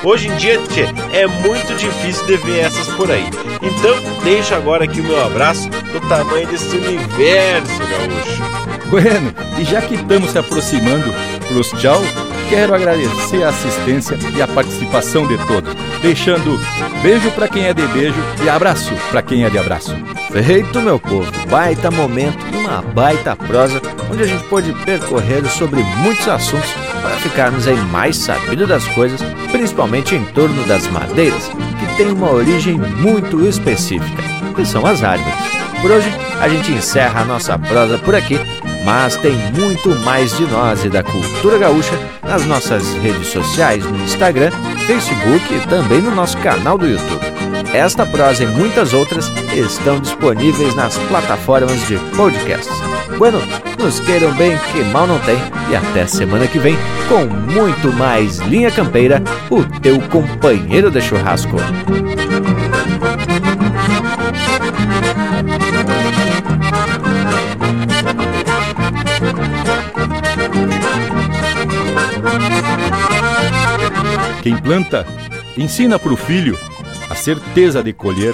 Hoje 0.01 0.29
em 0.29 0.35
dia, 0.37 0.57
tchê, 0.69 0.85
é 1.11 1.27
muito 1.27 1.75
difícil 1.75 2.25
de 2.25 2.37
ver 2.37 2.59
essas 2.59 2.87
por 2.95 3.11
aí. 3.11 3.25
Então, 3.61 4.23
deixo 4.23 4.55
agora 4.55 4.85
aqui 4.85 5.01
o 5.01 5.03
meu 5.03 5.21
abraço 5.21 5.69
do 5.69 5.99
tamanho 6.07 6.47
desse 6.47 6.77
universo, 6.77 7.77
gaúcho. 7.77 8.87
Bueno, 8.89 9.33
e 9.59 9.65
já 9.65 9.81
que 9.81 9.95
estamos 9.95 10.31
se 10.31 10.37
aproximando 10.37 11.13
pros 11.49 11.69
tchau, 11.71 12.01
quero 12.49 12.73
agradecer 12.73 13.43
a 13.43 13.49
assistência 13.49 14.17
e 14.35 14.41
a 14.41 14.47
participação 14.47 15.27
de 15.27 15.37
todos, 15.45 15.73
deixando 16.01 16.59
beijo 17.03 17.29
para 17.31 17.47
quem 17.47 17.65
é 17.65 17.73
de 17.73 17.85
beijo 17.87 18.19
e 18.43 18.49
abraço 18.49 18.91
para 19.11 19.21
quem 19.21 19.45
é 19.45 19.49
de 19.49 19.57
abraço. 19.57 19.95
Feito, 20.31 20.81
meu 20.81 20.99
povo, 20.99 21.31
baita 21.47 21.91
momento 21.91 22.37
e 22.51 22.57
uma 22.57 22.81
baita 22.81 23.35
prosa 23.35 23.79
onde 24.11 24.23
a 24.23 24.27
gente 24.27 24.43
pôde 24.45 24.73
percorrer 24.83 25.45
sobre 25.47 25.83
muitos 25.83 26.27
assuntos 26.27 26.69
para 27.01 27.15
ficarmos 27.17 27.67
aí 27.67 27.77
mais 27.77 28.17
sabidos 28.17 28.67
das 28.67 28.87
coisas, 28.89 29.21
principalmente 29.51 30.15
em 30.15 30.25
torno 30.25 30.63
das 30.63 30.87
madeiras, 30.87 31.47
que 31.47 31.97
tem 31.97 32.11
uma 32.11 32.31
origem 32.31 32.77
muito 32.77 33.45
específica, 33.45 34.23
que 34.55 34.65
são 34.65 34.85
as 34.85 35.03
árvores. 35.03 35.35
Por 35.81 35.91
hoje, 35.91 36.11
a 36.41 36.49
gente 36.49 36.71
encerra 36.71 37.21
a 37.21 37.25
nossa 37.25 37.57
prosa 37.57 37.97
por 37.99 38.15
aqui, 38.15 38.39
mas 38.83 39.15
tem 39.17 39.35
muito 39.53 39.89
mais 40.01 40.35
de 40.37 40.45
nós 40.47 40.83
e 40.83 40.89
da 40.89 41.03
cultura 41.03 41.57
gaúcha 41.57 41.97
nas 42.23 42.45
nossas 42.45 42.93
redes 42.95 43.27
sociais, 43.27 43.83
no 43.83 44.03
Instagram, 44.03 44.51
Facebook 44.85 45.53
e 45.53 45.67
também 45.67 46.01
no 46.01 46.11
nosso 46.11 46.37
canal 46.37 46.77
do 46.77 46.87
YouTube. 46.87 47.25
Esta 47.73 48.05
prosa 48.05 48.43
e 48.43 48.47
muitas 48.47 48.93
outras 48.93 49.31
estão 49.53 49.99
disponíveis 49.99 50.73
nas 50.75 50.97
plataformas 50.97 51.87
de 51.87 51.97
podcasts. 52.15 52.73
Bueno, 53.17 53.39
nos 53.77 53.99
queiram 53.99 54.31
bem 54.33 54.57
que 54.71 54.83
mal 54.85 55.05
não 55.05 55.19
tem 55.19 55.37
e 55.69 55.75
até 55.75 56.07
semana 56.07 56.47
que 56.47 56.57
vem 56.57 56.75
com 57.07 57.25
muito 57.25 57.91
mais 57.93 58.37
Linha 58.39 58.71
Campeira, 58.71 59.21
o 59.49 59.63
teu 59.81 59.99
companheiro 60.09 60.89
de 60.89 61.01
churrasco. 61.01 61.57
Quem 74.49 74.57
planta, 74.57 75.05
ensina 75.55 75.99
para 75.99 76.11
o 76.11 76.17
filho 76.17 76.57
a 77.07 77.13
certeza 77.13 77.83
de 77.83 77.93
colher. 77.93 78.33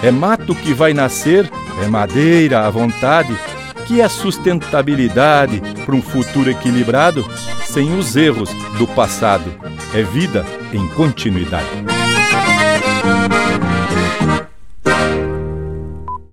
É 0.00 0.12
mato 0.12 0.54
que 0.54 0.72
vai 0.72 0.94
nascer, 0.94 1.50
é 1.82 1.88
madeira 1.88 2.64
à 2.64 2.70
vontade, 2.70 3.36
que 3.84 4.00
é 4.00 4.08
sustentabilidade 4.08 5.60
para 5.84 5.96
um 5.96 6.00
futuro 6.00 6.48
equilibrado, 6.48 7.28
sem 7.64 7.98
os 7.98 8.14
erros 8.14 8.48
do 8.78 8.86
passado. 8.86 9.52
É 9.92 10.04
vida 10.04 10.46
em 10.72 10.86
continuidade. 10.90 11.95